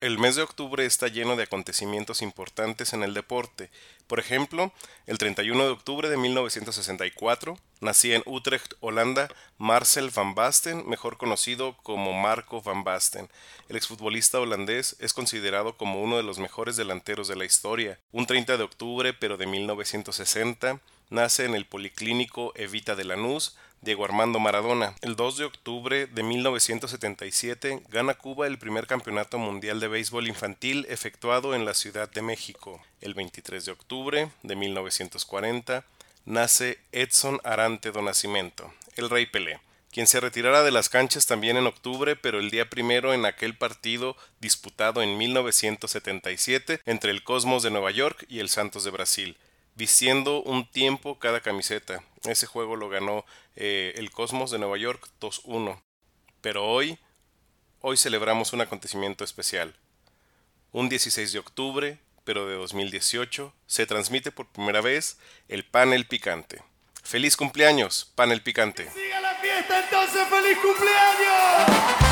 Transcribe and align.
El 0.00 0.20
mes 0.20 0.36
de 0.36 0.42
octubre 0.42 0.86
está 0.86 1.08
lleno 1.08 1.34
de 1.34 1.42
acontecimientos 1.42 2.22
importantes 2.22 2.92
en 2.92 3.02
el 3.02 3.14
deporte. 3.14 3.68
Por 4.06 4.20
ejemplo, 4.20 4.72
el 5.06 5.18
31 5.18 5.64
de 5.64 5.70
octubre 5.70 6.08
de 6.08 6.16
1964 6.16 7.58
nacía 7.80 8.14
en 8.14 8.22
Utrecht, 8.24 8.74
Holanda, 8.78 9.28
Marcel 9.56 10.10
van 10.10 10.36
Basten, 10.36 10.88
mejor 10.88 11.18
conocido 11.18 11.76
como 11.82 12.12
Marco 12.12 12.62
van 12.62 12.84
Basten. 12.84 13.28
El 13.68 13.74
exfutbolista 13.74 14.38
holandés 14.38 14.94
es 15.00 15.12
considerado 15.12 15.76
como 15.76 16.00
uno 16.00 16.16
de 16.16 16.22
los 16.22 16.38
mejores 16.38 16.76
delanteros 16.76 17.26
de 17.26 17.34
la 17.34 17.44
historia. 17.44 17.98
Un 18.12 18.26
30 18.26 18.56
de 18.56 18.62
octubre, 18.62 19.14
pero 19.14 19.36
de 19.36 19.46
1960, 19.46 20.80
nace 21.10 21.44
en 21.44 21.54
el 21.54 21.66
Policlínico 21.66 22.52
Evita 22.54 22.96
de 22.96 23.04
Lanús 23.04 23.56
Diego 23.80 24.04
Armando 24.04 24.40
Maradona. 24.40 24.94
El 25.02 25.14
2 25.14 25.36
de 25.36 25.44
octubre 25.44 26.06
de 26.06 26.22
1977 26.22 27.82
gana 27.90 28.14
Cuba 28.14 28.46
el 28.46 28.58
primer 28.58 28.86
campeonato 28.86 29.38
mundial 29.38 29.78
de 29.78 29.88
béisbol 29.88 30.26
infantil 30.26 30.84
efectuado 30.88 31.54
en 31.54 31.64
la 31.64 31.74
Ciudad 31.74 32.10
de 32.10 32.22
México. 32.22 32.82
El 33.00 33.14
23 33.14 33.64
de 33.64 33.72
octubre 33.72 34.30
de 34.42 34.56
1940 34.56 35.84
nace 36.24 36.78
Edson 36.92 37.40
Arante 37.44 37.92
do 37.92 38.02
Nascimento, 38.02 38.72
el 38.96 39.08
Rey 39.08 39.26
Pelé 39.26 39.60
quien 39.90 40.06
se 40.06 40.20
retirará 40.20 40.62
de 40.62 40.70
las 40.70 40.90
canchas 40.90 41.26
también 41.26 41.56
en 41.56 41.66
octubre, 41.66 42.14
pero 42.14 42.38
el 42.38 42.50
día 42.50 42.68
primero 42.68 43.14
en 43.14 43.24
aquel 43.24 43.56
partido 43.56 44.16
disputado 44.38 45.02
en 45.02 45.16
1977 45.16 46.82
entre 46.84 47.10
el 47.10 47.24
Cosmos 47.24 47.62
de 47.62 47.70
Nueva 47.70 47.90
York 47.90 48.26
y 48.28 48.40
el 48.40 48.50
Santos 48.50 48.84
de 48.84 48.90
Brasil 48.90 49.36
vistiendo 49.78 50.42
un 50.42 50.68
tiempo 50.68 51.18
cada 51.20 51.40
camiseta. 51.40 52.02
Ese 52.24 52.46
juego 52.46 52.74
lo 52.74 52.88
ganó 52.88 53.24
eh, 53.54 53.94
el 53.96 54.10
Cosmos 54.10 54.50
de 54.50 54.58
Nueva 54.58 54.76
York 54.76 55.08
2-1. 55.20 55.80
Pero 56.40 56.66
hoy, 56.66 56.98
hoy 57.80 57.96
celebramos 57.96 58.52
un 58.52 58.60
acontecimiento 58.60 59.22
especial. 59.22 59.76
Un 60.72 60.88
16 60.88 61.32
de 61.32 61.38
octubre, 61.38 61.98
pero 62.24 62.48
de 62.48 62.56
2018, 62.56 63.54
se 63.66 63.86
transmite 63.86 64.32
por 64.32 64.48
primera 64.48 64.80
vez 64.80 65.18
el 65.46 65.64
panel 65.64 66.06
picante. 66.06 66.60
¡Feliz 67.04 67.36
cumpleaños, 67.36 68.12
panel 68.16 68.42
picante! 68.42 68.90
¡Siga 68.90 69.20
la 69.20 69.36
fiesta 69.36 69.84
entonces! 69.84 70.26
¡Feliz 70.28 70.58
cumpleaños! 70.58 72.07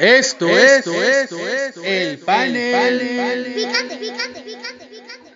Esto, 0.00 0.48
es, 0.48 0.86
esto, 0.86 1.46
es, 1.46 1.76
el 1.76 2.20
panel. 2.20 3.52
Picante, 3.54 3.98
picante, 3.98 4.40
picante, 4.40 4.86
picante, 4.86 5.30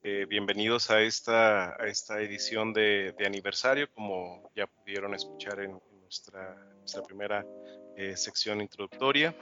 picante, 0.00 0.26
bienvenidos 0.26 0.92
a 0.92 1.00
esta, 1.00 1.70
a 1.70 1.88
esta 1.88 2.20
edición 2.20 2.72
de, 2.72 3.12
aniversario, 3.26 3.90
como 3.92 4.48
ya 4.54 4.68
pudieron 4.68 5.12
escuchar 5.12 5.58
en, 5.58 5.76
nuestra, 6.02 6.54
nuestra, 6.78 7.02
primera 7.02 7.44
eh, 7.96 8.16
sección 8.16 8.60
introductoria. 8.60 9.34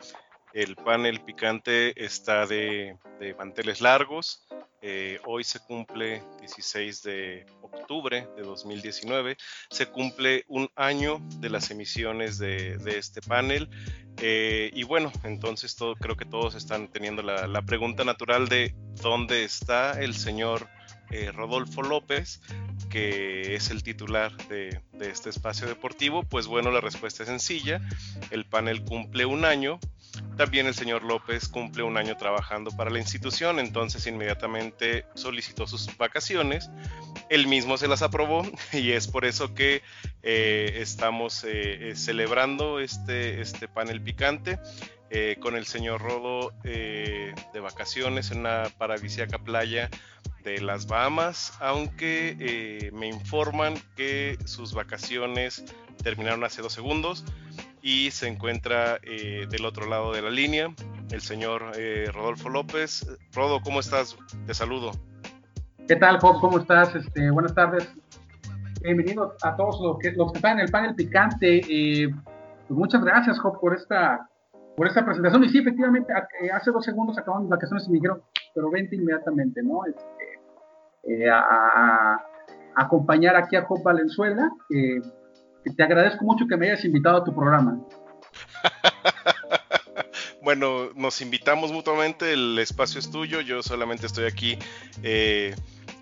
El 0.55 0.77
panel 0.77 1.21
picante 1.21 2.03
está 2.03 2.47
de, 2.47 2.97
de 3.21 3.35
manteles 3.35 3.83
largos, 3.83 4.47
eh, 4.87 5.19
hoy 5.25 5.45
se 5.45 5.61
cumple 5.61 6.23
16 6.41 7.03
de 7.05 7.47
octubre 7.63 8.29
de 8.37 8.43
2019, 8.43 9.39
se 9.71 9.87
cumple 9.87 10.45
un 10.47 10.69
año 10.77 11.23
de 11.39 11.49
las 11.49 11.71
emisiones 11.71 12.37
de, 12.37 12.77
este 12.85 13.23
panel. 13.23 13.71
Eh, 14.19 14.71
y 14.75 14.83
bueno, 14.83 15.11
entonces 15.23 15.75
todo, 15.75 15.97
creo 15.97 16.17
que 16.17 16.27
todos 16.27 16.55
están 16.55 16.89
teniendo 16.89 17.23
la, 17.23 17.63
pregunta 17.63 18.05
natural 18.05 18.47
de 18.47 18.75
dónde 19.01 19.45
está 19.45 19.93
el 19.93 20.15
señor 20.15 20.69
eh, 21.11 21.33
Rodolfo 21.33 21.81
López, 21.81 22.43
que 22.91 23.55
es 23.55 23.71
el 23.71 23.83
titular 23.83 24.37
de, 24.49 24.83
de 24.93 25.09
este 25.09 25.31
espacio 25.31 25.67
deportivo. 25.67 26.25
Pues 26.25 26.47
bueno, 26.47 26.71
la 26.71 26.83
respuesta 26.83 27.23
es 27.23 27.31
sencilla. 27.31 27.81
El 28.31 28.45
panel 28.45 28.85
cumple 28.85 29.25
un 29.25 29.47
año 29.47 29.81
también 30.37 30.67
el 30.67 30.75
señor 30.75 31.03
López 31.03 31.49
cumple 31.49 31.83
un 31.83 31.97
año 31.97 32.17
trabajando 32.17 32.71
para 32.71 32.91
la 32.91 32.99
institución, 32.99 33.59
entonces 33.59 34.07
inmediatamente 34.07 35.07
solicitó 35.15 35.67
sus 35.67 35.97
vacaciones. 35.97 36.71
Él 37.31 37.47
mismo 37.47 37.77
se 37.77 37.89
las 37.89 38.03
aprobó 38.03 38.43
y 38.73 38.93
es 38.93 39.07
por 39.07 39.25
eso 39.25 39.55
que 39.55 39.83
eh, 40.23 40.79
estamos 40.81 41.45
eh, 41.45 41.91
eh, 41.91 41.97
celebrando 41.97 42.81
este, 42.81 43.41
este 43.41 43.69
panel 43.69 44.01
picante. 44.03 44.59
con 45.41 45.55
el 45.55 45.65
señor 45.65 46.03
Rodo 46.03 46.51
de 46.65 47.61
vacaciones 47.63 48.33
en 48.33 48.41
una 48.41 48.65
paradisíaca 48.79 49.39
playa 49.39 49.89
de 50.43 50.61
las 50.61 50.89
Bahamas, 50.89 51.53
aunque 51.61 52.91
me 52.93 53.07
informan 53.07 53.81
que 53.95 54.37
sus 54.45 54.75
vacaciones 54.75 55.65
terminaron 56.03 56.43
hace 56.43 56.63
dos 56.63 56.73
segundos 56.73 57.25
y 57.85 58.11
se 58.13 58.29
encuentra 58.29 58.99
eh, 59.03 59.47
del 59.51 59.67
otro 59.67 59.87
lado 59.87 60.15
de 60.15 60.23
la 60.23 60.31
línea 60.31 60.75
el 61.13 61.21
señor 61.21 61.73
eh, 61.77 62.07
Rodolfo 62.13 62.49
López. 62.49 63.07
Rodo, 63.35 63.61
¿cómo 63.61 63.81
estás? 63.81 64.17
Te 64.47 64.55
saludo. 64.55 64.93
¿Qué 65.87 65.95
tal, 65.97 66.19
Job? 66.19 66.41
¿Cómo 66.41 66.59
estás? 66.59 66.95
Este, 66.95 67.31
buenas 67.31 67.55
tardes. 67.55 67.95
Bienvenidos 68.81 69.35
a 69.43 69.55
todos 69.55 69.79
los 69.83 69.99
que, 69.99 70.13
los 70.13 70.33
que 70.33 70.39
están 70.39 70.59
en 70.59 70.65
el 70.65 70.71
panel 70.71 70.95
picante. 70.95 71.61
Eh, 71.69 72.09
pues 72.67 72.79
muchas 72.79 73.05
gracias, 73.05 73.39
Job, 73.39 73.61
por 73.61 73.75
esta, 73.75 74.31
por 74.79 74.87
esta 74.87 75.05
presentación. 75.05 75.45
Y 75.45 75.51
sí, 75.51 75.59
efectivamente, 75.59 76.11
hace 76.55 76.71
dos 76.71 76.87
segundos 76.87 77.19
acabamos 77.19 77.51
las 77.51 77.59
vacaciones 77.59 77.87
y 77.87 77.91
me 77.91 77.97
dijeron, 77.97 78.23
pero 78.55 78.71
vente 78.71 78.97
inmediatamente, 78.97 79.63
¿no? 79.63 79.83
Este, 79.85 81.31
a, 81.31 82.19
acompañar 82.77 83.37
aquí 83.37 83.57
a 83.57 83.63
Job 83.67 83.83
Valenzuela 83.83 84.51
te 85.71 85.83
agradezco 85.83 86.25
mucho 86.25 86.47
que 86.47 86.57
me 86.57 86.71
hayas 86.71 86.85
invitado 86.85 87.19
a 87.19 87.25
tu 87.25 87.35
programa. 87.35 87.79
bueno, 90.43 90.91
nos 90.95 91.21
invitamos 91.21 91.73
mutuamente, 91.73 92.33
el 92.33 92.59
espacio 92.59 92.99
es 92.99 93.11
tuyo, 93.11 93.41
yo 93.41 93.63
solamente 93.63 94.07
estoy 94.07 94.27
aquí 94.27 94.59
eh, 95.03 95.55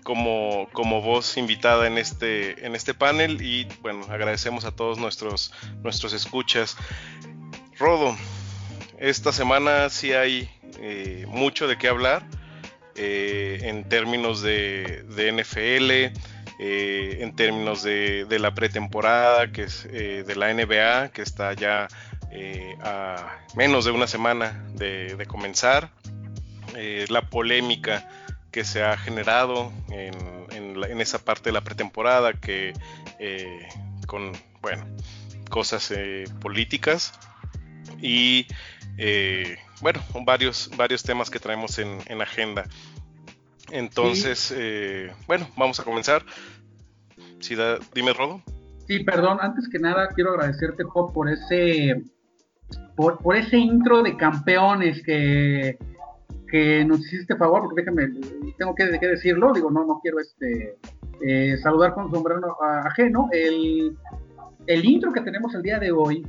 como, 0.03 0.67
como 0.73 1.01
voz 1.01 1.37
invitada 1.37 1.87
en 1.87 1.97
este, 1.97 2.65
en 2.65 2.75
este 2.75 2.93
panel 2.93 3.41
y 3.41 3.67
bueno, 3.81 4.05
agradecemos 4.09 4.65
a 4.65 4.71
todos 4.71 4.97
nuestros, 4.97 5.53
nuestros 5.81 6.13
escuchas. 6.13 6.77
Rodo, 7.79 8.15
esta 8.99 9.31
semana 9.31 9.89
sí 9.89 10.13
hay 10.13 10.49
eh, 10.79 11.25
mucho 11.27 11.67
de 11.67 11.77
qué 11.77 11.87
hablar 11.87 12.23
eh, 12.95 13.59
en 13.63 13.87
términos 13.89 14.41
de, 14.41 15.03
de 15.15 15.31
NFL 15.31 16.19
eh, 16.59 17.17
en 17.21 17.35
términos 17.35 17.83
de, 17.83 18.27
la 18.39 18.53
pretemporada, 18.53 19.51
que 19.51 19.63
es 19.63 19.85
eh, 19.91 20.23
de 20.25 20.35
la 20.35 20.53
NBA, 20.53 21.09
que 21.09 21.21
está 21.21 21.53
ya 21.53 21.87
eh, 22.31 22.77
a 22.81 23.39
menos 23.55 23.85
de 23.85 23.91
una 23.91 24.07
semana 24.07 24.63
de, 24.73 25.25
comenzar, 25.27 25.89
la 27.09 27.21
polémica 27.29 28.07
que 28.51 28.63
se 28.63 28.83
ha 28.83 28.97
generado 28.97 29.71
en, 29.89 31.01
esa 31.01 31.19
parte 31.19 31.49
de 31.49 31.53
la 31.53 31.61
pretemporada, 31.61 32.33
que 32.33 32.73
con, 34.07 34.31
bueno, 34.61 34.85
cosas 35.49 35.93
políticas 36.39 37.13
y, 38.01 38.47
bueno, 39.81 40.01
varios, 40.21 40.71
varios 40.75 41.03
temas 41.03 41.29
que 41.29 41.39
traemos 41.39 41.77
en, 41.79 41.99
en 42.07 42.21
agenda. 42.21 42.65
Entonces, 43.73 44.53
eh, 44.55 45.11
bueno, 45.25 45.47
vamos 45.57 45.79
a 45.79 45.83
comenzar. 45.83 46.23
Si 47.39 47.55
dime, 47.95 48.13
Rodo. 48.13 48.43
Sí, 48.87 49.03
perdón, 49.03 49.39
antes 49.41 49.67
que 49.67 49.79
nada 49.79 50.09
quiero 50.09 50.31
agradecerte, 50.31 50.83
Job, 50.83 51.11
por 51.11 51.27
ese, 51.27 52.03
por, 52.95 53.35
ese 53.35 53.57
intro 53.57 54.03
de 54.03 54.15
campeones 54.15 55.01
que, 55.03 55.79
que 56.51 56.85
nos 56.85 56.99
hiciste 56.99 57.35
favor, 57.35 57.63
porque 57.63 57.81
déjame, 57.81 58.09
tengo 58.59 58.75
que, 58.75 58.85
decirlo, 58.85 59.51
digo, 59.53 59.71
no, 59.71 59.83
no 59.85 59.99
quiero 60.03 60.19
este 60.19 60.77
eh, 61.25 61.57
saludar 61.57 61.95
con 61.95 62.11
sombrero 62.11 62.55
ajeno. 62.61 63.27
El, 63.31 63.97
el 64.67 64.85
intro 64.85 65.11
que 65.11 65.21
tenemos 65.21 65.55
el 65.55 65.63
día 65.63 65.79
de 65.79 65.91
hoy 65.91 66.23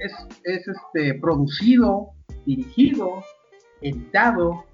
es, 0.00 0.12
es 0.44 0.68
este, 0.68 1.14
producido, 1.14 2.10
dirigido, 2.44 3.24
editado 3.80 4.67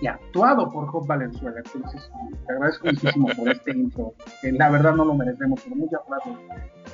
y 0.00 0.06
actuado 0.06 0.70
por 0.70 0.86
Job 0.86 1.06
Valenzuela. 1.06 1.60
Entonces, 1.64 2.10
te 2.46 2.52
agradezco 2.52 2.86
muchísimo 2.86 3.28
por 3.36 3.48
este 3.48 3.72
intro, 3.72 4.14
que 4.40 4.52
la 4.52 4.70
verdad 4.70 4.94
no 4.94 5.04
lo 5.04 5.14
merecemos, 5.14 5.60
pero 5.62 5.76
muchas 5.76 6.00
gracias, 6.08 6.36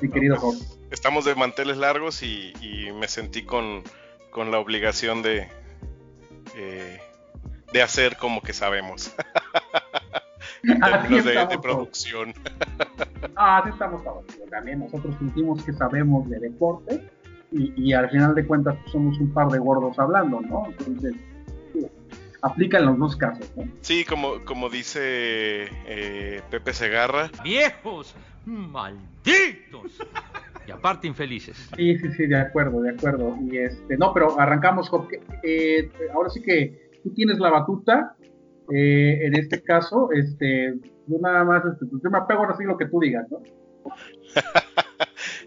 mi 0.01 0.09
querido 0.09 0.37
Job. 0.37 0.55
Estamos 0.91 1.25
de 1.25 1.35
manteles 1.35 1.77
largos 1.77 2.23
y, 2.23 2.53
me 2.99 3.09
sentí 3.09 3.45
con, 3.45 3.83
la 4.35 4.59
obligación 4.59 5.23
de, 5.23 5.49
eh, 6.57 7.01
de 7.73 7.83
hacer 7.83 8.17
como 8.17 8.43
que 8.43 8.53
sabemos. 8.53 9.15
en 10.63 10.81
términos 10.81 11.25
de, 11.25 11.59
producción. 11.59 12.35
ah, 13.37 13.59
así 13.59 13.71
estamos 13.71 14.03
todos. 14.03 14.25
También 14.51 14.81
nosotros 14.81 15.15
sentimos 15.19 15.63
que 15.65 15.73
sabemos 15.73 16.29
de 16.29 16.39
deporte 16.41 17.09
y, 17.53 17.73
y 17.81 17.93
al 17.93 18.11
final 18.11 18.35
de 18.35 18.47
cuentas 18.47 18.77
pues, 18.83 18.93
somos 18.93 19.19
un 19.19 19.33
par 19.33 19.49
de 19.49 19.59
gordos 19.59 19.99
hablando, 19.99 20.41
¿no? 20.41 20.67
Entonces, 20.67 21.15
aplica 22.43 22.79
en 22.79 22.87
los 22.87 22.99
dos 22.99 23.17
casos. 23.17 23.51
Sí, 23.81 24.05
como, 24.05 24.45
como 24.45 24.69
dice 24.69 25.69
eh, 25.87 26.43
Pepe 26.51 26.73
Segarra. 26.73 27.31
Viejos, 27.43 28.15
malditos. 28.45 29.99
Y 30.67 30.71
aparte 30.71 31.07
infelices. 31.07 31.71
Sí, 31.77 31.97
sí, 31.99 32.11
sí, 32.17 32.27
de 32.27 32.39
acuerdo, 32.41 32.81
de 32.83 32.91
acuerdo. 32.91 33.37
Y 33.51 33.59
este, 33.59 33.97
no, 33.97 34.13
pero 34.13 34.39
arrancamos, 34.39 34.89
Jorge. 34.89 35.21
Eh, 35.43 35.91
ahora 36.13 36.29
sí 36.29 36.43
que 36.43 36.91
tú 37.03 37.11
tienes 37.15 37.39
la 37.39 37.51
batuta. 37.51 38.17
Eh, 38.73 39.27
en 39.27 39.39
este 39.39 39.63
caso, 39.63 40.09
este, 40.13 40.75
yo 41.07 41.19
nada 41.21 41.45
más, 41.45 41.65
este, 41.65 41.87
pues 41.87 42.03
yo 42.03 42.11
me 42.11 42.19
apego 42.19 42.41
ahora 42.41 42.57
sí 42.57 42.65
lo 42.65 42.77
que 42.77 42.87
tú 42.87 42.99
digas, 42.99 43.27
¿no? 43.31 43.41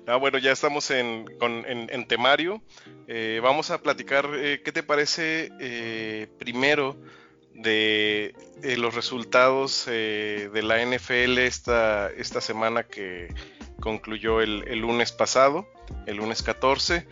ah, 0.10 0.16
bueno, 0.18 0.38
ya 0.38 0.52
estamos 0.52 0.92
en, 0.92 1.26
en, 1.40 2.08
temario. 2.08 2.62
Eh, 3.08 3.40
vamos 3.42 3.72
a 3.72 3.82
platicar, 3.82 4.30
¿qué 4.64 4.72
te 4.74 4.84
parece 4.84 6.30
primero 6.38 6.98
de 7.54 8.34
los 8.78 8.96
resultados 8.96 9.86
de 9.86 10.62
la 10.64 10.84
NFL 10.84 11.40
esta, 11.40 12.10
esta 12.12 12.42
semana 12.42 12.84
que, 12.84 13.30
concluyó 13.80 14.42
el, 14.42 14.80
lunes 14.80 15.12
pasado, 15.12 15.68
el 16.06 16.18
lunes 16.18 16.44
14, 16.44 17.08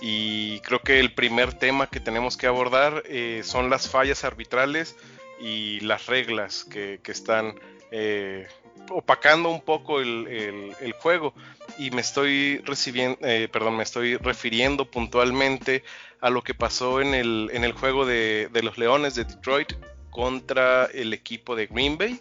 y 0.00 0.60
creo 0.60 0.80
que 0.80 1.00
el 1.00 1.14
primer 1.14 1.54
tema 1.54 1.88
que 1.88 2.00
tenemos 2.00 2.36
que 2.36 2.46
abordar 2.46 3.02
eh, 3.06 3.42
son 3.44 3.68
las 3.68 3.88
fallas 3.88 4.24
arbitrales 4.24 4.96
y 5.40 5.80
las 5.80 6.06
reglas 6.06 6.64
que, 6.64 7.00
están 7.04 7.54
eh, 7.90 8.46
opacando 8.90 9.48
un 9.50 9.60
poco 9.60 10.00
el, 10.00 10.94
juego. 11.00 11.34
Y 11.78 11.90
me 11.90 12.00
estoy 12.00 12.58
recibiendo, 12.58 13.18
eh, 13.22 13.48
perdón, 13.50 13.76
me 13.76 13.82
estoy 13.82 14.16
refiriendo 14.16 14.90
puntualmente 14.90 15.84
a 16.20 16.30
lo 16.30 16.42
que 16.42 16.54
pasó 16.54 17.00
en 17.00 17.14
el, 17.14 17.50
en 17.52 17.64
el 17.64 17.72
juego 17.72 18.06
de, 18.06 18.48
de 18.52 18.62
los 18.62 18.78
Leones 18.78 19.14
de 19.14 19.24
Detroit 19.24 19.72
contra 20.10 20.86
el 20.86 21.12
equipo 21.12 21.56
de 21.56 21.66
Green 21.66 21.96
Bay, 21.96 22.20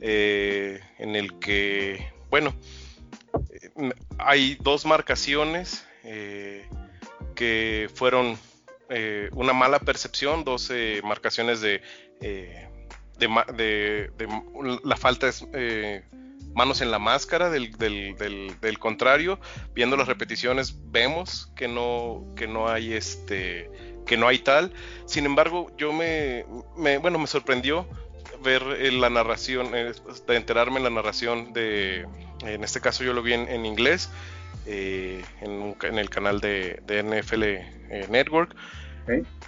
en 0.00 1.14
el 1.14 1.38
que, 1.38 2.12
bueno, 2.30 2.54
hay 4.18 4.56
dos 4.60 4.86
marcaciones 4.86 5.86
eh, 6.04 6.66
que 7.34 7.90
fueron 7.94 8.38
eh, 8.88 9.28
una 9.32 9.52
mala 9.52 9.78
percepción, 9.78 10.44
dos 10.44 10.72
marcaciones 11.04 11.60
de, 11.60 11.82
eh, 13.20 14.10
de, 14.16 14.28
la 14.84 14.96
falta 14.96 15.26
de 15.26 16.04
manos 16.54 16.80
en 16.80 16.90
la 16.90 16.98
máscara 16.98 17.50
del, 17.50 18.78
contrario. 18.78 19.38
Viendo 19.74 19.96
las 19.96 20.08
repeticiones 20.08 20.76
vemos 20.90 21.52
que 21.56 21.68
no, 21.68 22.24
que 22.36 22.46
no 22.46 22.68
hay 22.68 22.94
este 22.94 23.70
que 24.06 24.16
no 24.16 24.26
hay 24.26 24.40
tal. 24.40 24.72
Sin 25.06 25.24
embargo, 25.26 25.70
yo 25.76 25.92
me, 25.92 26.44
me 26.76 26.98
bueno, 26.98 27.18
me 27.18 27.26
sorprendió 27.26 27.86
ver 28.42 28.62
la 28.92 29.10
narración, 29.10 29.70
de 29.72 30.36
enterarme 30.36 30.78
en 30.78 30.84
la 30.84 30.90
narración 30.90 31.52
de, 31.52 32.06
en 32.42 32.64
este 32.64 32.80
caso 32.80 33.04
yo 33.04 33.12
lo 33.12 33.22
vi 33.22 33.34
en, 33.34 33.66
inglés, 33.66 34.10
eh, 34.66 35.22
en, 35.40 35.98
el 35.98 36.10
canal 36.10 36.40
de, 36.40 36.80
NFL 36.86 37.42
eh, 37.42 38.06
Network. 38.08 38.54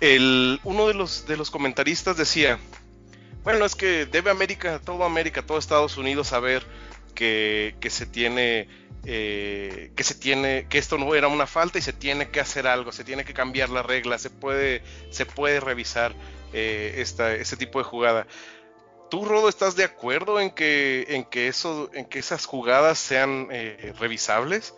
El, 0.00 0.60
uno 0.64 0.88
de 0.88 0.94
los, 0.94 1.26
de 1.26 1.36
los 1.36 1.50
comentaristas 1.50 2.16
decía, 2.16 2.58
bueno, 3.44 3.64
es 3.64 3.74
que 3.74 4.06
debe 4.06 4.30
América, 4.30 4.80
todo 4.84 5.04
América, 5.04 5.42
todo 5.42 5.58
Estados 5.58 5.96
Unidos 5.96 6.28
saber 6.28 6.62
que, 7.14 7.74
que 7.80 7.90
se 7.90 8.06
tiene 8.06 8.68
eh, 9.04 9.90
que 9.96 10.04
se 10.04 10.14
tiene 10.14 10.66
que 10.68 10.78
esto 10.78 10.96
no 10.96 11.14
era 11.14 11.26
una 11.26 11.46
falta 11.46 11.78
y 11.78 11.82
se 11.82 11.92
tiene 11.92 12.28
que 12.28 12.38
hacer 12.38 12.68
algo 12.68 12.92
se 12.92 13.02
tiene 13.02 13.24
que 13.24 13.34
cambiar 13.34 13.68
la 13.68 13.82
regla 13.82 14.16
se 14.16 14.30
puede 14.30 14.82
se 15.10 15.26
puede 15.26 15.58
revisar 15.58 16.14
esta, 16.52 17.34
este 17.34 17.56
tipo 17.56 17.80
de 17.80 17.84
jugada 17.84 18.26
¿Tú, 19.12 19.26
Rodo, 19.26 19.50
estás 19.50 19.76
de 19.76 19.84
acuerdo 19.84 20.40
en 20.40 20.48
que, 20.52 21.04
en 21.10 21.24
que, 21.24 21.46
eso, 21.46 21.90
en 21.92 22.06
que 22.06 22.18
esas 22.18 22.46
jugadas 22.46 22.96
sean 22.96 23.48
eh, 23.50 23.92
revisables? 24.00 24.74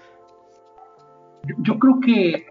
Yo, 1.58 1.78
creo 1.78 2.00
que 2.00 2.44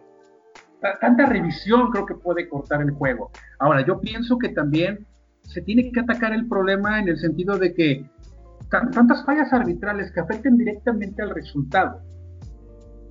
tanta 1.01 1.25
revisión 1.25 1.92
creo 1.92 2.06
que 2.06 2.13
puede 2.13 2.48
cortar 2.48 2.81
el 2.81 2.92
juego. 2.92 3.31
Ahora, 3.59 3.86
yo 3.86 4.00
pienso 4.00 4.38
que 4.38 4.48
también 4.48 5.06
se 5.54 5.62
tiene 5.62 5.92
que 5.92 6.00
atacar 6.00 6.34
el 6.34 6.48
problema 6.48 7.00
en 7.00 7.08
el 7.10 7.18
sentido 7.18 7.58
de 7.58 7.74
que 7.74 8.06
tantas 8.70 9.24
fallas 9.24 9.54
arbitrales 9.54 10.12
que 10.12 10.20
afecten 10.20 10.58
directamente 10.58 11.22
al 11.22 11.30
resultado, 11.30 12.02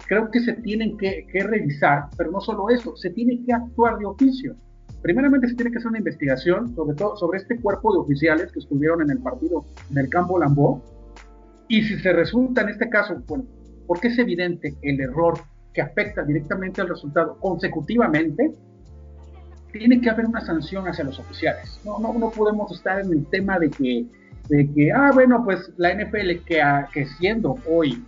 creo 0.09 0.29
que 0.31 0.41
se 0.41 0.55
tienen 0.55 0.97
que, 0.99 1.25
revisar, 1.33 2.09
pero 2.17 2.33
no 2.33 2.41
solo 2.41 2.69
eso, 2.69 2.97
se 2.97 3.11
tiene 3.11 3.44
que 3.44 3.53
actuar 3.53 3.97
de 3.99 4.06
oficio. 4.06 4.56
Primeramente 5.03 5.49
se 5.49 5.55
tiene 5.55 5.71
que 5.71 5.79
hacer 5.79 5.89
una 5.89 5.99
investigación 5.99 6.75
sobre 6.75 6.97
todo 6.97 7.17
sobre 7.17 7.39
este 7.39 7.61
cuerpo 7.61 7.93
de 7.93 8.00
oficiales 8.00 8.53
que 8.53 8.61
estuvieron 8.61 9.03
en 9.03 9.11
el 9.11 9.19
partido 9.19 9.65
en 9.91 9.99
el 9.99 10.09
campo 10.09 10.39
Lambó 10.39 10.83
y 11.69 11.83
si 11.83 11.99
se 11.99 12.12
resulta 12.12 12.62
en 12.62 12.69
este 12.69 12.89
caso, 12.89 13.17
bueno, 13.27 13.44
porque 13.87 14.09
es 14.09 14.19
evidente 14.19 14.75
el 14.83 15.00
error 15.00 15.35
que 15.73 15.83
afecta 15.83 16.23
directamente 16.23 16.81
al 16.81 16.89
resultado 16.89 17.39
consecutivamente, 17.41 18.53
tiene 19.72 20.00
que 20.00 20.10
haber 20.10 20.26
una 20.26 20.40
sanción 20.40 20.86
hacia 20.86 21.04
los 21.04 21.19
oficiales. 21.19 21.80
No, 21.84 21.98
no, 21.98 22.30
podemos 22.30 22.70
estar 22.72 23.00
en 23.00 23.12
el 23.12 23.26
tema 23.26 23.58
de 23.58 23.70
que, 23.70 24.06
de 24.48 24.70
que, 24.72 24.92
ah, 24.92 25.10
bueno, 25.12 25.42
pues 25.44 25.70
la 25.76 25.94
NFL 25.94 26.44
que, 26.46 26.62
que 26.92 27.06
siendo 27.06 27.56
hoy 27.69 28.02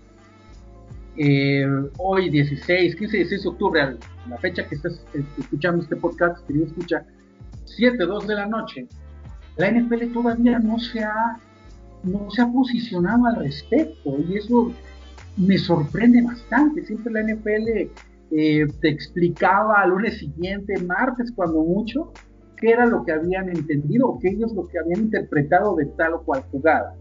eh, 1.16 1.64
hoy 1.98 2.28
16, 2.28 2.96
15 2.96 3.16
16 3.16 3.42
de 3.42 3.48
octubre, 3.48 3.96
la 4.28 4.38
fecha 4.38 4.66
que 4.66 4.74
estás 4.74 5.04
escuchando 5.38 5.82
este 5.82 5.96
podcast, 5.96 6.44
querido 6.46 6.66
escucha, 6.66 7.04
7, 7.66 8.04
2 8.04 8.26
de 8.26 8.34
la 8.34 8.46
noche, 8.46 8.86
la 9.56 9.70
NFL 9.70 10.12
todavía 10.12 10.58
no 10.58 10.78
se 10.78 11.04
ha, 11.04 11.38
no 12.02 12.28
se 12.30 12.42
ha 12.42 12.48
posicionado 12.48 13.26
al 13.26 13.36
respecto 13.36 14.16
y 14.28 14.36
eso 14.36 14.72
me 15.36 15.56
sorprende 15.56 16.20
bastante. 16.22 16.84
Siempre 16.84 17.12
la 17.12 17.22
NFL 17.22 17.90
eh, 18.36 18.66
te 18.80 18.88
explicaba 18.88 19.82
al 19.82 19.90
lunes 19.90 20.18
siguiente, 20.18 20.74
martes 20.82 21.32
cuando 21.36 21.62
mucho, 21.62 22.12
qué 22.56 22.70
era 22.70 22.84
lo 22.84 23.04
que 23.04 23.12
habían 23.12 23.48
entendido 23.48 24.08
o 24.08 24.18
qué 24.18 24.30
ellos 24.30 24.52
lo 24.54 24.66
que 24.66 24.78
habían 24.78 25.02
interpretado 25.02 25.76
de 25.76 25.86
tal 25.86 26.14
o 26.14 26.22
cual 26.24 26.42
jugada. 26.50 26.96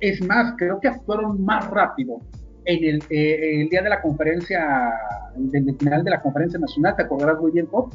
Es 0.00 0.20
más, 0.26 0.54
creo 0.58 0.80
que 0.80 0.88
actuaron 0.88 1.44
más 1.44 1.70
rápido 1.70 2.18
en 2.64 3.00
eh, 3.10 3.60
el, 3.60 3.68
día 3.68 3.82
de 3.82 3.88
la 3.90 4.02
conferencia, 4.02 4.92
del 5.36 5.76
final 5.76 6.02
de 6.02 6.10
la 6.10 6.20
conferencia 6.20 6.58
nacional, 6.58 6.96
te 6.96 7.02
acordarás 7.02 7.40
muy 7.40 7.52
bien, 7.52 7.66
Pop, 7.66 7.92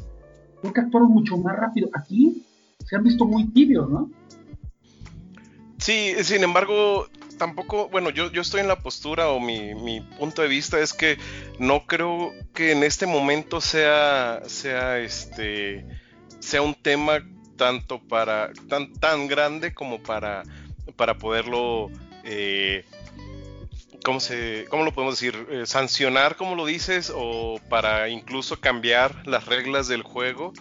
creo 0.60 0.72
que 0.72 0.80
actuaron 0.80 1.10
mucho 1.10 1.36
más 1.36 1.56
rápido. 1.56 1.90
Aquí 1.92 2.42
se 2.86 2.96
han 2.96 3.04
visto 3.04 3.26
muy 3.26 3.48
tibios, 3.52 3.88
¿no? 3.90 4.10
Sí, 5.76 6.14
sin 6.22 6.42
embargo, 6.42 7.06
tampoco, 7.38 7.88
bueno, 7.88 8.10
yo, 8.10 8.30
yo 8.30 8.42
estoy 8.42 8.60
en 8.60 8.68
la 8.68 8.80
postura 8.80 9.28
o 9.28 9.40
mi, 9.40 9.74
mi, 9.74 10.00
punto 10.00 10.42
de 10.42 10.48
vista 10.48 10.80
es 10.80 10.92
que 10.92 11.16
no 11.58 11.86
creo 11.86 12.32
que 12.52 12.72
en 12.72 12.82
este 12.82 13.06
momento 13.06 13.60
sea, 13.60 14.42
sea 14.46 14.98
este, 14.98 15.86
sea 16.40 16.62
un 16.62 16.74
tema 16.74 17.24
tanto 17.56 18.00
para, 18.00 18.52
tan, 18.68 18.92
tan 18.94 19.26
grande 19.28 19.72
como 19.72 20.02
para, 20.02 20.42
para 20.96 21.16
poderlo 21.16 21.90
eh, 22.24 22.84
¿cómo, 24.04 24.20
se, 24.20 24.66
cómo 24.68 24.84
lo 24.84 24.92
podemos 24.92 25.18
decir? 25.18 25.46
Eh, 25.50 25.66
sancionar, 25.66 26.36
como 26.36 26.54
lo 26.54 26.66
dices, 26.66 27.12
o 27.14 27.60
para 27.68 28.08
incluso 28.08 28.60
cambiar 28.60 29.26
las 29.26 29.46
reglas 29.46 29.88
del 29.88 30.02
juego, 30.02 30.52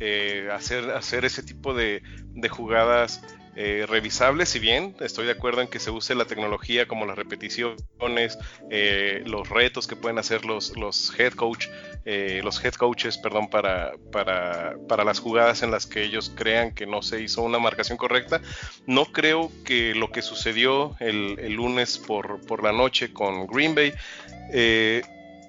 eh, 0.00 0.48
hacer, 0.52 0.90
hacer 0.90 1.24
ese 1.24 1.42
tipo 1.42 1.74
de, 1.74 2.02
de 2.34 2.48
jugadas 2.48 3.22
eh, 3.58 3.86
revisable, 3.88 4.44
si 4.44 4.58
bien 4.58 4.94
estoy 5.00 5.24
de 5.24 5.32
acuerdo 5.32 5.62
en 5.62 5.68
que 5.68 5.78
se 5.78 5.90
use 5.90 6.14
la 6.14 6.26
tecnología 6.26 6.86
como 6.86 7.06
las 7.06 7.16
repeticiones, 7.16 8.38
eh, 8.70 9.22
los 9.24 9.48
retos 9.48 9.86
que 9.86 9.96
pueden 9.96 10.18
hacer 10.18 10.44
los, 10.44 10.76
los 10.76 11.18
head 11.18 11.32
coach, 11.32 11.68
eh, 12.04 12.42
los 12.44 12.62
head 12.62 12.74
coaches, 12.74 13.16
perdón, 13.16 13.48
para, 13.48 13.92
para, 14.12 14.76
para, 14.86 15.04
las 15.04 15.20
jugadas 15.20 15.62
en 15.62 15.70
las 15.70 15.86
que 15.86 16.02
ellos 16.02 16.30
crean 16.36 16.74
que 16.74 16.84
no 16.86 17.00
se 17.00 17.22
hizo 17.22 17.40
una 17.40 17.58
marcación 17.58 17.96
correcta. 17.96 18.42
No 18.86 19.06
creo 19.06 19.50
que 19.64 19.94
lo 19.94 20.12
que 20.12 20.20
sucedió 20.20 20.94
el, 21.00 21.38
el 21.38 21.54
lunes 21.54 21.96
por, 21.96 22.44
por, 22.44 22.62
la 22.62 22.72
noche 22.72 23.14
con 23.14 23.46
Green 23.46 23.74
Bay 23.74 23.94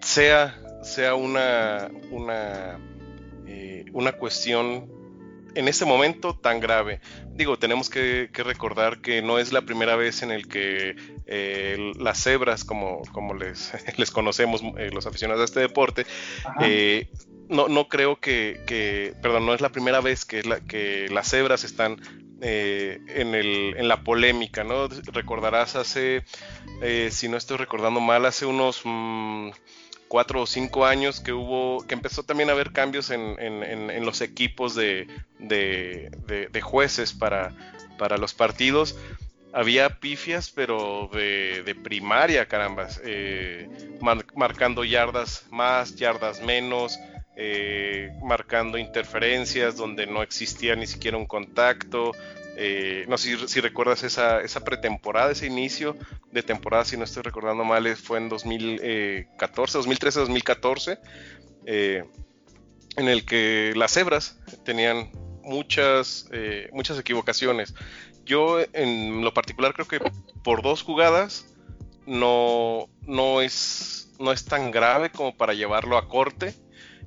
sea, 0.02 0.58
sea 0.82 1.16
una, 1.16 1.92
una, 2.12 2.80
una 3.92 4.12
cuestión 4.14 4.97
en 5.58 5.68
este 5.68 5.86
momento 5.86 6.36
tan 6.36 6.60
grave. 6.60 7.02
Digo, 7.32 7.58
tenemos 7.58 7.90
que, 7.90 8.30
recordar 8.32 9.02
que 9.02 9.24
no 9.24 9.40
es 9.40 9.52
la 9.52 9.64
primera 9.64 9.96
vez 9.96 10.22
en 10.22 10.30
el 10.32 10.48
que 10.48 10.96
eh, 11.26 11.94
las 12.00 12.22
cebras, 12.22 12.64
como, 12.64 13.02
como 13.12 13.34
les, 13.34 13.74
les 13.98 14.12
conocemos 14.12 14.62
eh, 14.78 14.92
los 14.94 15.08
aficionados 15.08 15.42
a 15.42 15.46
este 15.46 15.60
deporte, 15.60 16.06
eh, 16.62 17.10
no, 17.50 17.68
no 17.70 17.88
creo 17.88 18.20
que, 18.20 19.16
perdón, 19.22 19.48
no 19.48 19.54
es 19.56 19.62
la 19.62 19.70
primera 19.70 20.00
vez 20.00 20.26
que, 20.26 20.44
la, 20.44 20.60
que 20.60 21.08
las 21.10 21.30
cebras 21.30 21.64
están 21.64 22.00
en, 22.40 23.34
el, 23.34 23.76
en, 23.78 23.88
la 23.88 24.04
polémica, 24.04 24.64
¿no? 24.64 24.88
Recordarás 25.12 25.76
hace, 25.76 26.24
si 27.10 27.30
no 27.30 27.38
estoy 27.38 27.58
recordando 27.58 28.00
mal, 28.00 28.26
hace 28.26 28.46
unos... 28.46 28.82
Mm, 28.84 29.50
cuatro 30.08 30.42
o 30.42 30.46
cinco 30.46 30.86
años 30.86 31.20
que 31.20 31.34
hubo, 31.34 31.86
que 31.88 31.94
empezó 31.94 32.24
también 32.24 32.50
a 32.50 32.54
haber 32.54 32.72
cambios 32.72 33.10
en, 33.10 34.06
los 34.06 34.22
equipos 34.22 34.76
de, 34.76 35.08
jueces 36.62 37.14
para, 37.14 37.54
para, 37.98 38.18
los 38.18 38.34
partidos. 38.34 38.98
Había 39.54 40.00
pifias, 40.00 40.50
pero 40.50 41.10
de, 41.14 41.76
primaria, 41.84 42.48
carambas, 42.48 43.02
eh, 43.04 43.70
marcando 44.36 44.84
yardas 44.84 45.46
más, 45.50 45.96
yardas 45.96 46.42
menos, 46.42 47.00
eh, 47.40 48.12
marcando 48.24 48.80
interferencias 48.80 49.76
donde 49.76 50.08
no 50.08 50.24
existía 50.24 50.76
ni 50.76 50.88
siquiera 50.88 51.18
un 51.18 51.28
contacto, 51.28 52.12
eh, 52.58 53.06
no 53.08 53.18
sé 53.18 53.48
si, 53.48 53.62
recuerdas 53.62 54.04
esa, 54.04 54.42
esa, 54.42 54.64
pretemporada, 54.64 55.32
ese 55.32 55.46
inicio 55.46 55.96
de 56.32 56.42
temporada, 56.44 56.86
si 56.86 56.98
no 56.98 57.04
estoy 57.04 57.24
recordando 57.24 57.64
mal, 57.64 57.96
fue 57.96 58.18
en 58.18 58.30
2014, 58.30 59.78
2013, 59.78 60.20
2014, 60.22 61.00
en 62.98 63.08
el 63.08 63.26
que 63.26 63.74
las 63.76 63.94
cebras 63.94 64.40
tenían 64.66 65.12
muchas, 65.44 66.28
eh, 66.32 66.70
muchas 66.74 67.00
equivocaciones. 67.00 67.74
Yo 68.26 68.60
en 68.74 69.22
lo 69.24 69.34
particular 69.34 69.74
creo 69.74 69.88
que 69.88 70.00
por 70.44 70.62
dos 70.62 70.84
jugadas 70.84 71.56
no, 72.06 72.90
no, 73.02 73.42
es, 73.42 74.14
no 74.20 74.32
es 74.32 74.46
tan 74.46 74.72
grave 74.72 75.12
como 75.12 75.36
para 75.38 75.54
llevarlo 75.54 75.98
a 75.98 76.10
corte 76.10 76.54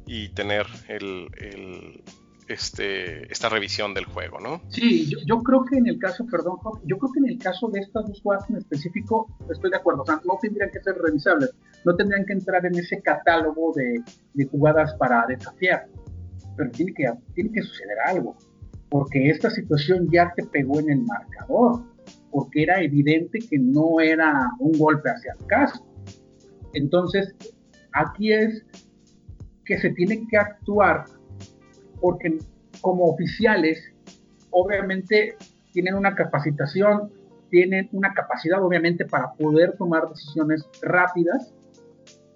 y 0.07 0.31
tener 0.31 0.67
el, 0.89 2.03
este, 2.51 3.33
esta 3.33 3.49
revisión 3.49 3.95
del 3.95 4.05
juego, 4.07 4.41
¿no? 4.41 4.61
Sí, 4.69 5.09
yo, 5.27 5.39
creo 5.43 5.65
que 5.65 5.79
en 5.79 5.87
el 5.87 5.99
caso, 5.99 6.27
perdón, 6.27 6.59
yo 6.85 6.99
creo 6.99 7.13
que 7.13 7.21
en 7.21 7.29
el 7.29 7.39
caso 7.39 7.69
de 7.69 7.81
estas 7.81 8.07
dos 8.07 8.21
jugadas 8.21 8.51
en 8.51 8.57
específico, 8.57 9.29
estoy 9.49 9.71
de 9.71 9.77
acuerdo, 9.77 10.03
o 10.03 10.07
sea, 10.07 10.21
no 10.25 10.37
tendrían 10.43 10.71
que 10.71 10.81
ser 10.81 10.97
revisables, 10.97 11.51
no 11.85 11.95
tendrían 11.95 12.27
que 12.27 12.33
entrar 12.33 12.67
en 12.67 12.77
ese 12.77 13.01
catálogo 13.03 13.73
de, 13.75 14.03
jugadas 14.47 14.95
para 14.95 15.25
desafiar, 15.29 15.87
pero 16.57 16.71
tiene 16.73 16.93
que, 16.93 17.13
tiene 17.35 17.53
que 17.53 17.63
suceder 17.63 17.99
algo, 18.07 18.37
porque 18.89 19.31
esta 19.31 19.51
situación 19.51 20.09
ya 20.11 20.33
te 20.35 20.45
pegó 20.45 20.81
en 20.81 20.91
el 20.91 21.03
marcador, 21.03 21.85
porque 22.33 22.65
era 22.65 22.83
evidente 22.83 23.39
que 23.39 23.59
no 23.59 24.01
era 24.01 24.51
un 24.59 24.73
golpe 24.73 25.09
hacia 25.09 25.35
el 25.39 25.47
caso. 25.47 25.87
Entonces, 26.75 27.35
aquí 27.93 28.33
es 28.33 28.65
que 29.65 29.79
se 29.79 29.91
tiene 29.91 30.27
que 30.29 30.37
actuar 30.37 31.05
porque 32.01 32.39
como 32.81 33.05
oficiales, 33.07 33.83
obviamente 34.51 35.37
tienen 35.73 35.95
una 35.95 36.15
capacitación, 36.15 37.11
tienen 37.51 37.89
una 37.93 38.13
capacidad 38.15 38.63
obviamente 38.63 39.05
para 39.05 39.33
poder 39.33 39.77
tomar 39.77 40.09
decisiones 40.09 40.69
rápidas, 40.83 41.53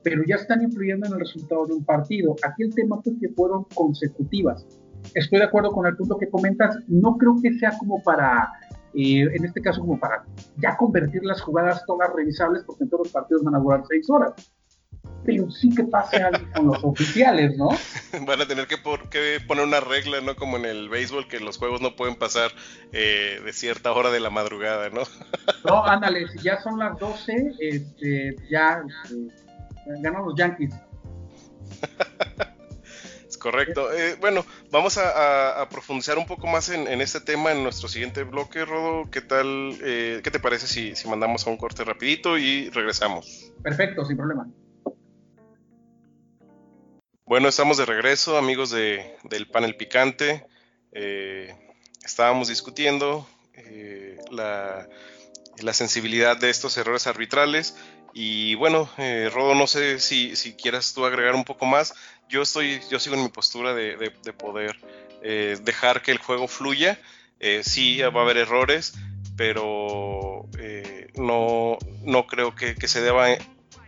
pero 0.02 0.22
ya 0.26 0.36
están 0.36 0.62
influyendo 0.62 1.06
en 1.06 1.14
el 1.14 1.20
resultado 1.20 1.66
de 1.66 1.74
un 1.74 1.84
partido. 1.84 2.36
Aquí 2.46 2.64
el 2.64 2.74
tema 2.74 3.00
es 3.04 3.12
que 3.20 3.28
fueron 3.30 3.64
consecutivas. 3.74 4.66
Estoy 5.14 5.38
de 5.38 5.44
acuerdo 5.44 5.70
con 5.70 5.86
el 5.86 5.96
punto 5.96 6.18
que 6.18 6.28
comentas, 6.28 6.78
no 6.88 7.16
creo 7.16 7.36
que 7.42 7.52
sea 7.54 7.76
como 7.78 8.02
para, 8.02 8.52
eh, 8.94 9.22
en 9.22 9.44
este 9.44 9.60
caso 9.60 9.80
como 9.80 9.98
para 9.98 10.24
ya 10.58 10.76
convertir 10.76 11.24
las 11.24 11.40
jugadas 11.40 11.84
todas 11.86 12.12
revisables, 12.14 12.64
porque 12.64 12.84
en 12.84 12.90
todos 12.90 13.06
los 13.06 13.12
partidos 13.12 13.44
van 13.44 13.54
a 13.54 13.58
durar 13.58 13.82
seis 13.88 14.08
horas 14.10 14.32
pero 15.24 15.50
sí 15.50 15.74
que 15.74 15.84
pase 15.84 16.16
algo 16.16 16.46
con 16.52 16.66
los 16.66 16.84
oficiales, 16.84 17.56
¿no? 17.56 17.68
Van 18.26 18.40
a 18.40 18.46
tener 18.46 18.66
que, 18.66 18.76
poner 18.76 19.64
una 19.64 19.80
regla, 19.80 20.20
¿no? 20.20 20.36
Como 20.36 20.56
en 20.56 20.66
el 20.66 20.88
béisbol, 20.88 21.28
que 21.28 21.40
los 21.40 21.58
juegos 21.58 21.80
no 21.80 21.96
pueden 21.96 22.16
pasar 22.16 22.50
eh, 22.92 23.40
de 23.44 23.52
cierta 23.52 23.92
hora 23.92 24.10
de 24.10 24.20
la 24.20 24.30
madrugada, 24.30 24.90
¿no? 24.90 25.02
no, 25.64 25.84
ándale, 25.84 26.28
si 26.28 26.38
ya 26.40 26.60
son 26.62 26.78
las 26.78 26.98
12, 26.98 27.54
este, 27.58 28.36
ya 28.50 28.82
este, 29.04 30.00
ganan 30.00 30.24
los 30.24 30.34
Yankees. 30.36 30.74
es 33.28 33.38
correcto. 33.38 33.92
Eh, 33.92 34.16
bueno, 34.20 34.44
vamos 34.70 34.98
a, 34.98 35.66
profundizar 35.70 36.18
un 36.18 36.26
poco 36.26 36.46
más 36.46 36.68
en, 36.68 37.00
este 37.00 37.20
tema 37.20 37.52
en 37.52 37.62
nuestro 37.62 37.88
siguiente 37.88 38.24
bloque, 38.24 38.64
Rodo. 38.64 39.10
¿Qué 39.10 39.22
tal? 39.22 39.76
Eh, 39.82 40.20
¿Qué 40.22 40.30
te 40.30 40.40
parece 40.40 40.66
si, 40.66 40.94
si 40.94 41.08
mandamos 41.08 41.46
a 41.46 41.50
un 41.50 41.56
corte 41.56 41.82
rapidito 41.84 42.36
y 42.36 42.68
regresamos? 42.70 43.52
Perfecto, 43.62 44.04
sin 44.04 44.16
problema. 44.16 44.46
Bueno, 47.26 47.48
estamos 47.48 47.78
de 47.78 47.86
regreso, 47.86 48.36
amigos 48.36 48.68
de, 48.68 49.16
del 49.22 49.46
panel 49.46 49.76
picante. 49.76 50.46
Eh, 50.92 51.54
estábamos 52.04 52.48
discutiendo 52.48 53.26
eh, 53.54 54.18
la, 54.30 54.86
sensibilidad 55.72 56.36
de 56.36 56.50
estos 56.50 56.76
errores 56.76 57.06
arbitrales. 57.06 57.78
Y 58.12 58.56
bueno, 58.56 58.90
eh, 58.98 59.30
Rodo, 59.32 59.54
no 59.54 59.66
sé 59.66 60.00
si, 60.00 60.36
si, 60.36 60.52
quieras 60.52 60.92
tú 60.92 61.06
agregar 61.06 61.34
un 61.34 61.44
poco 61.44 61.64
más. 61.64 61.94
Yo 62.28 62.42
estoy, 62.42 62.82
yo 62.90 63.00
sigo 63.00 63.16
en 63.16 63.22
mi 63.22 63.30
postura 63.30 63.72
de, 63.72 64.10
poder 64.36 64.78
dejar 65.62 66.02
que 66.02 66.10
el 66.10 66.18
juego 66.18 66.46
fluya. 66.46 67.00
sí, 67.62 68.02
va 68.02 68.20
a 68.20 68.24
haber 68.24 68.36
errores, 68.36 68.92
pero 69.34 70.46
no, 71.14 71.78
no 72.02 72.26
creo 72.26 72.54
que, 72.54 72.74
que 72.74 72.86
se 72.86 73.00
deba 73.00 73.28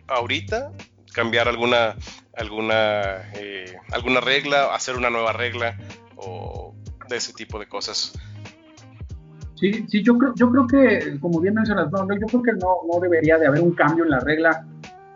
ahorita 0.07 0.73
cambiar 1.17 1.49
alguna 1.49 1.97
alguna, 2.37 3.33
eh, 3.35 3.77
alguna 3.93 4.21
regla, 4.21 4.75
hacer 4.75 4.97
una 4.97 5.11
nueva 5.11 5.33
regla 5.33 5.77
o 6.17 6.75
de 7.09 7.17
ese 7.17 7.33
tipo 7.33 7.59
de 7.59 7.67
cosas. 7.67 8.13
Sí, 9.59 9.87
sí, 9.89 10.03
yo 10.03 10.19
creo, 10.19 10.35
yo 10.37 10.51
creo 10.51 10.67
que, 10.67 11.19
como 11.19 11.41
bien 11.41 11.55
mencionas, 11.55 11.91
no, 11.91 12.07
yo 12.15 12.27
creo 12.27 12.43
que 12.43 12.53
no, 12.53 12.77
no 12.93 13.01
debería 13.01 13.39
de 13.39 13.47
haber 13.47 13.63
un 13.63 13.73
cambio 13.73 14.05
en 14.05 14.11
la 14.11 14.21
regla 14.21 14.67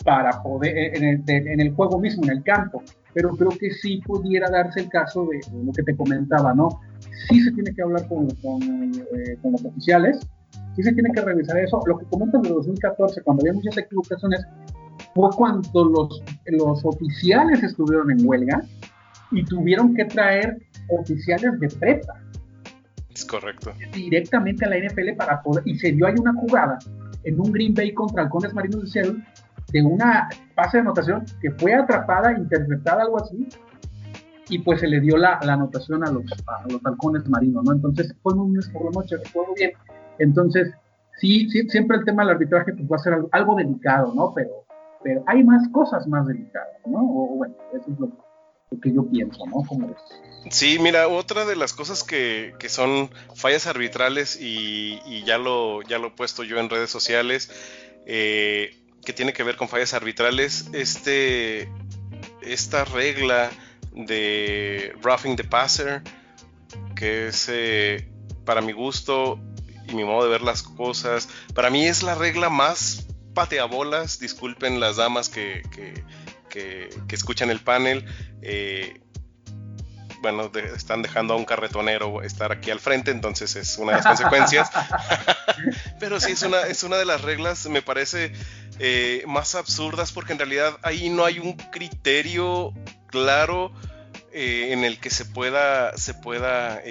para 0.03 0.43
poder, 0.43 0.97
en 0.97 1.05
el, 1.05 1.23
en 1.27 1.61
el, 1.61 1.75
juego 1.75 2.01
mismo, 2.01 2.25
en 2.25 2.31
el 2.31 2.43
campo, 2.43 2.83
pero 3.13 3.37
creo 3.37 3.51
que 3.51 3.71
sí 3.71 4.01
pudiera 4.07 4.49
darse 4.49 4.81
el 4.81 4.89
caso 4.89 5.27
de, 5.27 5.41
lo 5.63 5.73
que 5.73 5.83
te 5.83 5.95
comentaba, 5.95 6.55
¿no? 6.55 6.81
Sí 7.29 7.43
se 7.43 7.53
tiene 7.53 7.75
que 7.75 7.83
hablar 7.83 8.09
con, 8.09 8.31
con, 8.37 8.63
eh, 8.63 9.37
con 9.43 9.53
los 9.53 9.65
oficiales, 9.67 10.27
sí 10.75 10.83
se 10.83 10.93
tiene 10.95 11.11
que 11.13 11.21
revisar 11.21 11.59
eso. 11.59 11.79
Lo 11.85 11.99
que 11.99 12.07
comentan 12.07 12.41
de 12.41 12.49
2014, 12.49 13.21
cuando 13.21 13.43
había 13.43 13.53
muchas 13.53 13.77
equivocaciones, 13.77 14.41
fue 15.15 15.31
cuando 15.37 15.85
los, 15.85 16.23
los 16.47 16.85
oficiales 16.85 17.63
estuvieron 17.63 18.11
en 18.11 18.27
huelga 18.27 18.63
y 19.31 19.45
tuvieron 19.45 19.95
que 19.95 20.05
traer 20.05 20.59
oficiales 20.89 21.59
de 21.61 21.69
prepa. 21.69 22.21
Es 23.15 23.25
correcto. 23.25 23.73
Directamente 23.93 24.65
a 24.65 24.69
la 24.69 24.79
NFL 24.79 25.17
para 25.17 25.43
poder. 25.43 25.63
Y 25.67 25.79
se 25.79 25.93
dio 25.93 26.07
ahí 26.07 26.15
una 26.19 26.33
jugada 26.35 26.79
en 27.25 27.41
un 27.41 27.53
Green 27.53 27.75
Bay 27.75 27.93
contra 27.93 28.23
Halcones 28.23 28.55
Marinos 28.55 28.83
de 28.83 28.87
Seattle 28.89 29.25
de 29.73 29.83
una 29.83 30.29
pase 30.55 30.79
de 30.79 30.83
anotación 30.83 31.25
que 31.41 31.51
fue 31.53 31.75
atrapada, 31.75 32.37
interpretada, 32.37 33.03
algo 33.03 33.23
así, 33.23 33.49
y 34.49 34.59
pues 34.59 34.81
se 34.81 34.89
le 34.89 35.01
dio 35.01 35.17
la, 35.17 35.39
la 35.43 35.55
anotación 35.55 36.05
a 36.05 36.11
los, 36.11 36.25
a 36.47 36.69
los 36.69 36.85
halcones 36.85 37.29
marinos, 37.29 37.65
¿no? 37.65 37.73
Entonces 37.73 38.15
fue 38.23 38.35
un 38.35 38.53
mes 38.53 38.69
por 38.69 38.85
la 38.85 38.91
noche, 38.91 39.17
recuerdo 39.17 39.55
bien. 39.55 39.73
Entonces, 40.19 40.73
sí, 41.19 41.49
sí, 41.51 41.69
siempre 41.69 41.99
el 41.99 42.05
tema 42.05 42.25
del 42.25 42.35
arbitraje 42.35 42.73
pues 42.73 42.91
va 42.91 42.97
a 42.97 42.99
ser 42.99 43.13
algo, 43.13 43.29
algo 43.31 43.55
delicado, 43.55 44.13
¿no? 44.13 44.33
Pero 44.35 44.60
pero 45.03 45.23
hay 45.27 45.43
más 45.43 45.69
cosas 45.71 46.07
más 46.07 46.27
delicadas, 46.27 46.81
¿no? 46.87 46.99
O, 47.01 47.37
bueno, 47.37 47.55
eso 47.73 47.91
es 47.91 47.99
lo, 47.99 48.11
que 48.81 48.93
yo 48.93 49.05
pienso, 49.11 49.45
¿no? 49.47 49.63
Como 49.67 49.95
Sí, 50.51 50.79
mira, 50.79 51.09
otra 51.09 51.45
de 51.45 51.57
las 51.57 51.73
cosas 51.73 52.05
que, 52.05 52.55
que 52.59 52.69
son 52.69 53.11
fallas 53.35 53.67
arbitrales 53.67 54.39
y, 54.41 55.23
ya, 55.25 55.39
lo, 55.39 55.83
ya 55.83 55.99
lo 55.99 56.09
he 56.09 56.11
puesto 56.11 56.45
yo 56.45 56.59
en 56.59 56.71
redes 56.71 56.91
sociales, 56.91 57.51
eh, 58.07 58.77
que 59.05 59.13
tiene 59.13 59.33
que 59.33 59.43
ver 59.43 59.57
con 59.57 59.69
fallas 59.69 59.95
arbitrales, 59.95 60.71
este, 60.73 61.69
esta 62.43 62.85
regla 62.85 63.51
de 63.93 64.95
roughing 65.03 65.37
the 65.37 65.45
passer, 65.45 66.03
que 66.95 67.29
es 67.29 67.49
eh, 67.51 68.09
para 68.45 68.61
mi 68.61 68.73
gusto 68.73 69.39
y 69.89 69.95
mi 69.95 70.05
modo 70.05 70.25
de 70.25 70.31
ver 70.31 70.43
las 70.43 70.63
cosas, 70.63 71.29
para 71.55 71.71
mí 71.71 71.87
es 71.87 72.03
la 72.03 72.15
regla 72.15 72.51
más 72.51 73.10
pateabolas, 73.41 74.19
disculpen 74.19 74.81
las 74.81 74.97
damas 74.97 75.31
que, 75.31 75.63
escuchan 77.09 77.49
el 77.49 77.61
panel. 77.61 78.05
Eh, 78.43 79.01
bueno, 80.21 80.53
están 80.77 81.01
dejando 81.01 81.33
a 81.33 81.37
un 81.39 81.47
carretonero 81.47 82.21
estar 82.21 82.53
aquí 82.53 82.71
al 82.71 82.81
frente, 82.81 83.11
entonces 83.11 83.57
es 83.57 83.79
una 83.79 83.93
de 83.93 83.97
las 83.97 84.07
consecuencias. 84.09 84.69
Pero 86.01 86.21
sí, 86.21 86.33
es 86.33 86.43
una, 86.43 86.61
es 86.65 86.83
una 86.83 86.99
de 86.99 87.07
las 87.07 87.23
reglas, 87.23 87.65
me 87.65 87.81
parece, 87.81 88.35
eh, 88.79 89.25
más 89.27 89.55
absurdas, 89.55 90.13
porque 90.13 90.35
en 90.35 90.39
realidad 90.41 90.77
ahí 90.83 91.09
no 91.09 91.25
hay 91.25 91.39
un 91.39 91.55
criterio 91.55 92.75
claro 93.07 93.73
eh, 94.35 94.69
en 94.73 94.85
el 94.85 95.01
que 95.01 95.09
se 95.09 95.25
pueda, 95.25 95.97
se 95.97 96.13
pueda 96.13 96.83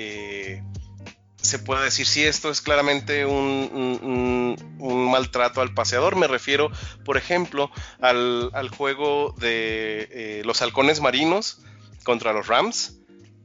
se 1.49 1.59
puede 1.59 1.85
decir 1.85 2.05
si 2.05 2.23
esto 2.23 2.51
es 2.51 2.61
claramente 2.61 3.25
un, 3.25 4.55
maltrato 4.79 5.61
al 5.61 5.73
paseador. 5.73 6.15
Me 6.15 6.27
refiero, 6.27 6.71
por 7.03 7.17
ejemplo, 7.17 7.71
al, 7.99 8.69
juego 8.69 9.33
de 9.37 10.07
eh, 10.11 10.41
los 10.45 10.61
halcones 10.61 11.01
marinos 11.01 11.61
contra 12.03 12.33
los 12.33 12.47
Rams. 12.47 12.95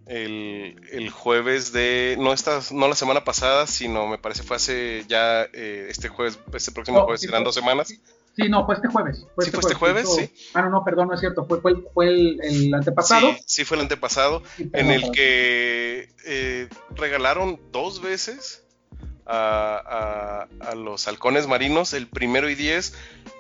El, 0.07 1.11
jueves 1.11 1.73
de, 1.73 2.17
no, 2.19 2.35
esta, 2.35 2.61
no 2.73 2.89
la 2.89 2.95
semana 2.95 3.25
pasada, 3.25 3.67
sino 3.67 4.07
me 4.07 4.19
parece 4.19 4.43
fue 4.43 4.57
hace 4.57 5.05
ya, 5.09 5.49
eh, 5.55 5.87
este 5.89 6.09
jueves, 6.09 6.39
este 6.53 6.73
próximo 6.73 7.03
jueves, 7.05 7.23
serán 7.23 7.43
dos 7.43 7.55
semanas. 7.55 7.95
Sí, 8.37 8.49
no, 8.49 8.67
fue 8.67 8.75
este 8.75 8.89
jueves. 8.89 9.27
Fue 9.35 9.45
sí, 9.45 9.51
este 9.51 9.61
fue 9.61 9.71
este 9.71 9.79
jueves, 9.79 10.13
sí. 10.13 10.31
Ah, 10.55 10.63
no, 10.63 10.71
no, 10.71 10.85
perdón, 10.85 11.09
no 11.09 11.15
es 11.15 11.21
cierto. 11.21 11.45
Fue, 11.47 11.61
fue, 11.61 11.77
fue 11.93 12.09
el, 12.09 12.75
antepasado. 12.75 13.33
Sí, 13.33 13.43
sí, 13.47 13.65
fue 13.65 13.77
el 13.77 13.83
antepasado. 13.83 14.43
en 14.59 14.91
el 14.91 15.11
que 15.13 16.11
eh, 16.27 16.69
regalaron 16.97 17.61
dos 17.71 18.03
veces 18.03 18.65
a, 19.27 20.47
a, 20.61 20.75
los 20.75 21.07
halcones 21.07 21.47
marinos, 21.47 21.93
el 21.93 22.09
primero 22.09 22.49
y 22.51 22.55
diez, 22.55 22.95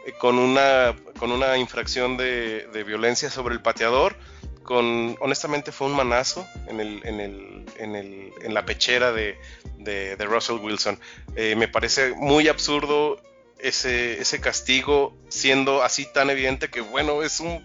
eh, 0.06 0.12
con, 0.12 0.38
una, 0.38 0.94
con 1.18 1.32
una 1.32 1.58
infracción 1.58 2.16
de, 2.16 2.68
de, 2.72 2.84
violencia 2.84 3.30
sobre 3.30 3.54
el 3.54 3.62
pateador. 3.62 4.16
Con, 4.62 5.16
honestamente 5.20 5.72
fue 5.72 5.88
un 5.88 5.96
manazo 5.96 6.46
en, 6.68 6.80
el, 6.80 7.02
en, 7.04 7.20
el, 7.20 7.66
en, 7.78 7.96
el, 7.96 8.32
en 8.40 8.54
la 8.54 8.64
pechera 8.64 9.12
de, 9.12 9.36
de, 9.76 10.16
Russell 10.24 10.56
Wilson. 10.56 10.98
Eh, 11.36 11.54
me 11.56 11.68
parece 11.68 12.14
muy 12.14 12.48
absurdo 12.48 13.20
ese, 13.64 14.20
ese 14.20 14.40
castigo 14.40 15.16
siendo 15.28 15.82
así 15.82 16.06
tan 16.12 16.28
evidente 16.30 16.68
que, 16.68 16.82
bueno, 16.82 17.22
es 17.22 17.40
un 17.40 17.62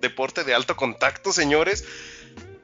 deporte 0.00 0.42
de 0.42 0.54
alto 0.54 0.74
contacto, 0.74 1.32
señores 1.32 1.84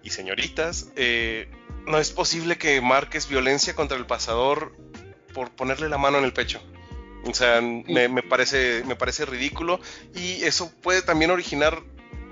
y 0.03 0.11
señoritas. 0.11 0.89
Eh, 0.97 1.51
no 1.87 1.99
es 1.99 2.11
posible 2.11 2.57
que 2.57 2.81
marques 2.81 3.29
violencia 3.29 3.75
contra 3.75 3.99
el 3.99 4.07
pasador 4.07 4.75
por 5.35 5.51
ponerle 5.51 5.91
la 5.91 5.99
mano 5.99 6.19
en 6.19 6.25
el 6.25 6.33
pecho. 6.33 6.63
O 7.27 7.35
sea, 7.35 7.61
me, 7.61 8.23
parece, 8.23 8.83
me 8.87 8.97
parece 8.97 9.27
ridículo 9.27 9.81
y 10.15 10.43
eso 10.45 10.73
puede 10.83 11.03
también 11.03 11.31
originar 11.31 11.83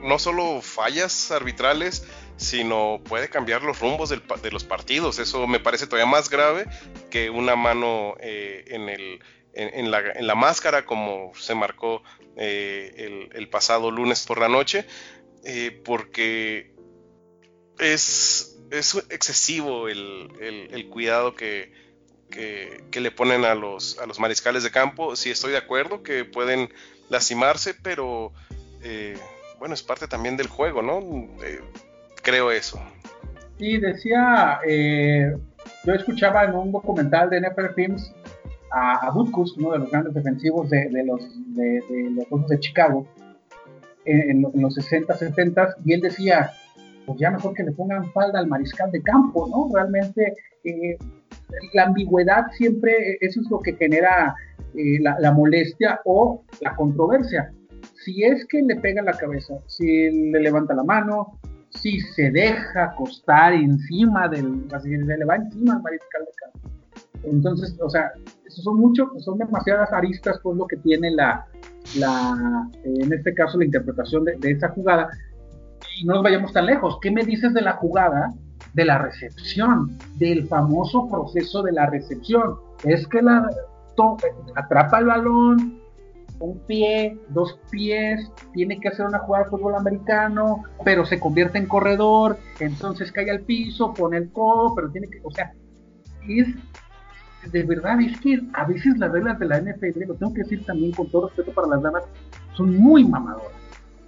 no 0.02 0.18
solo 0.18 0.60
fallas 0.62 1.30
arbitrales, 1.30 2.06
sino 2.36 3.00
puede 3.04 3.28
cambiar 3.28 3.62
los 3.62 3.80
rumbos 3.80 4.08
de 4.10 4.50
los 4.50 4.64
partidos. 4.64 5.18
Eso 5.18 5.46
me 5.46 5.60
parece 5.60 5.86
todavía 5.86 6.10
más 6.10 6.28
grave 6.28 6.66
que 7.10 7.30
una 7.30 7.56
mano 7.56 8.16
eh, 8.20 8.64
en, 8.68 8.88
el, 8.88 9.20
en, 9.54 9.90
la, 9.90 10.34
máscara 10.34 10.84
como 10.84 11.32
se 11.34 11.54
marcó 11.54 12.02
eh, 12.36 13.28
el, 13.32 13.48
pasado 13.48 13.90
lunes 13.90 14.26
por 14.26 14.40
la 14.40 14.48
noche, 14.48 14.86
eh, 15.44 15.82
porque 15.84 16.74
es, 17.78 18.58
es 18.70 18.94
excesivo 19.10 19.88
el, 19.88 20.88
cuidado 20.90 21.34
que, 21.34 21.72
que, 22.30 23.00
le 23.00 23.10
ponen 23.10 23.44
a 23.44 23.54
los, 23.54 23.98
a 23.98 24.06
los 24.06 24.18
mariscales 24.18 24.62
de 24.62 24.70
campo. 24.70 25.16
Sí 25.16 25.30
estoy 25.30 25.52
de 25.52 25.58
acuerdo 25.58 26.02
que 26.02 26.24
pueden 26.24 26.72
lastimarse, 27.10 27.74
pero 27.74 28.32
eh, 28.82 29.18
bueno, 29.58 29.74
es 29.74 29.82
parte 29.82 30.08
también 30.08 30.36
del 30.36 30.48
juego, 30.48 30.82
¿no? 30.82 31.00
creo 32.22 32.50
eso. 32.50 32.80
Sí, 33.58 33.78
decía, 33.78 34.60
yo 34.64 35.92
escuchaba 35.92 36.44
en 36.44 36.54
un 36.54 36.72
documental 36.72 37.28
de 37.30 37.40
NFL 37.40 37.74
Films 37.74 38.12
a, 38.72 39.06
a 39.06 39.10
Butkus, 39.10 39.56
uno 39.58 39.72
de 39.72 39.78
los 39.80 39.90
grandes 39.90 40.14
defensivos 40.14 40.68
de, 40.70 40.88
los, 41.04 41.28
de, 41.54 41.80
los 42.30 42.48
de 42.48 42.58
Chicago, 42.60 43.06
en, 44.04 44.42
los 44.54 44.74
60, 44.74 45.14
70, 45.14 45.76
y 45.84 45.92
él 45.92 46.00
decía, 46.00 46.50
pues 47.06 47.18
ya 47.18 47.30
mejor 47.30 47.54
que 47.54 47.62
le 47.62 47.72
pongan 47.72 48.10
falda 48.12 48.38
al 48.38 48.48
mariscal 48.48 48.90
de 48.90 49.02
campo, 49.02 49.48
¿no? 49.48 49.68
Realmente 49.72 50.34
eh, 50.64 50.96
la 51.74 51.84
ambigüedad 51.84 52.46
siempre, 52.52 53.18
eso 53.20 53.40
es 53.40 53.50
lo 53.50 53.60
que 53.60 53.74
genera 53.74 54.34
eh, 54.74 54.98
la, 55.00 55.32
molestia 55.32 56.00
o 56.04 56.42
la 56.60 56.74
controversia. 56.74 57.52
Si 58.04 58.24
es 58.24 58.44
que 58.46 58.62
le 58.62 58.76
pega 58.76 59.02
la 59.02 59.12
cabeza, 59.12 59.54
si 59.66 60.10
le 60.30 60.40
levanta 60.40 60.74
la 60.74 60.82
mano, 60.82 61.38
si 61.70 62.00
se 62.00 62.30
deja 62.30 62.84
acostar 62.84 63.52
encima 63.52 64.28
del, 64.28 64.66
se 64.82 64.88
le 64.88 65.24
va 65.24 65.36
encima 65.36 65.74
al 65.74 65.82
mariscal 65.82 66.24
de 66.24 66.32
campo. 66.36 66.81
Entonces, 67.24 67.76
o 67.80 67.88
sea, 67.88 68.12
son 68.48 68.78
mucho, 68.78 69.10
son 69.18 69.38
demasiadas 69.38 69.92
aristas 69.92 70.38
por 70.40 70.56
lo 70.56 70.66
que 70.66 70.76
tiene 70.78 71.10
la, 71.12 71.46
la 71.96 72.68
en 72.84 73.12
este 73.12 73.34
caso, 73.34 73.58
la 73.58 73.64
interpretación 73.64 74.24
de, 74.24 74.50
esa 74.50 74.68
jugada. 74.70 75.08
Y 76.00 76.04
no 76.04 76.14
nos 76.14 76.22
vayamos 76.22 76.52
tan 76.52 76.66
lejos. 76.66 76.98
¿Qué 77.00 77.10
me 77.10 77.24
dices 77.24 77.54
de 77.54 77.62
la 77.62 77.74
jugada? 77.74 78.32
De 78.74 78.84
la 78.84 78.98
recepción, 78.98 79.98
del 80.18 80.48
famoso 80.48 81.08
proceso 81.08 81.62
de 81.62 81.72
la 81.72 81.86
recepción. 81.86 82.56
Es 82.84 83.06
que 83.06 83.20
la 83.20 83.48
atrapa 84.56 84.98
el 84.98 85.06
balón, 85.06 85.82
un 86.40 86.58
pie, 86.66 87.18
dos 87.28 87.58
pies, 87.70 88.30
tiene 88.52 88.80
que 88.80 88.88
hacer 88.88 89.06
una 89.06 89.20
jugada 89.20 89.44
de 89.44 89.50
fútbol 89.50 89.74
americano, 89.76 90.64
pero 90.84 91.04
se 91.04 91.20
convierte 91.20 91.58
en 91.58 91.66
corredor, 91.66 92.38
entonces 92.58 93.12
cae 93.12 93.30
al 93.30 93.42
piso, 93.42 93.94
pone 93.94 94.16
el 94.16 94.32
codo, 94.32 94.74
pero 94.74 94.90
tiene 94.90 95.08
que, 95.08 95.20
o 95.22 95.30
sea, 95.30 95.52
es 96.28 96.48
de 97.50 97.62
verdad 97.64 98.00
es 98.00 98.18
que 98.20 98.40
a 98.52 98.64
veces 98.64 98.98
las 98.98 99.10
reglas 99.10 99.38
de 99.38 99.46
la 99.46 99.60
NFL, 99.60 100.06
lo 100.06 100.14
tengo 100.14 100.32
que 100.32 100.42
decir 100.42 100.64
también 100.64 100.92
con 100.92 101.10
todo 101.10 101.28
respeto 101.28 101.52
para 101.52 101.68
las 101.68 101.82
damas, 101.82 102.04
son 102.54 102.76
muy 102.76 103.04
mamadoras. 103.04 103.52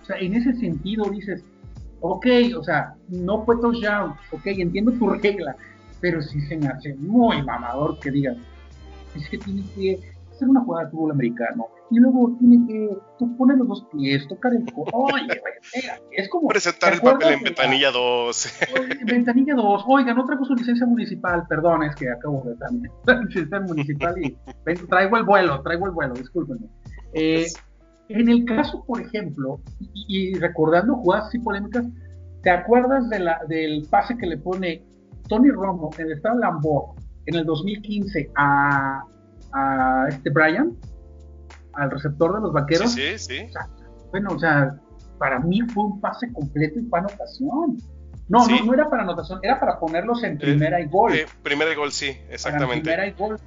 O 0.02 0.04
sea, 0.04 0.18
en 0.18 0.34
ese 0.34 0.52
sentido 0.54 1.04
dices, 1.10 1.42
ok, 2.00 2.26
o 2.58 2.62
sea, 2.62 2.94
no 3.08 3.44
fue 3.44 3.56
touchdown, 3.56 4.14
ok, 4.30 4.46
entiendo 4.46 4.92
tu 4.92 5.08
regla, 5.08 5.56
pero 6.00 6.20
sí 6.22 6.40
se 6.42 6.56
me 6.56 6.68
hace 6.68 6.94
muy 6.94 7.42
mamador 7.42 7.98
que 7.98 8.10
digas, 8.10 8.36
es 9.16 9.28
que 9.28 9.38
tiene 9.38 9.64
que 9.74 10.13
hacer 10.34 10.48
una 10.48 10.60
jugada 10.60 10.86
de 10.86 10.90
fútbol 10.90 11.12
americano 11.12 11.68
y 11.90 11.98
luego 11.98 12.36
tiene 12.38 12.66
que 12.66 12.96
poner 13.38 13.56
los 13.58 13.68
dos 13.68 13.86
pies, 13.92 14.26
tocar 14.28 14.52
el 14.52 14.64
Oye, 14.92 15.40
es 16.10 16.28
como. 16.28 16.48
Presentar 16.48 16.94
el 16.94 17.00
papel 17.00 17.34
en 17.34 17.42
ventanilla 17.44 17.90
2. 17.90 18.48
ventanilla 19.06 19.54
2. 19.54 19.84
Oigan, 19.86 20.18
otra 20.18 20.36
cosa, 20.36 20.54
licencia 20.54 20.86
municipal. 20.86 21.44
Perdón, 21.48 21.84
es 21.84 21.94
que 21.94 22.10
acabo 22.10 22.42
de 22.44 22.56
también. 22.56 22.92
licencia 23.28 23.60
municipal 23.60 24.14
y 24.18 24.36
traigo 24.88 25.16
el 25.16 25.24
vuelo, 25.24 25.62
traigo 25.62 25.86
el 25.86 25.92
vuelo, 25.92 26.14
discúlpenme. 26.14 26.66
Eh, 27.12 27.46
en 28.08 28.28
el 28.28 28.44
caso, 28.44 28.84
por 28.84 29.00
ejemplo, 29.00 29.60
y, 30.08 30.34
recordando 30.34 30.96
jugadas 30.96 31.28
así 31.28 31.38
polémicas, 31.38 31.86
¿te 32.42 32.50
acuerdas 32.50 33.08
de 33.08 33.20
la, 33.20 33.40
del 33.48 33.86
pase 33.88 34.16
que 34.16 34.26
le 34.26 34.36
pone 34.36 34.84
Tony 35.28 35.50
Romo 35.50 35.90
en 35.98 36.06
el 36.06 36.12
estado 36.12 36.38
Lambo 36.38 36.96
en 37.26 37.36
el 37.36 37.46
2015 37.46 38.30
a, 38.36 39.04
a 39.54 40.06
este 40.10 40.30
Brian? 40.30 40.76
al 41.76 41.90
receptor 41.90 42.34
de 42.34 42.40
los 42.40 42.52
vaqueros. 42.52 42.92
Sí, 42.92 43.18
sí, 43.18 43.46
bueno, 44.10 44.30
o 44.32 44.38
sea, 44.38 44.76
para 45.18 45.40
mí 45.40 45.60
fue 45.72 45.84
un 45.84 46.00
pase 46.00 46.32
completo 46.32 46.78
y 46.78 46.84
fue 46.84 46.98
anotación. 47.00 47.78
No, 48.28 48.46
no, 48.46 48.64
no 48.64 48.74
era 48.74 48.88
para 48.88 49.02
anotación, 49.02 49.40
era 49.42 49.60
para 49.60 49.78
ponerlos 49.78 50.22
en 50.24 50.38
primera 50.38 50.80
y 50.80 50.86
gol. 50.86 51.14
Eh, 51.14 51.26
primera 51.42 51.72
y 51.72 51.74
gol, 51.74 51.92
sí, 51.92 52.16
exactamente. 52.30 52.82
primera 52.82 53.06
y 53.06 53.12
gol. 53.12 53.38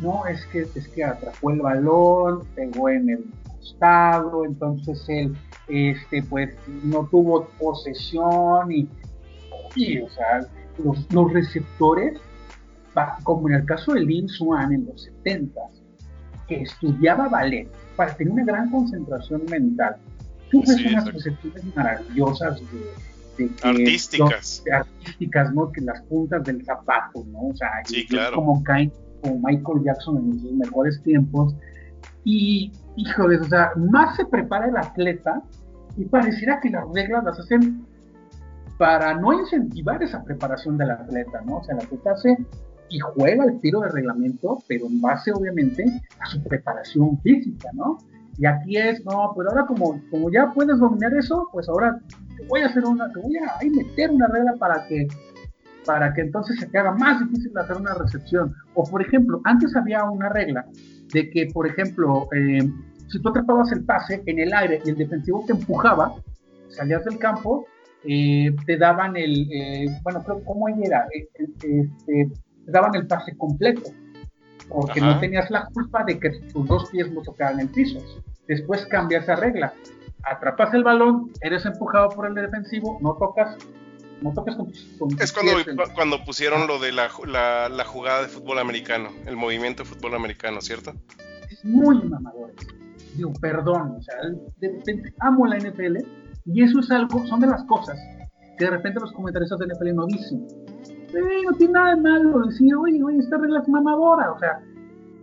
No, 0.00 0.26
es 0.26 0.44
que, 0.46 0.66
es 0.74 0.88
que 0.88 1.02
atrapó 1.02 1.50
el 1.50 1.60
balón, 1.60 2.44
pegó 2.54 2.90
en 2.90 3.08
el 3.08 3.24
costado, 3.46 4.44
entonces 4.44 5.02
él, 5.08 5.34
este, 5.68 6.22
pues, 6.24 6.54
no 6.84 7.06
tuvo 7.06 7.48
posesión 7.58 8.70
y, 8.70 8.86
y 9.76 9.98
o 10.00 10.10
sea, 10.10 10.46
los, 10.84 11.10
los 11.10 11.32
receptores, 11.32 12.20
como 13.22 13.48
en 13.48 13.54
el 13.54 13.64
caso 13.64 13.92
de 13.92 14.00
Lin 14.00 14.28
Swan 14.28 14.72
en 14.72 14.86
los 14.86 15.02
70 15.02 15.60
estudiaba 16.60 17.28
ballet 17.28 17.68
para 17.96 18.14
tener 18.14 18.32
una 18.32 18.44
gran 18.44 18.70
concentración 18.70 19.42
mental. 19.50 19.96
Tú 20.50 20.60
ves 20.60 20.84
unas 20.86 21.08
percepciones 21.08 21.64
maravillosas 21.74 22.60
de, 23.38 23.50
artísticas. 23.62 24.62
artísticas, 24.70 25.54
¿no? 25.54 25.72
Que 25.72 25.80
las 25.80 26.02
puntas 26.02 26.44
del 26.44 26.64
zapato, 26.64 27.24
¿no? 27.28 27.48
O 27.48 27.54
sea, 27.54 27.70
como 28.34 28.62
caen 28.62 28.92
como 29.22 29.38
Michael 29.38 29.84
Jackson 29.84 30.18
en 30.18 30.40
sus 30.40 30.52
mejores 30.52 31.02
tiempos. 31.02 31.54
Y, 32.24 32.72
híjole, 32.96 33.38
o 33.38 33.44
sea, 33.44 33.72
más 33.76 34.16
se 34.16 34.26
prepara 34.26 34.68
el 34.68 34.76
atleta 34.76 35.42
y 35.96 36.04
pareciera 36.04 36.60
que 36.60 36.70
las 36.70 36.84
reglas 36.92 37.24
las 37.24 37.38
hacen 37.38 37.84
para 38.78 39.14
no 39.14 39.32
incentivar 39.32 40.02
esa 40.02 40.22
preparación 40.24 40.76
del 40.76 40.90
atleta, 40.90 41.40
¿no? 41.46 41.58
O 41.58 41.64
sea, 41.64 41.76
el 41.76 41.82
atleta 41.82 42.12
hace 42.12 42.36
y 42.92 42.98
juega 42.98 43.44
el 43.46 43.58
tiro 43.60 43.80
de 43.80 43.88
reglamento, 43.88 44.58
pero 44.68 44.86
en 44.86 45.00
base 45.00 45.32
obviamente 45.32 45.84
a 46.20 46.26
su 46.26 46.42
preparación 46.42 47.18
física, 47.22 47.70
¿no? 47.72 47.96
Y 48.38 48.46
aquí 48.46 48.76
es, 48.76 49.02
no, 49.04 49.32
pero 49.36 49.50
ahora 49.50 49.66
como, 49.66 50.00
como 50.10 50.30
ya 50.30 50.52
puedes 50.52 50.78
dominar 50.78 51.14
eso, 51.14 51.48
pues 51.52 51.68
ahora 51.68 51.98
te 52.36 52.46
voy 52.46 52.60
a 52.60 52.66
hacer 52.66 52.84
una, 52.84 53.10
te 53.10 53.20
voy 53.20 53.36
a 53.36 53.58
meter 53.62 54.10
una 54.10 54.26
regla 54.28 54.54
para 54.58 54.86
que, 54.86 55.08
para 55.86 56.12
que 56.12 56.20
entonces 56.20 56.58
se 56.60 56.66
te 56.66 56.78
haga 56.78 56.92
más 56.92 57.20
difícil 57.20 57.56
hacer 57.56 57.76
una 57.76 57.94
recepción. 57.94 58.54
O 58.74 58.84
por 58.84 59.00
ejemplo, 59.00 59.40
antes 59.44 59.74
había 59.74 60.04
una 60.04 60.28
regla 60.28 60.66
de 61.14 61.30
que, 61.30 61.48
por 61.52 61.66
ejemplo, 61.66 62.28
eh, 62.34 62.68
si 63.08 63.20
tú 63.20 63.28
atrapabas 63.30 63.72
el 63.72 63.84
pase 63.84 64.22
en 64.26 64.38
el 64.38 64.52
aire 64.52 64.82
y 64.84 64.90
el 64.90 64.96
defensivo 64.96 65.44
te 65.46 65.52
empujaba, 65.52 66.14
salías 66.68 67.04
del 67.04 67.18
campo, 67.18 67.66
eh, 68.04 68.54
te 68.66 68.76
daban 68.76 69.16
el, 69.16 69.48
eh, 69.52 69.86
bueno, 70.02 70.22
¿cómo 70.44 70.68
era? 70.68 71.06
Este, 71.10 71.88
daban 72.66 72.94
el 72.94 73.06
pase 73.06 73.36
completo, 73.36 73.90
porque 74.68 75.00
no 75.00 75.18
tenías 75.20 75.50
la 75.50 75.66
culpa 75.66 76.04
de 76.04 76.18
que 76.18 76.30
tus 76.52 76.66
dos 76.66 76.90
pies 76.90 77.10
no 77.12 77.22
tocaran 77.22 77.60
el 77.60 77.68
piso. 77.68 77.98
Después 78.48 78.86
cambia 78.86 79.18
esa 79.18 79.36
regla. 79.36 79.72
Atrapas 80.24 80.72
el 80.74 80.84
balón, 80.84 81.32
eres 81.40 81.64
empujado 81.66 82.10
por 82.10 82.26
el 82.26 82.34
defensivo, 82.34 82.98
no 83.00 83.14
tocas, 83.14 83.56
no 84.20 84.32
tocas 84.32 84.54
con, 84.56 84.66
tus, 84.68 84.86
Es 85.20 85.32
cuando, 85.32 85.52
cuando 85.94 86.24
pusieron 86.24 86.66
lo 86.68 86.78
de 86.78 86.92
la, 86.92 87.10
la, 87.68 87.84
jugada 87.84 88.22
de 88.22 88.28
fútbol 88.28 88.58
americano, 88.60 89.10
el 89.26 89.36
movimiento 89.36 89.82
de 89.82 89.88
fútbol 89.88 90.14
americano, 90.14 90.60
¿cierto? 90.60 90.92
Es 91.50 91.64
muy 91.64 92.02
mamador. 92.04 92.52
digo, 93.16 93.32
perdón, 93.40 93.96
o 93.98 94.02
sea, 94.02 94.14
de 94.58 94.68
repente 94.68 95.12
amo 95.18 95.46
la 95.46 95.58
NFL 95.58 95.98
y 96.44 96.62
eso 96.62 96.80
es 96.80 96.90
algo, 96.90 97.26
son 97.26 97.40
de 97.40 97.48
las 97.48 97.64
cosas 97.64 97.98
que 98.58 98.64
de 98.64 98.70
repente 98.70 99.00
los 99.00 99.12
comentaristas 99.12 99.58
de 99.58 99.66
NFL 99.66 99.94
no 99.94 100.06
dicen. 100.06 100.46
Eh, 101.14 101.42
no 101.44 101.56
tiene 101.56 101.74
nada 101.74 101.94
de 101.94 102.00
malo 102.00 102.46
decir, 102.46 102.74
oye, 102.74 103.02
oye, 103.02 103.18
esta 103.18 103.36
regla 103.36 103.60
es 103.60 103.68
mamadora, 103.68 104.32
o 104.32 104.38
sea, 104.38 104.60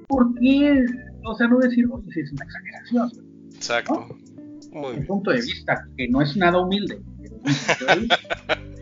¿por 0.07 0.33
qué? 0.35 0.85
O 1.25 1.35
sea, 1.35 1.47
no 1.47 1.59
decir, 1.59 1.87
oye, 1.91 2.11
si 2.11 2.19
es 2.21 2.31
una 2.31 2.45
exageración. 2.45 3.11
Exacto. 3.55 4.07
Muy 4.71 4.97
mi 4.97 5.05
punto 5.05 5.31
de 5.31 5.41
vista, 5.41 5.87
que 5.97 6.07
no 6.09 6.21
es 6.21 6.37
nada 6.37 6.59
humilde. 6.59 7.01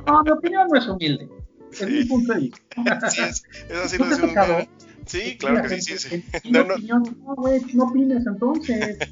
no, 0.05 0.23
mi 0.23 0.31
opinión 0.31 0.67
no 0.69 0.77
es 0.77 0.87
humilde. 0.87 1.29
Es 1.71 1.89
mi 1.89 2.03
punto 2.05 2.33
de 2.33 2.39
vista. 2.39 2.59
Sí, 3.09 3.21
es, 3.21 3.43
así 3.83 3.97
¿No 3.97 4.05
te 4.09 4.69
Sí, 5.05 5.37
claro 5.37 5.61
que 5.63 5.79
sí, 5.79 5.97
sí, 5.97 5.97
sí. 5.97 6.51
No, 6.51 6.61
opinión, 6.61 7.03
no, 7.25 7.35
güey, 7.35 7.61
no 7.73 7.85
opines 7.85 8.27
entonces. 8.27 8.99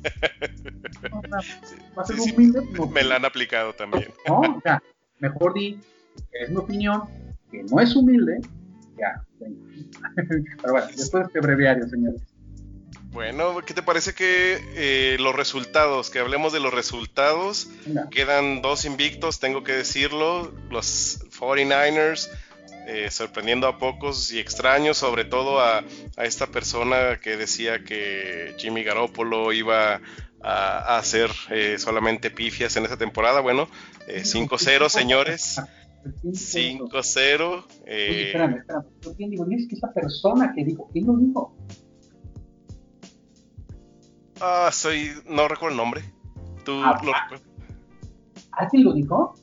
Va 1.98 2.02
a 2.02 2.06
ser 2.06 2.20
humilde. 2.20 2.62
No, 2.74 2.88
Me 2.88 3.04
la 3.04 3.16
han 3.16 3.24
aplicado 3.24 3.72
también. 3.74 4.10
No, 4.28 4.40
o 4.42 4.62
sea, 4.62 4.84
mejor 5.20 5.54
di 5.54 5.80
es 6.32 6.50
mi 6.50 6.58
opinión, 6.58 7.04
que 7.52 7.64
no 7.64 7.80
es 7.80 7.96
humilde, 7.96 8.40
ya. 8.98 9.24
Pero 10.16 10.74
bueno, 10.74 10.88
después 10.88 11.24
de 11.24 11.28
este 11.28 11.40
breviario, 11.40 11.88
señores. 11.88 12.22
Bueno, 13.12 13.62
¿qué 13.66 13.74
te 13.74 13.82
parece 13.82 14.14
que 14.14 14.60
eh, 14.76 15.18
los 15.20 15.34
resultados, 15.34 16.10
que 16.10 16.20
hablemos 16.20 16.52
de 16.52 16.60
los 16.60 16.74
resultados? 16.74 17.70
Quedan 18.12 18.62
dos 18.62 18.84
invictos, 18.84 19.40
tengo 19.40 19.64
que 19.64 19.72
decirlo, 19.72 20.54
los 20.70 21.26
49ers 21.40 22.30
eh, 22.88 23.10
sorprendiendo 23.10 23.68
a 23.68 23.80
pocos 23.80 24.32
y 24.32 24.40
extraños, 24.40 24.98
sobre 24.98 25.26
todo 25.26 25.60
a, 25.60 25.84
esta 26.18 26.48
persona 26.48 27.20
que 27.20 27.36
decía 27.36 27.84
que 27.84 28.54
Jimmy 28.58 28.84
Garoppolo 28.84 29.52
iba 29.54 30.02
a, 30.44 30.98
hacer 30.98 31.32
eh, 31.50 31.78
solamente 31.80 32.30
pifias 32.30 32.76
en 32.76 32.84
esta 32.84 32.98
temporada. 32.98 33.40
Bueno, 33.40 33.70
5-0, 34.08 34.90
señores. 34.90 35.60
5-0. 36.06 37.66
Eh... 37.86 38.24
Espérame, 38.28 38.58
espérame. 38.58 38.86
¿Quién 39.18 39.30
digo? 39.32 39.46
Es 39.50 39.68
que 39.68 39.76
esa 39.76 39.92
persona 39.94 40.54
que 40.56 40.64
dijo, 40.64 40.90
¿quién 40.92 41.08
lo 41.08 41.18
dijo? 41.18 41.56
Ah, 44.42 44.70
soy. 44.72 45.12
No 45.28 45.48
recuerdo 45.48 45.72
el 45.72 45.78
nombre. 45.78 46.02
¿Tú 46.64 46.74
ah, 46.84 47.00
lo 47.04 47.14
ah. 47.14 47.30
¿Alguien 48.52 48.84
lo 48.84 48.94
dijo? 48.94 49.36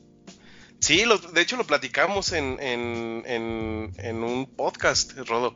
Sí, 0.79 1.03
de 1.33 1.41
hecho 1.41 1.55
lo 1.55 1.63
platicamos 1.63 2.33
en, 2.33 2.57
en, 2.59 4.23
un 4.23 4.45
podcast, 4.45 5.17
Rodo. 5.27 5.55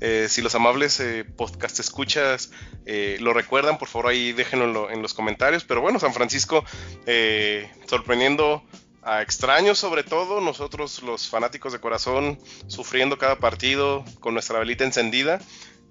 Eh, 0.00 0.26
si 0.28 0.40
los 0.40 0.54
amables 0.54 0.98
eh, 1.00 1.24
podcast 1.24 1.78
escuchas 1.78 2.50
eh, 2.86 3.18
lo 3.20 3.32
recuerdan, 3.34 3.78
por 3.78 3.88
favor 3.88 4.10
ahí 4.10 4.32
déjenlo 4.32 4.90
en, 4.90 5.02
los 5.02 5.14
comentarios. 5.14 5.64
Pero 5.64 5.80
bueno, 5.80 5.98
San 5.98 6.12
Francisco 6.14 6.64
eh, 7.06 7.70
sorprendiendo 7.86 8.62
a 9.02 9.22
extraños 9.22 9.78
sobre 9.78 10.04
todo, 10.04 10.40
nosotros 10.40 11.02
los 11.02 11.28
fanáticos 11.28 11.72
de 11.72 11.80
corazón 11.80 12.38
sufriendo 12.68 13.18
cada 13.18 13.38
partido 13.38 14.04
con 14.20 14.34
nuestra 14.34 14.58
velita 14.58 14.84
encendida. 14.84 15.40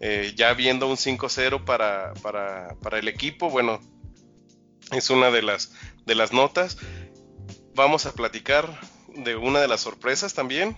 Eh, 0.03 0.33
ya 0.35 0.53
viendo 0.53 0.87
un 0.87 0.95
5-0 0.95 1.63
para, 1.63 2.13
para, 2.23 2.97
el 2.97 3.07
equipo, 3.07 3.51
bueno, 3.51 3.79
es 4.91 5.11
una 5.11 5.29
de 5.29 5.43
las, 5.43 5.73
de 6.07 6.15
las 6.15 6.33
notas. 6.33 6.77
Vamos 7.75 8.07
a 8.07 8.13
platicar 8.13 8.79
de 9.15 9.35
una 9.35 9.59
de 9.59 9.67
las 9.67 9.81
sorpresas 9.81 10.33
también 10.33 10.75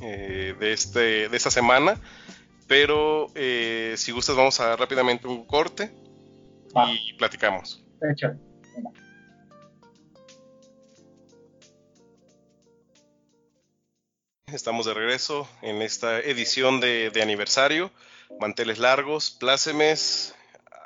eh, 0.00 0.54
de, 0.60 0.72
este, 0.72 1.28
de 1.28 1.36
esta 1.36 1.50
semana, 1.50 2.00
pero 2.68 3.26
eh, 3.34 3.94
si 3.96 4.12
gustas 4.12 4.36
vamos 4.36 4.60
a 4.60 4.76
rápidamente 4.76 5.26
un 5.26 5.44
corte 5.44 5.92
y 6.86 7.14
platicamos. 7.14 7.84
Estamos 14.54 14.86
de 14.86 14.94
regreso 14.94 15.48
en 15.62 15.82
esta 15.82 16.20
edición 16.20 16.78
de, 16.78 17.10
aniversario. 17.20 17.90
Manteles 18.38 18.78
largos, 18.78 19.32
plácemes, 19.32 20.32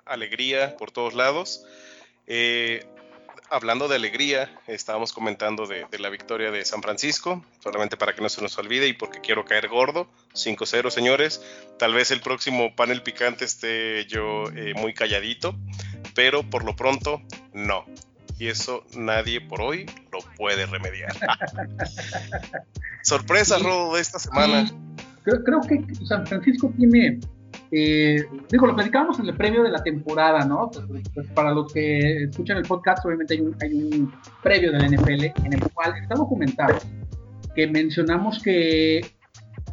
alegría 0.06 0.74
por 0.78 0.90
todos 0.90 1.12
lados. 1.12 1.66
Eh, 2.26 2.86
hablando 3.50 3.86
de 3.86 3.96
alegría, 3.96 4.58
estábamos 4.68 5.12
comentando 5.12 5.66
de, 5.66 5.86
la 5.98 6.08
victoria 6.08 6.50
de 6.50 6.64
San 6.64 6.80
Francisco, 6.80 7.44
solamente 7.62 7.98
para 7.98 8.14
que 8.14 8.22
no 8.22 8.30
se 8.30 8.40
nos 8.40 8.56
olvide 8.56 8.88
y 8.88 8.94
porque 8.94 9.20
quiero 9.20 9.44
caer 9.44 9.68
gordo. 9.68 10.08
5-0, 10.32 10.88
señores. 10.88 11.42
Tal 11.78 11.92
vez 11.92 12.10
el 12.10 12.22
próximo 12.22 12.74
panel 12.74 13.02
picante 13.02 13.44
esté 13.44 14.06
yo 14.06 14.44
eh, 14.56 14.72
muy 14.76 14.94
calladito, 14.94 15.54
pero 16.14 16.42
por 16.42 16.64
lo 16.64 16.74
pronto, 16.74 17.20
no 17.52 17.84
y 18.38 18.48
eso 18.48 18.84
nadie 18.94 19.40
por 19.40 19.60
hoy 19.60 19.86
lo 20.12 20.20
puede 20.38 20.64
remediar. 20.64 21.12
Sorpresa, 23.02 23.58
Rodo, 23.58 23.96
de 23.96 24.00
esta 24.00 24.18
semana. 24.18 24.70
Creo, 25.24 25.60
que 25.60 25.84
San 26.06 26.26
Francisco 26.26 26.72
tiene, 26.78 27.20
eh, 27.70 28.24
digo, 28.50 28.66
lo 28.66 28.74
platicábamos 28.74 29.18
en 29.18 29.26
el 29.26 29.36
previo 29.36 29.62
de 29.62 29.70
la 29.70 29.82
temporada, 29.82 30.46
¿no? 30.46 30.70
Pues, 30.70 30.86
pues, 31.12 31.26
para 31.32 31.50
los 31.50 31.70
que 31.70 32.22
escuchan 32.24 32.56
el 32.56 32.62
podcast, 32.62 33.04
obviamente 33.04 33.34
hay 33.34 33.40
un, 33.40 33.56
hay 33.60 33.74
un 33.74 34.14
previo 34.42 34.72
del 34.72 34.94
NFL 34.94 35.24
en 35.44 35.52
el 35.52 35.60
cual 35.74 35.94
está 36.00 36.14
documentado 36.14 36.78
que 37.54 37.66
mencionamos 37.66 38.40
que 38.42 39.00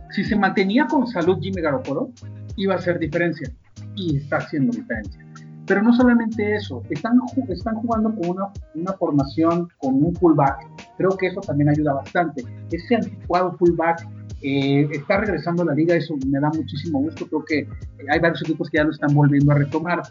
si 0.10 0.24
se 0.24 0.36
mantenía 0.36 0.88
con 0.88 1.08
salud 1.08 1.38
Jimmy 1.40 1.62
Garoppolo, 1.62 2.12
iba 2.56 2.74
a 2.74 2.78
hacer 2.78 2.98
diferencia 3.00 3.52
y 3.96 4.18
está 4.18 4.38
haciendo 4.38 4.76
diferencia. 4.76 5.24
Pero 5.68 5.82
no 5.82 5.94
solamente 5.94 6.56
eso, 6.56 6.84
están, 6.90 7.20
están 7.50 7.76
jugando 7.76 8.14
con 8.16 8.30
una, 8.30 8.48
una 8.76 8.94
formación 8.94 9.68
con 9.80 9.96
un 10.04 10.16
fullback. 10.16 10.68
Creo 10.98 11.12
que 11.12 11.28
eso 11.28 11.42
también 11.42 11.70
ayuda 11.70 11.94
bastante. 11.94 12.44
Ese 12.72 12.96
anticuado 12.96 13.54
fullback 13.58 14.08
eh, 14.42 14.88
está 14.92 15.18
regresando 15.18 15.64
a 15.64 15.68
la 15.68 15.74
liga, 15.74 15.96
eso 15.96 16.16
me 16.28 16.40
da 16.40 16.50
muchísimo 16.50 17.00
gusto. 17.00 17.26
Creo 17.28 17.46
que 17.46 17.68
hay 18.12 18.20
varios 18.20 18.42
equipos 18.44 18.70
que 18.70 18.78
ya 18.78 18.84
lo 18.84 18.92
están 18.92 19.14
volviendo 19.16 19.52
a 19.52 19.56
retomar. 19.56 20.02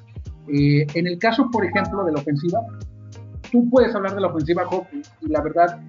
Eh, 0.48 0.86
en 0.94 1.06
el 1.06 1.18
caso, 1.18 1.48
por 1.50 1.64
ejemplo, 1.64 2.04
de 2.04 2.12
la 2.12 2.18
ofensiva, 2.18 2.60
tú 3.52 3.68
puedes 3.70 3.94
hablar 3.94 4.14
de 4.14 4.20
la 4.20 4.26
ofensiva, 4.26 4.64
y 5.20 5.28
la 5.28 5.40
verdad 5.40 5.80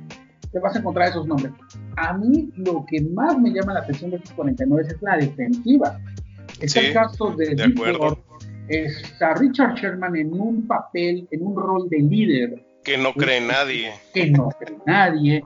te 0.52 0.60
vas 0.60 0.76
a 0.76 0.80
encontrar 0.80 1.10
esos 1.10 1.26
nombres. 1.26 1.52
A 1.98 2.14
mí 2.14 2.52
lo 2.58 2.86
que 2.86 3.02
más 3.02 3.38
me 3.40 3.52
llama 3.52 3.74
la 3.74 3.80
atención 3.80 4.12
de 4.12 4.18
estos 4.18 4.34
49 4.34 4.84
es 4.88 5.02
la 5.02 5.18
defensiva. 5.18 6.00
Es 6.62 6.76
el 6.76 6.94
caso 6.94 7.32
de, 7.36 7.56
de 7.56 7.74
está 8.68 9.34
Richard 9.36 9.76
Sherman 9.76 10.16
en 10.16 10.40
un 10.40 10.68
papel, 10.68 11.28
en 11.32 11.46
un 11.46 11.56
rol 11.56 11.90
de 11.90 12.00
líder. 12.00 12.66
Que 12.84 12.98
no 12.98 13.14
cree 13.14 13.42
nadie. 13.42 13.92
Que 14.14 14.30
no 14.30 14.50
cree 14.50 14.78
nadie. 14.86 15.44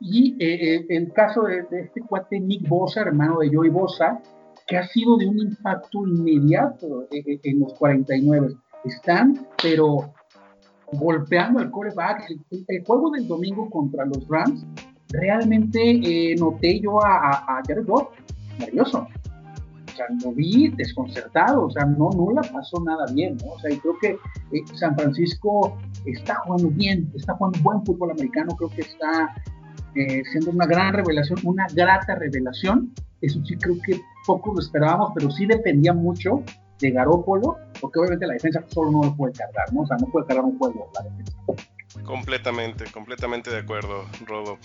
Y 0.00 0.36
eh, 0.38 0.76
eh, 0.76 0.86
el 0.88 1.12
caso 1.12 1.42
de, 1.42 1.64
este 1.70 2.00
cuate 2.02 2.38
Nick 2.38 2.68
Bosa, 2.68 3.02
hermano 3.02 3.40
de 3.40 3.54
Joey 3.54 3.70
Bosa, 3.70 4.20
que 4.66 4.76
ha 4.76 4.86
sido 4.86 5.16
de 5.16 5.26
un 5.26 5.38
impacto 5.38 6.06
inmediato 6.06 7.08
eh, 7.10 7.40
en 7.42 7.60
los 7.60 7.74
49. 7.74 8.54
Están, 8.84 9.46
pero 9.62 10.12
golpeando 10.92 11.58
al 11.60 11.70
coreback. 11.70 12.30
El, 12.50 12.84
juego 12.84 13.10
del 13.10 13.26
domingo 13.26 13.68
contra 13.68 14.04
los 14.04 14.26
Rams, 14.28 14.64
realmente 15.10 16.34
noté 16.38 16.80
yo 16.80 17.04
a, 17.04 17.30
a 17.30 17.62
Jared 17.66 17.86
Goff, 17.86 18.08
nervioso 18.58 19.08
sea, 19.98 20.06
lo 20.24 20.32
vi 20.32 20.68
desconcertado, 20.68 21.66
o 21.66 21.70
sea, 21.70 21.84
no, 21.84 22.10
no 22.10 22.32
la 22.32 22.42
pasó 22.42 22.82
nada 22.84 23.04
bien, 23.12 23.36
¿no? 23.44 23.52
O 23.52 23.60
sea, 23.60 23.70
y 23.70 23.78
creo 23.78 23.98
que 24.00 24.08
eh, 24.56 24.64
San 24.74 24.96
Francisco 24.96 25.76
está 26.06 26.36
jugando 26.36 26.70
bien, 26.70 27.10
está 27.14 27.34
jugando 27.34 27.58
buen 27.60 27.84
fútbol 27.84 28.12
americano, 28.12 28.56
creo 28.56 28.70
que 28.70 28.82
está 28.82 29.34
eh, 29.94 30.22
siendo 30.30 30.50
una 30.50 30.66
gran 30.66 30.94
revelación, 30.94 31.38
una 31.44 31.66
grata 31.74 32.14
revelación. 32.14 32.92
Eso 33.20 33.44
sí 33.44 33.56
creo 33.56 33.76
que 33.84 34.00
poco 34.26 34.54
lo 34.54 34.60
esperábamos, 34.60 35.12
pero 35.14 35.30
sí 35.30 35.46
dependía 35.46 35.92
mucho 35.92 36.42
de 36.78 36.90
Garópolo, 36.92 37.56
porque 37.80 37.98
obviamente 37.98 38.26
la 38.26 38.34
defensa 38.34 38.62
solo 38.68 38.92
no 38.92 39.02
lo 39.02 39.16
puede 39.16 39.32
cargar, 39.32 39.72
¿no? 39.72 39.82
O 39.82 39.86
sea, 39.86 39.96
no 39.96 40.06
puede 40.06 40.26
cargar 40.26 40.44
un 40.44 40.56
juego 40.58 40.90
la 40.94 41.02
defensa. 41.02 41.36
Completamente, 42.04 42.84
completamente 42.92 43.50
de 43.50 43.58
acuerdo, 43.58 44.04
Rodo. 44.26 44.58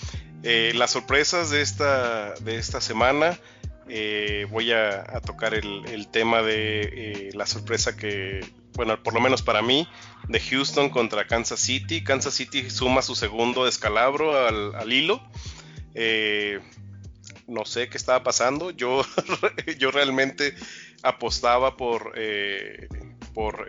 Eh, 0.44 0.72
las 0.76 0.92
sorpresas 0.92 1.50
de 1.50 1.62
esta, 1.62 2.34
de 2.36 2.58
esta 2.58 2.80
semana, 2.80 3.38
eh, 3.88 4.48
voy 4.50 4.72
a, 4.72 5.04
tocar 5.26 5.54
el, 5.54 6.08
tema 6.12 6.42
de 6.42 6.82
eh, 6.82 7.30
la 7.34 7.46
sorpresa 7.46 7.96
que, 7.96 8.46
bueno, 8.76 9.02
por 9.02 9.14
lo 9.14 9.22
menos 9.22 9.42
para 9.42 9.62
mí, 9.62 9.88
de 10.28 10.40
Houston 10.40 10.90
contra 10.90 11.28
Kansas 11.28 11.60
City. 11.60 12.04
Kansas 12.04 12.34
City 12.34 12.70
suma 12.70 13.02
su 13.02 13.16
segundo 13.16 13.66
descalabro 13.66 14.48
al, 14.48 14.92
hilo. 14.94 15.22
Eh, 15.96 16.60
no 17.48 17.66
sé 17.66 17.90
qué 17.90 17.98
estaba 17.98 18.24
pasando. 18.24 18.72
Yo, 18.72 19.04
yo 19.80 19.92
realmente 19.92 20.56
apostaba 21.04 21.76
por, 21.76 22.14
por 23.34 23.68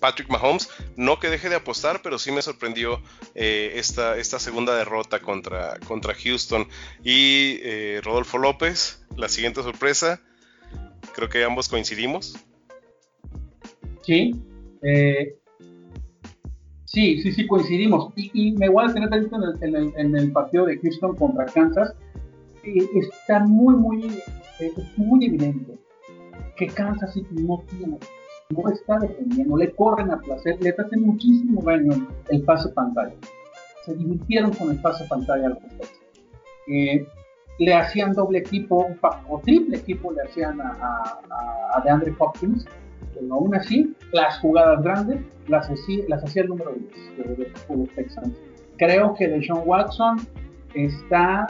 Patrick 0.00 0.28
Mahomes. 0.28 0.68
No 0.96 1.18
que 1.18 1.28
deje 1.28 1.48
de 1.48 1.56
apostar, 1.56 2.00
pero 2.02 2.18
sí 2.18 2.30
me 2.32 2.42
sorprendió 2.42 3.00
eh, 3.34 3.72
esta, 3.76 4.16
esta, 4.16 4.38
segunda 4.38 4.76
derrota 4.76 5.20
contra, 5.20 5.78
Houston. 6.22 6.66
Y 7.02 7.58
eh, 7.62 8.00
Rodolfo 8.02 8.38
López, 8.38 9.04
la 9.16 9.28
siguiente 9.28 9.62
sorpresa, 9.62 10.20
creo 11.14 11.28
que 11.28 11.44
ambos 11.44 11.68
coincidimos. 11.68 12.36
Sí, 14.02 14.34
eh, 14.82 15.36
sí, 16.84 17.22
sí, 17.22 17.32
sí, 17.32 17.46
coincidimos. 17.46 18.12
Y, 18.16 18.52
me 18.52 18.68
voy 18.68 18.84
a 18.88 18.92
tener 18.92 19.12
en 19.12 19.74
el, 19.74 19.92
en, 19.96 20.16
el, 20.16 20.32
partido 20.32 20.66
de 20.66 20.78
Houston 20.78 21.16
contra 21.16 21.46
Kansas. 21.46 21.94
está 22.62 23.40
muy, 23.40 23.74
muy, 23.74 24.20
muy 24.96 25.24
evidente 25.24 25.78
que 26.56 26.66
Kansas 26.68 27.12
City 27.14 27.34
no 27.34 27.64
tiene, 27.68 27.98
no 28.52 28.70
está 28.70 28.98
defendiendo, 28.98 29.56
le 29.56 29.72
corren 29.72 30.10
a 30.10 30.20
placer, 30.20 30.58
le 30.60 30.70
hacen 30.70 31.02
muchísimo 31.02 31.62
daño 31.62 32.08
el 32.30 32.42
pase 32.42 32.68
pantalla. 32.70 33.14
Se 33.84 33.94
divirtieron 33.94 34.52
con 34.52 34.70
el 34.70 34.80
pase 34.80 35.04
pantalla 35.08 35.46
a 35.46 35.50
los 35.50 35.58
eh, 36.68 37.06
le 37.58 37.74
hacían 37.74 38.12
doble 38.12 38.38
equipo 38.38 38.86
o 39.28 39.40
triple 39.40 39.76
equipo 39.76 40.12
le 40.12 40.22
hacían 40.22 40.60
a, 40.60 40.70
a, 40.70 41.78
a 41.78 41.80
DeAndre 41.82 42.14
Hopkins, 42.18 42.66
pero 43.14 43.34
aún 43.34 43.54
así 43.54 43.94
las 44.12 44.38
jugadas 44.38 44.82
grandes 44.82 45.20
las 45.48 45.68
hacía, 45.68 46.04
las 46.08 46.24
hacía 46.24 46.42
el 46.42 46.48
número 46.48 46.72
10 46.72 47.38
de, 47.38 47.52
los 47.76 47.88
Texans. 47.90 48.36
Creo 48.76 49.14
que 49.14 49.28
Deshaun 49.28 49.62
Watson 49.64 50.16
está 50.74 51.46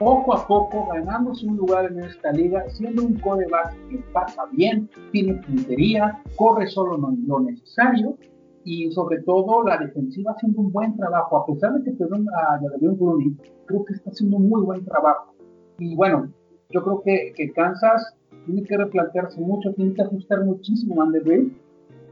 poco 0.00 0.34
a 0.34 0.46
poco 0.46 0.86
ganándose 0.86 1.46
un 1.46 1.58
lugar 1.58 1.92
en 1.92 2.00
esta 2.00 2.32
liga, 2.32 2.64
siendo 2.70 3.04
un 3.04 3.20
coreback 3.20 3.76
que 3.90 3.98
pasa 4.14 4.46
bien, 4.50 4.88
tiene 5.12 5.34
puntería, 5.34 6.22
corre 6.36 6.66
solo 6.68 6.96
lo 6.96 7.40
necesario 7.40 8.16
y 8.64 8.90
sobre 8.92 9.20
todo 9.20 9.62
la 9.62 9.76
defensiva 9.76 10.32
haciendo 10.32 10.62
un 10.62 10.72
buen 10.72 10.96
trabajo, 10.96 11.36
a 11.36 11.46
pesar 11.46 11.74
de 11.74 11.84
que 11.84 11.90
perdón 11.98 12.26
a 12.30 12.58
Jadavion 12.58 12.96
Clooney, 12.96 13.36
creo 13.66 13.84
que 13.84 13.92
está 13.92 14.10
haciendo 14.10 14.38
un 14.38 14.48
muy 14.48 14.62
buen 14.62 14.82
trabajo. 14.86 15.34
Y 15.78 15.94
bueno, 15.94 16.32
yo 16.70 16.82
creo 16.82 17.02
que, 17.02 17.52
Kansas 17.52 18.14
tiene 18.46 18.62
que 18.62 18.78
replantearse 18.78 19.38
mucho, 19.38 19.74
tiene 19.74 19.92
que 19.92 20.00
ajustar 20.00 20.42
muchísimo 20.46 21.02
a 21.02 21.04
Andy 21.04 21.52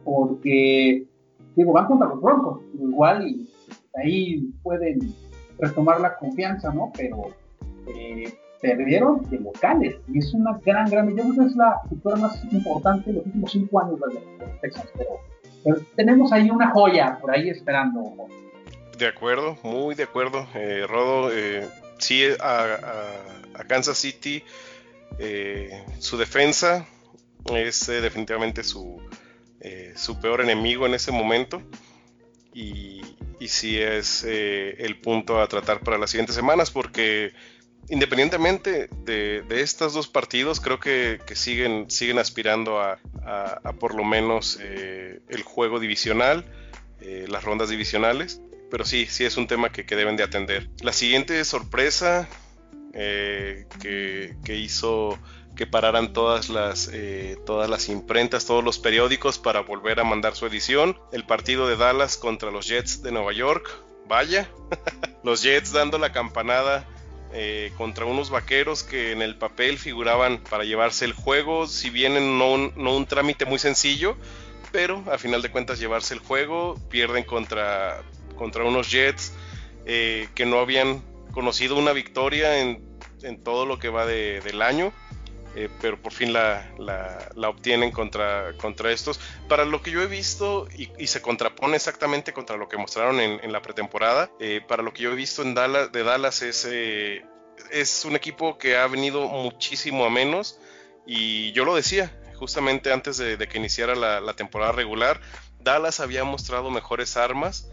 porque, 0.05 1.07
digo, 1.57 1.72
van 1.72 1.87
contra 1.87 2.09
los 2.09 2.20
Broncos, 2.20 2.61
igual 2.79 3.27
y 3.27 3.48
ahí 3.94 4.53
pueden 4.62 4.98
retomar 5.59 6.03
la 6.03 6.18
confianza, 6.18 6.70
¿no? 6.70 6.92
Pero 6.94 7.29
eh, 7.88 8.35
perdieron 8.61 9.22
de 9.31 9.38
locales 9.38 9.96
y 10.12 10.18
es 10.18 10.35
una 10.35 10.59
gran, 10.64 10.90
gran, 10.90 11.09
yo 11.11 11.16
creo 11.16 11.35
que 11.35 11.44
es 11.46 11.57
la 11.57 11.81
victoria 11.88 12.22
más 12.22 12.44
importante 12.53 13.11
de 13.11 13.16
los 13.18 13.27
últimos 13.27 13.53
cinco 13.53 13.81
años 13.81 14.01
de 14.01 14.14
los 14.14 14.61
Texans, 14.61 14.90
pero 14.96 15.81
tenemos 15.94 16.33
ahí 16.33 16.51
una 16.51 16.70
joya 16.70 17.18
por 17.20 17.31
ahí 17.31 17.51
esperando. 17.51 18.14
De 18.98 19.07
acuerdo, 19.07 19.57
muy 19.62 19.94
de 19.94 20.05
acuerdo. 20.05 20.46
Eh, 20.55 20.87
Rodo, 20.88 21.31
eh, 21.33 21.68
sí, 21.98 22.24
a, 22.40 23.64
Kansas 23.68 23.98
City, 23.98 24.42
su 25.98 26.16
defensa 26.16 26.87
es 27.55 27.87
definitivamente 27.87 28.62
su, 28.64 29.01
su 29.94 30.20
peor 30.20 30.40
enemigo 30.40 30.87
en 30.87 30.94
ese 30.94 31.12
momento. 31.12 31.62
Y, 32.55 33.03
y 33.38 33.48
sí 33.48 33.79
es 33.79 34.24
el 34.24 35.01
punto 35.01 35.40
a 35.40 35.46
tratar 35.48 35.81
para 35.81 35.98
las 35.98 36.11
siguientes 36.11 36.35
semanas 36.35 36.70
porque 36.70 37.33
independientemente 37.88 38.88
de, 39.04 39.44
estos 39.50 39.94
dos 39.94 40.08
partidos, 40.08 40.60
creo 40.60 40.78
que, 40.78 41.20
siguen, 41.34 41.90
siguen 41.90 42.18
aspirando 42.18 42.80
a, 42.80 42.98
por 43.78 43.94
lo 43.94 44.04
menos 44.04 44.58
eh, 44.60 45.20
el 45.28 45.42
juego 45.42 45.80
divisional, 45.80 46.44
eh, 47.00 47.26
las 47.28 47.44
rondas 47.44 47.70
divisionales. 47.70 48.40
Pero 48.70 48.84
sí, 48.84 49.06
sí 49.06 49.24
es 49.24 49.38
un 49.38 49.46
tema 49.46 49.70
que, 49.70 49.84
deben 49.84 50.16
de 50.16 50.24
atender. 50.24 50.68
La 50.82 50.92
siguiente 50.92 51.42
sorpresa 51.44 52.28
eh, 52.92 53.66
que, 53.80 54.56
hizo 54.56 55.18
que 55.56 55.66
pararan 55.66 56.12
todas 56.12 56.50
las, 56.50 56.90
todas 57.46 57.70
las 57.70 57.88
imprentas, 57.88 58.44
todos 58.44 58.62
los 58.62 58.78
periódicos 58.78 59.38
para 59.38 59.60
volver 59.60 60.00
a 60.00 60.04
mandar 60.04 60.36
su 60.36 60.44
edición. 60.44 60.98
El 61.12 61.24
partido 61.24 61.66
de 61.66 61.76
Dallas 61.76 62.18
contra 62.18 62.50
los 62.50 62.68
Jets 62.68 63.02
de 63.02 63.10
Nueva 63.10 63.32
York. 63.32 63.66
Vaya, 64.06 64.50
los 65.24 65.42
Jets 65.42 65.72
dando 65.72 65.98
la 65.98 66.12
campanada 66.12 66.86
eh, 67.32 67.72
contra 67.76 68.06
unos 68.06 68.30
vaqueros 68.30 68.82
que 68.82 69.12
en 69.12 69.22
el 69.22 69.36
papel 69.36 69.78
figuraban 69.78 70.38
para 70.38 70.64
llevarse 70.64 71.04
el 71.04 71.12
juego, 71.12 71.66
si 71.66 71.90
bien 71.90 72.38
no 72.38 72.52
un, 72.52 72.72
no 72.76 72.96
un 72.96 73.06
trámite 73.06 73.44
muy 73.44 73.58
sencillo, 73.58 74.16
pero 74.72 75.04
a 75.10 75.18
final 75.18 75.42
de 75.42 75.50
cuentas 75.50 75.78
llevarse 75.78 76.14
el 76.14 76.20
juego, 76.20 76.76
pierden 76.88 77.24
contra, 77.24 78.02
contra 78.36 78.64
unos 78.64 78.90
Jets 78.90 79.32
eh, 79.86 80.28
que 80.34 80.46
no 80.46 80.58
habían 80.58 81.02
conocido 81.32 81.76
una 81.76 81.92
victoria 81.92 82.60
en, 82.60 82.82
en 83.22 83.42
todo 83.42 83.66
lo 83.66 83.78
que 83.78 83.88
va 83.88 84.06
del 84.06 84.62
año. 84.62 84.92
Eh, 85.60 85.68
pero 85.80 86.00
por 86.00 86.12
fin 86.12 86.32
la, 86.32 86.70
la, 86.78 87.48
obtienen 87.48 87.90
contra, 87.90 88.52
contra 88.58 88.92
estos. 88.92 89.18
Para 89.48 89.64
lo 89.64 89.82
que 89.82 89.90
yo 89.90 90.00
he 90.00 90.06
visto, 90.06 90.68
y, 90.76 91.08
se 91.08 91.20
contrapone 91.20 91.74
exactamente 91.74 92.32
contra 92.32 92.56
lo 92.56 92.68
que 92.68 92.76
mostraron 92.76 93.18
en, 93.18 93.52
la 93.52 93.60
pretemporada, 93.60 94.30
eh, 94.38 94.60
para 94.68 94.84
lo 94.84 94.92
que 94.92 95.02
yo 95.02 95.10
he 95.10 95.16
visto 95.16 95.42
en 95.42 95.54
Dallas, 95.54 95.90
de 95.90 96.04
Dallas 96.04 96.42
es, 96.42 96.64
eh, 96.70 97.24
es 97.72 98.04
un 98.04 98.14
equipo 98.14 98.56
que 98.56 98.76
ha 98.76 98.86
venido 98.86 99.26
muchísimo 99.26 100.04
a 100.04 100.10
menos, 100.10 100.60
y 101.04 101.50
yo 101.54 101.64
lo 101.64 101.74
decía 101.74 102.16
justamente 102.36 102.92
antes 102.92 103.16
de, 103.16 103.36
de 103.36 103.48
que 103.48 103.58
iniciara 103.58 103.96
la 103.96 104.34
temporada 104.34 104.70
regular, 104.70 105.20
Dallas 105.58 105.98
había 105.98 106.22
mostrado 106.22 106.70
mejores 106.70 107.16
armas, 107.16 107.68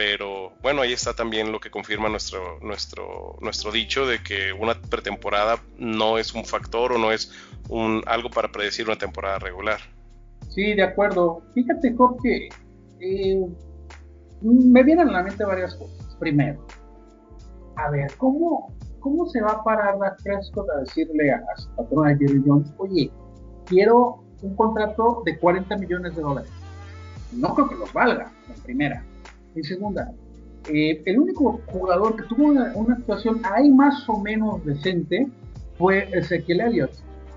pero 0.00 0.52
bueno, 0.62 0.80
ahí 0.80 0.94
está 0.94 1.12
también 1.12 1.52
lo 1.52 1.60
que 1.60 1.70
confirma 1.70 2.08
nuestro, 2.08 2.58
nuestro, 2.62 3.36
nuestro 3.42 3.70
dicho 3.70 4.06
de 4.06 4.22
que 4.22 4.50
una 4.50 4.72
pretemporada 4.72 5.60
no 5.76 6.16
es 6.16 6.32
un 6.32 6.46
factor 6.46 6.92
o 6.92 6.98
no 6.98 7.12
es 7.12 7.30
un, 7.68 8.02
algo 8.06 8.30
para 8.30 8.50
predecir 8.50 8.86
una 8.86 8.96
temporada 8.96 9.38
regular. 9.40 9.78
Sí, 10.48 10.72
de 10.72 10.84
acuerdo. 10.84 11.42
Fíjate, 11.52 11.94
Job, 11.94 12.16
que 12.22 12.48
eh, 13.00 13.46
me 14.40 14.82
vienen 14.82 15.10
a 15.10 15.12
la 15.12 15.22
mente 15.22 15.44
varias 15.44 15.74
cosas. 15.74 16.16
Primero, 16.18 16.66
a 17.76 17.90
ver, 17.90 18.10
¿cómo, 18.16 18.74
cómo 19.00 19.28
se 19.28 19.42
va 19.42 19.50
a 19.50 19.62
parar 19.62 19.98
la 19.98 20.16
Prescott 20.24 20.66
a 20.70 20.80
decirle 20.80 21.30
a, 21.30 21.42
su 21.58 21.68
patrón 21.76 22.08
a 22.08 22.16
Jerry 22.16 22.42
Jones, 22.46 22.72
oye, 22.78 23.12
quiero 23.66 24.24
un 24.40 24.56
contrato 24.56 25.22
de 25.26 25.38
40 25.38 25.76
millones 25.76 26.16
de 26.16 26.22
dólares? 26.22 26.50
No 27.32 27.54
creo 27.54 27.68
que 27.68 27.74
los 27.74 27.92
valga, 27.92 28.32
en 28.48 28.62
primera. 28.62 29.04
En 29.54 29.64
segunda, 29.64 30.12
eh, 30.68 31.02
el 31.06 31.18
único 31.18 31.60
jugador 31.66 32.16
que 32.16 32.22
tuvo 32.24 32.46
una, 32.46 32.72
actuación 32.92 33.40
ahí 33.44 33.70
más 33.70 34.08
o 34.08 34.20
menos 34.20 34.64
decente 34.64 35.28
fue 35.78 36.08
Ezequiel 36.12 36.60
Elliott. 36.60 36.92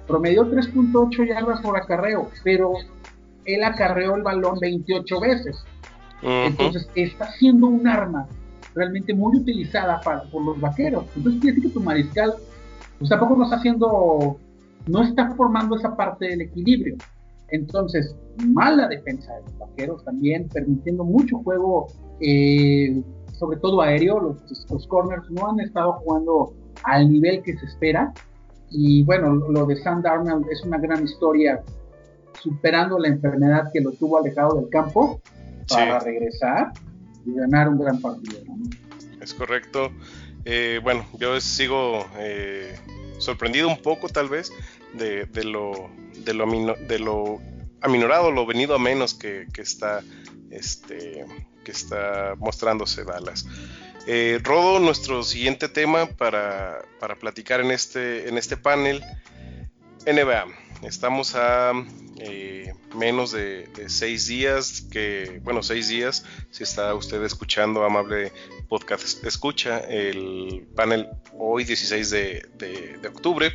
Promedió 0.07 0.49
3.8 0.51 1.27
yardas 1.27 1.61
por 1.61 1.77
acarreo, 1.77 2.29
pero 2.43 2.73
él 3.45 3.63
acarreó 3.63 4.15
el 4.15 4.23
balón 4.23 4.59
28 4.59 5.19
veces. 5.19 5.63
Entonces 6.21 6.89
está 6.95 7.31
siendo 7.33 7.67
un 7.67 7.85
arma 7.87 8.27
realmente 8.75 9.13
muy 9.13 9.37
utilizada 9.37 9.99
para, 10.01 10.23
por 10.23 10.43
los 10.43 10.59
vaqueros. 10.59 11.05
Entonces 11.15 11.41
quiere 11.41 11.55
decir 11.55 11.69
que 11.69 11.79
tu 11.79 11.83
mariscal 11.83 12.33
pues 12.99 13.09
tampoco 13.09 13.35
no 13.35 13.43
está 13.43 13.57
haciendo, 13.57 14.37
no 14.87 15.03
está 15.03 15.33
formando 15.35 15.75
esa 15.75 15.95
parte 15.95 16.27
del 16.27 16.41
equilibrio. 16.41 16.95
Entonces, 17.49 18.15
mala 18.37 18.87
defensa 18.87 19.33
de 19.35 19.41
los 19.43 19.57
vaqueros 19.57 20.03
también, 20.03 20.47
permitiendo 20.49 21.03
mucho 21.03 21.37
juego, 21.39 21.87
eh, 22.19 23.01
sobre 23.33 23.59
todo 23.59 23.81
aéreo. 23.81 24.37
Los, 24.69 24.87
corners 24.87 25.29
no 25.29 25.49
han 25.49 25.59
estado 25.59 25.93
jugando 25.93 26.53
al 26.83 27.09
nivel 27.11 27.43
que 27.43 27.57
se 27.57 27.65
espera. 27.65 28.13
Y 28.69 29.03
bueno, 29.03 29.33
lo 29.33 29.65
de 29.65 29.75
Sam 29.77 30.01
Darnold 30.01 30.47
es 30.49 30.63
una 30.63 30.77
gran 30.79 31.03
historia, 31.03 31.61
superando 32.41 32.97
la 32.97 33.09
enfermedad 33.09 33.69
que 33.71 33.81
lo 33.81 33.91
tuvo 33.91 34.17
alejado 34.17 34.59
del 34.59 34.69
campo 34.69 35.21
para 35.69 35.99
regresar 35.99 36.73
y 37.25 37.33
ganar 37.33 37.69
un 37.69 37.79
gran 37.79 38.01
partido. 38.01 38.39
Es 39.21 39.33
correcto. 39.33 39.91
Eh, 40.45 40.81
bueno, 40.83 41.05
yo 41.19 41.39
sigo 41.39 42.05
eh, 42.17 42.75
sorprendido 43.19 43.69
un 43.69 43.81
poco 43.81 44.09
tal 44.09 44.27
vez 44.27 44.51
de, 44.93 45.25
lo, 45.43 45.89
de, 46.25 46.33
lo, 46.33 46.45
de 46.87 46.99
lo 46.99 47.39
aminorado, 47.83 48.31
lo 48.31 48.45
venido 48.45 48.73
a 48.73 48.79
menos 48.79 49.13
que, 49.13 49.45
está, 49.57 50.01
este, 50.49 51.25
que 51.63 51.71
está 51.71 52.35
mostrándose 52.39 53.03
Dallas. 53.03 53.45
Eh, 54.07 54.39
Rodo, 54.41 54.79
nuestro 54.79 55.23
siguiente 55.23 55.69
tema 55.69 56.07
para, 56.07 56.81
platicar 57.19 57.61
en 57.61 57.71
este, 57.71 58.29
en 58.29 58.37
este 58.37 58.57
panel, 58.57 59.03
NBA. 60.05 60.45
Estamos 60.83 61.35
a 61.35 61.71
eh, 62.19 62.73
menos 62.95 63.31
de, 63.31 63.69
seis 63.87 64.27
días, 64.27 64.81
que, 64.91 65.39
bueno, 65.43 65.61
seis 65.61 65.89
días, 65.89 66.25
si 66.51 66.63
está 66.63 66.93
usted 66.93 67.23
escuchando, 67.23 67.83
amable 67.83 68.31
podcast, 68.69 69.23
escucha 69.25 69.79
el 69.79 70.67
panel 70.75 71.07
hoy 71.37 71.63
16 71.65 72.09
de, 72.09 72.97
de 73.01 73.07
octubre. 73.07 73.53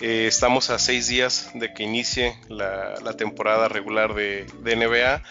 Eh, 0.00 0.26
estamos 0.26 0.68
a 0.70 0.78
seis 0.78 1.08
días 1.08 1.50
de 1.54 1.72
que 1.72 1.82
inicie 1.82 2.36
la, 2.48 3.14
temporada 3.16 3.68
regular 3.68 4.14
de, 4.14 4.46
NBA, 4.62 5.22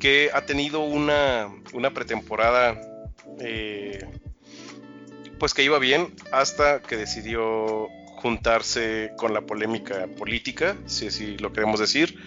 que 0.00 0.30
ha 0.32 0.46
tenido 0.46 0.80
una, 0.80 1.50
pretemporada 1.94 2.80
eh, 3.40 3.98
pues 5.38 5.52
que 5.52 5.62
iba 5.62 5.78
bien 5.78 6.14
hasta 6.32 6.80
que 6.80 6.96
decidió 6.96 7.88
juntarse 8.16 9.12
con 9.18 9.34
la 9.34 9.42
polémica 9.42 10.06
política, 10.18 10.76
si 10.86 11.08
así 11.08 11.36
lo 11.36 11.52
queremos 11.52 11.78
decir, 11.78 12.18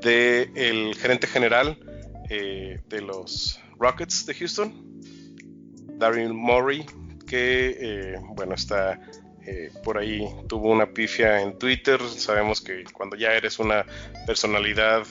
del 0.00 0.94
gerente 0.96 1.26
general 1.26 1.78
eh, 2.30 2.80
de 2.88 3.00
los 3.02 3.60
Rockets 3.78 4.26
de 4.26 4.34
Houston, 4.34 5.00
Daryl 5.98 6.32
Morey, 6.32 6.86
que 7.26 7.76
eh, 7.78 8.16
bueno, 8.34 8.54
está 8.54 9.00
eh, 9.46 9.70
por 9.84 9.98
ahí, 9.98 10.26
tuvo 10.48 10.70
una 10.70 10.86
pifia 10.86 11.42
en 11.42 11.58
Twitter. 11.58 12.00
Sabemos 12.02 12.60
que 12.60 12.84
cuando 12.92 13.16
ya 13.16 13.32
eres 13.32 13.58
una 13.58 13.84
personalidad, 14.26 15.06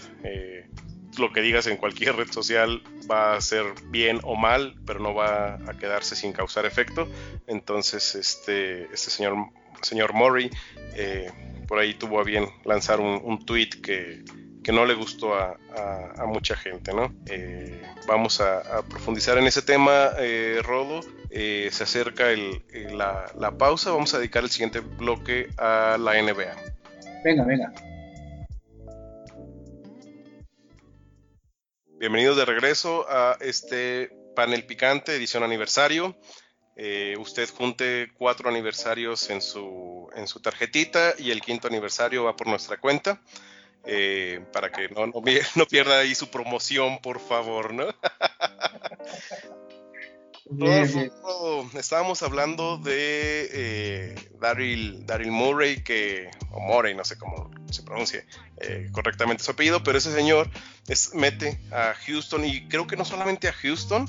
lo 1.17 1.32
que 1.32 1.41
digas 1.41 1.67
en 1.67 1.78
cualquier 1.78 2.17
red 2.17 2.30
social 2.30 2.82
va 3.10 3.36
a 3.36 3.41
ser 3.41 3.65
bien 3.86 4.19
o 4.24 4.36
mal, 4.36 4.76
pero 4.86 5.00
no 5.00 5.13
va 5.13 5.56
a 5.56 5.78
quedarse 5.80 6.15
sin 6.15 6.34
causar 6.34 6.65
efecto. 6.65 7.08
Entonces, 7.48 8.15
este, 8.15 8.84
este 8.93 9.12
señor, 9.12 9.36
señor 9.82 10.13
Murray 10.13 10.50
eh, 10.95 11.32
por 11.67 11.80
ahí 11.80 11.93
tuvo 11.93 12.19
a 12.19 12.24
bien 12.24 12.48
lanzar 12.63 13.00
un, 13.00 13.45
tweet 13.45 13.69
que, 13.82 14.24
no 14.71 14.86
le 14.86 14.93
gustó 14.93 15.36
a, 15.36 15.58
mucha 16.28 16.56
gente, 16.56 16.93
¿no? 16.93 17.13
Eh, 17.28 17.82
vamos 18.08 18.41
a, 18.41 18.84
profundizar 18.89 19.38
en 19.38 19.48
ese 19.48 19.62
tema, 19.62 20.12
eh, 20.19 20.60
Rodo. 20.63 21.02
Se 21.36 21.84
acerca 21.84 22.28
la, 22.91 23.32
la 23.38 23.58
pausa. 23.58 23.91
Vamos 23.91 24.13
a 24.13 24.19
dedicar 24.19 24.43
el 24.43 24.50
siguiente 24.50 24.80
bloque 24.80 25.50
a 25.58 25.98
la 26.00 26.13
NBA. 26.21 26.56
Venga, 27.24 27.43
venga. 27.43 27.74
Bienvenidos 31.98 32.38
de 32.38 32.45
regreso 32.45 33.06
a 33.10 33.38
este 33.41 34.12
panel 34.36 34.65
picante, 34.65 35.15
edición 35.15 35.43
aniversario. 35.43 36.15
Eh, 36.76 37.15
usted 37.17 37.50
junte 37.50 38.12
cuatro 38.17 38.50
aniversarios 38.50 39.30
en 39.30 39.41
su, 39.41 40.10
en 40.15 40.28
su 40.28 40.41
tarjetita 40.41 41.15
y 41.17 41.32
el 41.32 41.41
quinto 41.41 41.67
aniversario 41.67 42.26
va 42.26 42.36
por 42.36 42.48
nuestra 42.48 42.78
cuenta. 42.78 43.21
Eh, 43.86 44.43
para 44.52 44.71
que 44.71 44.89
no, 44.89 45.08
no, 45.08 45.21
pierda 45.69 46.00
ahí 46.00 46.15
su 46.15 46.30
promoción, 46.30 47.00
por 47.00 47.19
favor, 47.19 47.74
¿no? 47.74 47.86
estábamos 51.73 52.21
hablando 52.21 52.77
de 52.77 53.49
eh, 53.51 54.15
Daryl, 54.39 55.05
Daryl, 55.05 55.31
Murray, 55.31 55.84
que, 55.84 56.29
o 56.51 56.60
Morey, 56.60 56.93
no 56.93 57.03
sé 57.03 57.17
cómo 57.17 57.49
se 57.71 57.81
pronuncie 57.81 58.25
eh, 58.58 58.89
correctamente 58.91 59.43
su 59.43 59.51
apellido, 59.51 59.81
pero 59.84 59.97
ese 59.97 60.13
señor 60.13 60.49
es, 60.88 61.15
mete 61.15 61.60
a 61.71 61.95
Houston 62.05 62.45
y 62.45 62.67
creo 62.67 62.86
que 62.86 62.95
no 62.95 63.05
solamente 63.05 63.47
a 63.47 63.53
Houston 63.53 64.08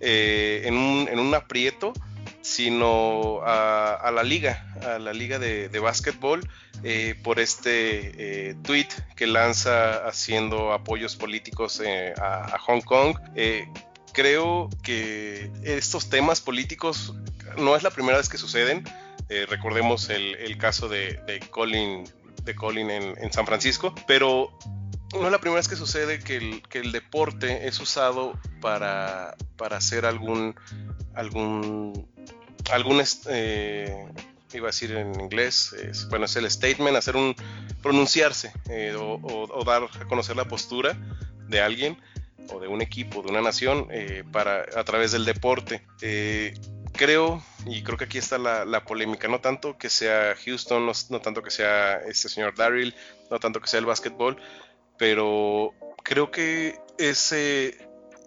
eh, 0.00 0.62
en, 0.64 0.74
un, 0.74 1.08
en, 1.08 1.20
un, 1.20 1.32
aprieto, 1.34 1.92
sino 2.40 3.40
a, 3.44 4.10
la 4.12 4.22
liga, 4.24 4.74
a 4.82 4.98
la 4.98 5.12
liga 5.12 5.38
de, 5.38 5.68
de 5.68 5.78
básquetbol, 5.78 6.48
por 7.24 7.40
este 7.40 8.56
tweet 8.62 8.86
que 9.16 9.26
lanza 9.26 10.06
haciendo 10.06 10.72
apoyos 10.72 11.16
políticos 11.16 11.82
a, 12.16 12.54
a, 12.54 12.58
Hong 12.60 12.80
Kong 12.82 13.16
creo 14.18 14.68
que 14.82 15.48
estos 15.62 16.10
temas 16.10 16.40
políticos 16.40 17.14
no 17.56 17.76
es 17.76 17.84
la 17.84 17.90
primera 17.90 18.18
vez 18.18 18.28
que 18.28 18.36
suceden. 18.36 18.82
Eh, 19.28 19.46
recordemos 19.48 20.10
el, 20.10 20.58
caso 20.58 20.88
de, 20.88 21.20
Colin, 21.52 22.04
en, 22.90 23.32
San 23.32 23.46
Francisco, 23.46 23.94
pero 24.08 24.58
no 25.12 25.26
es 25.26 25.30
la 25.30 25.38
primera 25.38 25.60
vez 25.60 25.68
que 25.68 25.76
sucede 25.76 26.18
que 26.18 26.60
el, 26.80 26.90
deporte 26.90 27.68
es 27.68 27.78
usado 27.78 28.36
para, 28.60 29.36
hacer 29.70 30.04
algún, 30.04 30.56
algún, 31.14 32.08
eh, 33.28 34.04
iba 34.52 34.66
a 34.66 34.70
decir 34.70 34.96
en 34.96 35.20
inglés, 35.20 35.76
bueno, 36.10 36.24
es 36.24 36.34
el 36.34 36.50
statement, 36.50 36.96
hacer 36.96 37.14
un, 37.14 37.36
pronunciarse 37.84 38.52
eh, 38.68 38.96
o, 38.98 39.64
dar 39.64 39.84
a 39.84 40.04
conocer 40.06 40.34
la 40.34 40.48
postura 40.48 40.98
de 41.46 41.60
alguien 41.60 41.96
o 42.52 42.60
de 42.60 42.68
un 42.68 42.82
equipo, 42.82 43.22
de 43.22 43.28
una 43.28 43.40
nación, 43.40 43.88
eh, 43.90 44.24
para, 44.30 44.64
a 44.76 44.84
través 44.84 45.12
del 45.12 45.24
deporte. 45.24 45.82
Eh, 46.00 46.54
creo, 46.92 47.42
y 47.66 47.82
creo 47.82 47.98
que 47.98 48.04
aquí 48.04 48.18
está 48.18 48.38
la, 48.38 48.84
polémica, 48.84 49.28
no 49.28 49.40
tanto 49.40 49.76
que 49.78 49.90
sea 49.90 50.34
Houston, 50.44 50.86
no, 51.10 51.20
tanto 51.20 51.42
que 51.42 51.50
sea 51.50 51.98
este 52.06 52.28
señor 52.28 52.54
Daryl, 52.54 52.94
no 53.30 53.38
tanto 53.38 53.60
que 53.60 53.68
sea 53.68 53.80
el 53.80 53.86
básquetbol, 53.86 54.36
pero 54.96 55.74
creo 56.02 56.30
que 56.30 56.78
ese, 56.98 57.78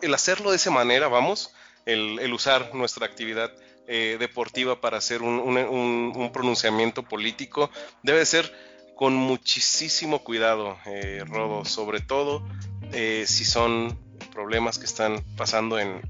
el 0.02 0.14
hacerlo 0.14 0.52
de 0.52 0.58
esa 0.58 0.72
manera, 0.72 1.08
vamos, 1.08 1.54
el, 1.86 2.32
usar 2.34 2.74
nuestra 2.76 3.06
actividad 3.06 3.52
eh, 3.88 4.18
deportiva 4.20 4.80
para 4.80 4.98
hacer 4.98 5.22
un, 5.22 5.40
un, 5.40 6.32
pronunciamiento 6.32 7.04
político, 7.04 7.72
debe 8.04 8.26
ser 8.26 8.54
con 8.96 9.16
muchísimo 9.16 10.24
cuidado, 10.24 10.78
Rodo, 11.26 11.66
sobre 11.66 12.02
todo 12.02 12.46
si 12.92 13.46
son 13.46 14.11
problemas 14.32 14.80
que 14.80 14.86
están 14.86 15.24
pasando 15.36 15.78
en, 15.78 16.02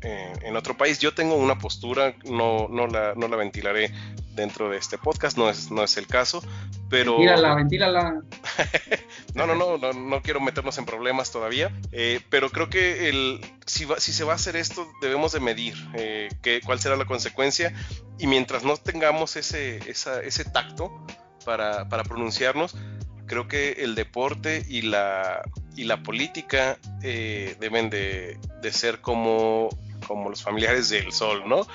otro 0.55 0.77
país. 0.77 0.99
Yo 0.99 1.13
tengo 1.13 1.36
una 1.36 1.57
postura, 1.57 2.13
no, 2.25 2.67
no, 2.69 2.88
la, 2.88 3.13
no 3.15 3.27
la 3.27 3.36
ventilaré 3.36 3.91
dentro 4.34 4.69
de 4.69 4.77
este 4.77 4.97
podcast, 4.97 5.38
no 5.38 5.49
es, 5.49 5.71
no 5.71 5.84
es 5.84 5.97
el 5.97 6.07
caso, 6.07 6.43
pero... 6.89 7.13
Ventílala, 7.13 7.55
ventílala. 7.55 8.21
no, 9.34 9.47
no, 9.47 9.55
no, 9.55 9.77
no, 9.77 9.93
no 9.93 10.21
quiero 10.21 10.39
meternos 10.39 10.77
en 10.77 10.86
problemas 10.86 11.31
todavía, 11.31 11.71
eh, 11.91 12.21
pero 12.29 12.49
creo 12.49 12.69
que 12.69 13.10
el, 13.10 13.41
si, 13.65 13.88
si 13.97 14.13
se 14.13 14.23
va 14.23 14.34
a 14.34 14.36
hacer 14.36 14.55
esto, 14.55 14.88
debemos 15.01 15.31
de 15.31 15.39
medir 15.39 15.75
eh, 15.95 16.29
cuál 16.65 16.79
será 16.79 16.95
la 16.95 17.05
consecuencia 17.05 17.73
y 18.19 18.27
mientras 18.27 18.63
no 18.63 18.77
tengamos 18.77 19.36
ese, 19.36 19.79
ese 19.89 20.45
tacto 20.45 21.05
para, 21.45 21.89
para 21.89 22.03
pronunciarnos, 22.03 22.75
creo 23.32 23.48
que 23.48 23.84
el 23.84 23.96
deporte 23.96 24.65
y 24.67 24.82
la, 24.82 25.41
y 25.78 25.86
la 25.86 26.04
política 26.04 26.78
eh, 27.02 27.56
deben 27.62 27.89
de, 27.89 28.38
ser 28.72 29.00
como, 29.00 29.70
como 30.06 30.30
los 30.30 30.44
familiares 30.44 30.89
del 30.89 31.13
sol, 31.13 31.44
¿no? 31.48 31.65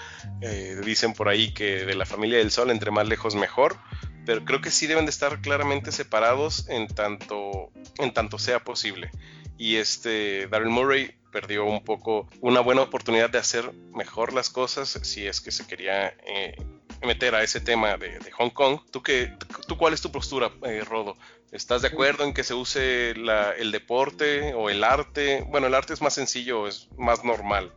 Eh, 0.42 0.79
dicen 0.85 1.14
por 1.14 1.31
ahí 1.31 1.55
que 1.55 1.87
de 1.87 1.95
la 1.95 2.05
familia 2.05 2.37
del 2.37 2.51
sol, 2.51 2.71
entre 2.71 2.90
más 2.90 3.09
lejos 3.09 3.35
mejor, 3.37 3.79
pero 4.27 4.45
creo 4.45 4.61
que 4.61 4.71
sí 4.71 4.87
deben 4.87 5.07
de 5.07 5.11
estar 5.11 5.40
claramente 5.40 5.92
separados 5.92 6.69
en 6.69 6.88
tanto, 6.88 7.71
en 7.97 8.12
tanto 8.12 8.38
sea 8.38 8.62
posible. 8.62 9.11
Y 9.57 9.77
este 9.77 10.49
Daryl 10.49 10.69
Murray 10.69 11.14
perdió 11.33 11.64
un 11.64 11.83
poco 11.83 12.29
una 12.42 12.61
buena 12.61 12.83
oportunidad 12.83 13.31
de 13.31 13.38
hacer 13.38 13.73
mejor 13.95 14.35
las 14.35 14.51
cosas 14.51 14.99
si 15.03 15.27
es 15.27 15.40
que 15.40 15.51
se 15.51 15.66
quería 15.66 16.09
eh, 16.27 16.55
meter 17.03 17.35
a 17.35 17.42
ese 17.42 17.62
tema 17.62 17.97
de, 17.97 18.19
Hong 18.33 18.51
Kong. 18.51 18.81
¿Tú, 18.90 19.03
qué, 19.03 19.33
¿Tú 19.66 19.79
cuál 19.79 19.95
es 19.95 20.03
tu 20.03 20.12
postura, 20.12 20.51
Rodo? 20.87 21.16
¿Estás 21.52 21.82
de 21.82 21.88
acuerdo 21.88 22.24
en 22.24 22.35
que 22.35 22.42
se 22.42 22.54
use 22.54 23.11
el 23.11 23.72
deporte 23.72 24.52
o 24.54 24.68
el 24.68 24.85
arte? 24.85 25.44
Bueno, 25.48 25.66
el 25.68 25.74
arte 25.74 25.94
es 25.94 26.02
más 26.02 26.14
sencillo, 26.14 26.66
es 26.66 26.88
más 26.96 27.24
normal 27.24 27.72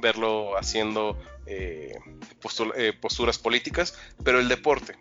verlo 0.00 0.56
haciendo 0.56 1.16
eh, 1.46 1.94
eh, 2.76 2.92
posturas 3.00 3.38
políticas, 3.38 3.98
pero 4.24 4.40
el 4.40 4.48
deporte. 4.48 4.94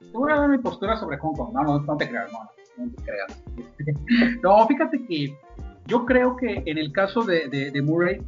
Te 0.00 0.16
voy 0.16 0.32
a 0.32 0.36
dar 0.36 0.48
mi 0.48 0.58
postura 0.58 0.96
sobre 0.98 1.18
Hong 1.18 1.34
Kong. 1.34 1.52
No, 1.52 1.80
no, 1.80 1.96
te 1.96 2.08
creas, 2.08 2.30
no, 2.32 2.50
no 2.76 2.90
te 2.92 3.02
creas. 3.02 3.44
no, 4.42 4.66
fíjate 4.66 5.04
que 5.06 5.36
yo 5.86 6.04
creo 6.04 6.36
que 6.36 6.62
en 6.66 6.78
el 6.78 6.92
caso 6.92 7.22
de, 7.22 7.48
de, 7.48 7.82
Murray, 7.82 8.20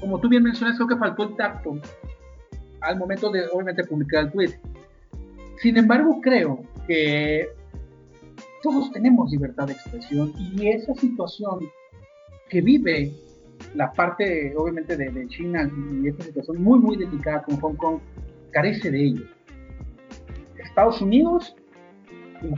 como 0.00 0.18
tú 0.20 0.28
bien 0.28 0.42
mencionas, 0.42 0.76
creo 0.76 0.88
que 0.88 0.96
faltó 0.96 1.24
el 1.24 1.36
tacto 1.36 1.78
al 2.80 2.98
momento 2.98 3.30
de, 3.30 3.46
obviamente, 3.48 3.84
publicar 3.84 4.24
el 4.24 4.32
tweet. 4.32 4.60
Sin 5.58 5.76
embargo, 5.76 6.20
creo 6.20 6.64
que 6.86 7.48
todos 8.62 8.90
tenemos 8.92 9.30
libertad 9.30 9.66
de 9.66 9.74
expresión 9.74 10.32
y 10.38 10.68
esa 10.68 10.94
situación 10.94 11.68
que 12.48 12.60
vive 12.60 13.12
la 13.74 13.92
parte, 13.92 14.54
obviamente, 14.56 14.96
de, 14.96 15.26
China 15.28 15.70
y 16.02 16.08
esta 16.08 16.24
situación 16.24 16.62
muy, 16.62 16.78
muy 16.78 16.96
delicada 16.96 17.42
con 17.42 17.56
Hong 17.60 17.76
Kong, 17.76 17.98
carece 18.50 18.90
de 18.90 19.04
ello. 19.04 19.24
Estados 20.58 21.00
Unidos, 21.00 21.54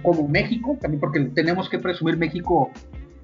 como 0.02 0.26
México, 0.28 0.76
también 0.80 1.00
porque 1.00 1.20
tenemos 1.34 1.68
que 1.68 1.78
presumir 1.78 2.16
México, 2.16 2.70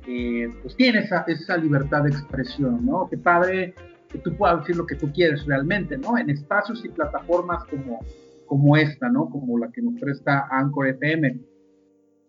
eh, 0.06 0.48
pues 0.62 0.76
tiene 0.76 1.00
esa, 1.00 1.24
esa 1.26 1.56
libertad 1.56 2.04
de 2.04 2.10
expresión, 2.10 2.84
¿no? 2.84 3.08
Qué 3.08 3.16
padre 3.16 3.74
que 4.08 4.18
tú 4.18 4.36
puedas 4.36 4.60
decir 4.60 4.76
lo 4.76 4.86
que 4.86 4.96
tú 4.96 5.10
quieres 5.12 5.44
realmente, 5.46 5.96
¿no? 5.96 6.18
En 6.18 6.30
espacios 6.30 6.84
y 6.84 6.88
plataformas 6.88 7.64
como, 7.64 8.00
como 8.46 8.76
esta, 8.76 9.08
¿no? 9.08 9.28
Como 9.30 9.58
la 9.58 9.70
que 9.70 9.82
nos 9.82 9.98
presta 10.00 10.48
Anchor 10.50 10.88
FM 10.88 11.49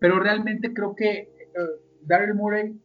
pero 0.01 0.19
realmente 0.19 0.73
creo 0.73 0.95
que 0.95 1.29
uh, 1.55 2.07
Daryl 2.07 2.33
Murray 2.33 2.75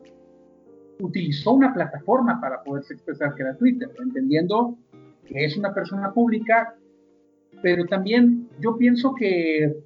utilizó 1.00 1.52
una 1.52 1.72
plataforma 1.72 2.38
para 2.42 2.62
poderse 2.62 2.92
expresar 2.92 3.34
que 3.34 3.42
era 3.42 3.56
Twitter, 3.56 3.88
entendiendo 3.98 4.76
que 5.24 5.46
es 5.46 5.56
una 5.56 5.72
persona 5.72 6.12
pública, 6.12 6.74
pero 7.62 7.86
también 7.86 8.50
yo 8.60 8.76
pienso 8.76 9.14
que 9.14 9.76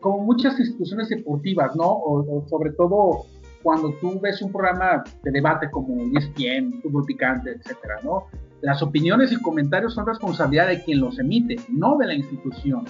como 0.00 0.22
muchas 0.22 0.60
instituciones 0.60 1.08
deportivas, 1.08 1.74
¿no? 1.74 1.88
O, 1.88 2.46
sobre 2.48 2.70
todo 2.70 3.24
cuando 3.64 3.92
tú 3.94 4.20
ves 4.20 4.40
un 4.40 4.52
programa 4.52 5.02
de 5.24 5.32
debate 5.32 5.68
como 5.72 5.96
ESPN, 6.16 6.80
Fútbol 6.82 7.04
Picante, 7.04 7.50
etcétera, 7.50 7.96
¿no? 8.04 8.26
Las 8.60 8.80
opiniones 8.80 9.32
y 9.32 9.42
comentarios 9.42 9.94
son 9.94 10.06
responsabilidad 10.06 10.68
de 10.68 10.84
quien 10.84 11.00
los 11.00 11.18
emite, 11.18 11.56
no 11.68 11.96
de 11.96 12.06
la 12.06 12.14
institución, 12.14 12.84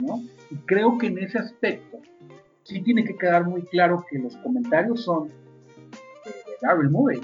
¿no? 0.00 0.22
Y 0.50 0.56
creo 0.64 0.98
que 0.98 1.06
en 1.06 1.18
ese 1.18 1.38
aspecto 1.38 1.98
sí 2.66 2.82
tiene 2.82 3.04
que 3.04 3.16
quedar 3.16 3.46
muy 3.46 3.62
claro 3.62 4.04
que 4.10 4.18
los 4.18 4.36
comentarios 4.38 5.04
son 5.04 5.28
de, 5.28 6.32
Daryl 6.62 6.90
Murray. 6.90 7.20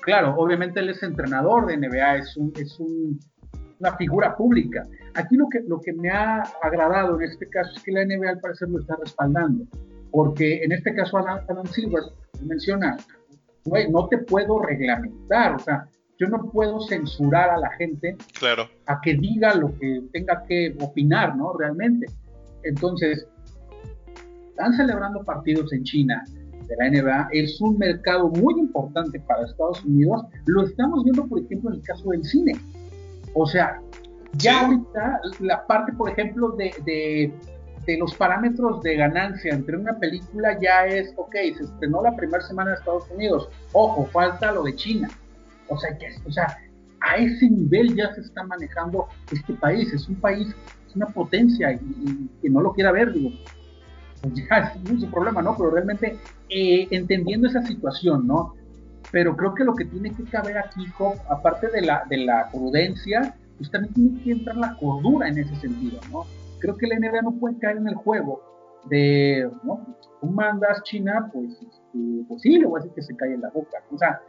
Claro, 0.00 0.34
obviamente 0.36 0.80
él 0.80 0.90
es 0.90 1.02
entrenador 1.02 1.66
de 1.66 1.76
NBA, 1.76 2.16
es, 2.16 2.36
un, 2.36 2.52
es 2.56 2.78
una 2.78 3.96
figura 3.96 4.36
pública. 4.36 4.82
Aquí 5.14 5.36
lo 5.36 5.48
que, 5.48 5.60
lo 5.66 5.80
que 5.80 5.92
me 5.92 6.10
ha 6.10 6.42
agradado 6.62 7.16
en 7.16 7.22
este 7.28 7.48
caso 7.48 7.72
es 7.74 7.82
que 7.82 7.92
la 7.92 8.04
NBA 8.04 8.30
al 8.30 8.40
parecer 8.40 8.68
lo 8.68 8.78
está 8.78 8.96
respaldando, 8.96 9.64
porque 10.12 10.62
en 10.62 10.72
este 10.72 10.94
caso 10.94 11.18
Adam, 11.18 11.66
Silver 11.66 12.02
menciona, 12.42 12.96
no 13.90 14.08
te 14.08 14.18
puedo 14.18 14.62
reglamentar, 14.62 15.56
o 15.56 15.58
sea, 15.58 15.88
yo 16.18 16.28
no 16.28 16.50
puedo 16.50 16.80
censurar 16.80 17.50
a 17.50 17.58
la 17.58 17.70
gente 17.72 18.16
claro. 18.38 18.68
a 18.86 19.00
que 19.00 19.14
diga 19.14 19.54
lo 19.54 19.76
que 19.78 20.02
tenga 20.12 20.44
que 20.44 20.74
opinar, 20.80 21.36
¿no? 21.36 21.52
Realmente. 21.52 22.06
Entonces, 22.62 23.26
están 24.56 24.72
celebrando 24.72 25.22
partidos 25.22 25.70
en 25.74 25.84
China 25.84 26.24
de 26.66 26.76
la 26.78 26.90
NBA, 26.90 27.28
es 27.32 27.60
un 27.60 27.76
mercado 27.76 28.30
muy 28.30 28.58
importante 28.58 29.20
para 29.20 29.44
Estados 29.44 29.84
Unidos. 29.84 30.24
Lo 30.46 30.64
estamos 30.64 31.04
viendo, 31.04 31.26
por 31.26 31.40
ejemplo, 31.40 31.70
en 31.70 31.76
el 31.76 31.82
caso 31.82 32.08
del 32.08 32.24
cine. 32.24 32.54
O 33.34 33.46
sea, 33.46 33.80
ya 34.38 34.64
ahorita 34.64 35.20
la 35.40 35.66
parte, 35.66 35.92
por 35.92 36.10
ejemplo, 36.10 36.52
de, 36.52 36.74
de, 36.86 37.32
de, 37.84 37.98
los 37.98 38.14
parámetros 38.14 38.82
de 38.82 38.96
ganancia 38.96 39.52
entre 39.52 39.76
una 39.76 39.98
película 39.98 40.58
ya 40.60 40.86
es, 40.86 41.12
ok, 41.16 41.34
se 41.56 41.64
estrenó 41.64 42.02
la 42.02 42.16
primera 42.16 42.42
semana 42.42 42.70
de 42.70 42.76
Estados 42.76 43.08
Unidos, 43.10 43.50
ojo, 43.72 44.06
falta 44.06 44.52
lo 44.52 44.62
de 44.62 44.74
China. 44.74 45.10
O 45.68 45.76
sea, 45.76 45.96
que, 45.98 46.06
o 46.26 46.32
sea, 46.32 46.56
a 47.00 47.16
ese 47.16 47.50
nivel 47.50 47.94
ya 47.94 48.12
se 48.14 48.22
está 48.22 48.42
manejando 48.44 49.06
este 49.30 49.52
país. 49.52 49.92
Es 49.92 50.08
un 50.08 50.16
país, 50.16 50.48
es 50.88 50.96
una 50.96 51.06
potencia 51.08 51.72
y, 51.72 52.30
que 52.40 52.48
no 52.48 52.62
lo 52.62 52.72
quiera 52.72 52.90
ver, 52.90 53.12
digo, 53.12 53.30
ya 54.34 54.72
es 54.74 54.90
mucho 54.90 55.10
problema, 55.10 55.42
¿no? 55.42 55.56
Pero 55.56 55.70
realmente 55.70 56.18
eh, 56.48 56.88
entendiendo 56.90 57.48
esa 57.48 57.62
situación, 57.62 58.26
¿no? 58.26 58.54
Pero 59.12 59.36
creo 59.36 59.54
que 59.54 59.64
lo 59.64 59.74
que 59.74 59.84
tiene 59.84 60.14
que 60.14 60.24
caber 60.24 60.58
aquí, 60.58 60.86
aparte 61.28 61.68
de 61.68 61.82
la, 61.82 62.04
de 62.08 62.18
la 62.18 62.50
prudencia, 62.50 63.34
pues 63.56 63.70
también 63.70 63.94
tiene 63.94 64.22
que 64.22 64.32
entrar 64.32 64.56
la 64.56 64.76
cordura 64.76 65.28
en 65.28 65.38
ese 65.38 65.54
sentido, 65.56 66.00
¿no? 66.10 66.24
Creo 66.58 66.76
que 66.76 66.86
la 66.86 66.98
NBA 66.98 67.22
no 67.22 67.32
puede 67.32 67.58
caer 67.58 67.76
en 67.76 67.88
el 67.88 67.94
juego 67.94 68.42
de, 68.88 69.48
¿no? 69.62 69.86
Tú 70.20 70.26
mandas 70.28 70.82
China, 70.82 71.30
pues, 71.32 71.52
este, 71.52 72.24
pues 72.28 72.42
sí, 72.42 72.58
le 72.58 72.66
voy 72.66 72.80
a 72.80 72.82
decir 72.82 72.94
que 72.94 73.02
se 73.02 73.16
cae 73.16 73.34
en 73.34 73.40
la 73.42 73.50
boca. 73.50 73.78
O 73.92 73.98
sea, 73.98 74.20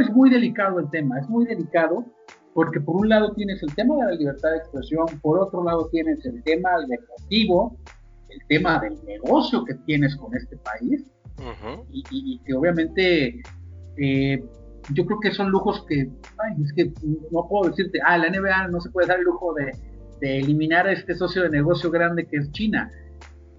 es 0.00 0.10
muy 0.10 0.30
delicado 0.30 0.78
el 0.80 0.90
tema, 0.90 1.18
es 1.18 1.28
muy 1.28 1.44
delicado 1.46 2.04
porque 2.56 2.80
por 2.80 2.96
un 2.96 3.10
lado 3.10 3.34
tienes 3.34 3.62
el 3.62 3.74
tema 3.74 3.96
de 3.96 4.04
la 4.04 4.10
libertad 4.12 4.50
de 4.50 4.56
expresión, 4.56 5.04
por 5.20 5.38
otro 5.38 5.62
lado 5.62 5.88
tienes 5.92 6.24
el 6.24 6.42
tema 6.42 6.70
deportivo, 6.88 7.76
el 8.36 8.46
tema 8.48 8.78
del 8.80 8.96
negocio 9.04 9.64
que 9.64 9.74
tienes 9.86 10.16
con 10.16 10.34
este 10.36 10.56
país 10.56 11.04
y, 11.90 12.38
que 12.40 12.54
obviamente 12.54 13.42
eh, 13.98 14.44
yo 14.92 15.04
creo 15.06 15.20
que 15.20 15.32
son 15.32 15.50
lujos 15.50 15.84
que, 15.88 16.10
ay, 16.38 16.62
es 16.62 16.72
que 16.72 16.92
no 17.30 17.46
puedo 17.48 17.70
decirte, 17.70 17.98
ah, 18.04 18.16
la 18.18 18.28
NBA 18.30 18.68
no 18.68 18.80
se 18.80 18.90
puede 18.90 19.08
dar 19.08 19.18
el 19.18 19.24
lujo 19.24 19.52
de, 19.54 19.72
de 20.20 20.38
eliminar 20.38 20.86
a 20.86 20.92
este 20.92 21.14
socio 21.14 21.42
de 21.42 21.50
negocio 21.50 21.90
grande 21.90 22.26
que 22.26 22.36
es 22.36 22.50
China. 22.52 22.90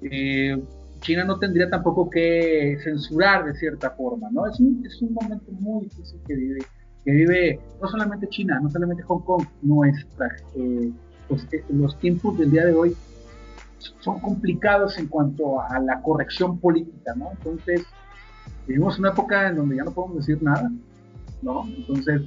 Eh, 0.02 0.58
China 1.02 1.26
no 1.26 1.38
tendría 1.38 1.70
tampoco 1.70 2.10
que 2.10 2.78
censurar 2.84 3.46
de 3.46 3.54
cierta 3.56 3.92
forma, 3.92 4.30
¿no? 4.32 4.48
Es 4.48 4.60
un, 4.60 4.84
es 4.86 5.02
un 5.02 5.14
momento 5.14 5.52
muy 5.52 5.86
difícil 5.86 6.20
que 6.28 6.36
vive, 6.36 6.60
que 7.06 7.12
vive 7.12 7.60
no 7.82 7.88
solamente 7.88 8.28
China, 8.30 8.60
no 8.62 8.70
solamente 8.70 9.04
Hong 9.04 9.22
Kong, 9.22 9.44
nuestra, 9.62 10.36
eh, 10.56 10.92
pues, 11.28 11.48
los 11.70 12.00
tiempos 12.00 12.38
del 12.38 12.52
día 12.52 12.66
de 12.66 12.74
hoy 12.74 12.96
son 14.00 14.20
complicados 14.20 14.98
en 14.98 15.08
cuanto 15.08 15.62
a 15.62 15.80
la 15.80 16.02
corrección 16.02 16.60
política, 16.60 17.14
¿no? 17.16 17.32
Entonces, 17.32 17.86
vivimos 18.68 18.98
una 19.00 19.10
época 19.10 19.48
en 19.48 19.56
donde 19.56 19.78
ya 19.78 19.84
no 19.84 19.92
podemos 19.92 20.26
decir 20.26 20.42
nada, 20.42 20.70
¿no? 21.42 21.66
Entonces, 21.68 22.22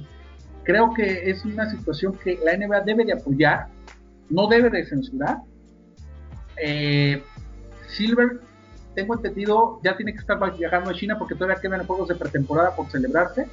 creo 0.63 0.93
que 0.93 1.29
es 1.29 1.43
una 1.45 1.69
situación 1.69 2.17
que 2.23 2.39
la 2.43 2.55
NBA 2.55 2.81
debe 2.81 3.05
de 3.05 3.13
apoyar, 3.13 3.67
no 4.29 4.47
debe 4.47 4.69
de 4.69 4.85
censurar. 4.85 5.39
Eh, 6.61 7.21
Silver 7.87 8.39
tengo 8.95 9.15
entendido, 9.15 9.79
ya 9.83 9.95
tiene 9.95 10.13
que 10.13 10.19
estar 10.19 10.37
viajando 10.57 10.89
a 10.89 10.93
China 10.93 11.17
porque 11.17 11.35
todavía 11.35 11.61
quedan 11.61 11.85
juegos 11.85 12.09
de 12.09 12.15
pretemporada 12.15 12.75
por 12.75 12.89
celebrarse. 12.89 13.47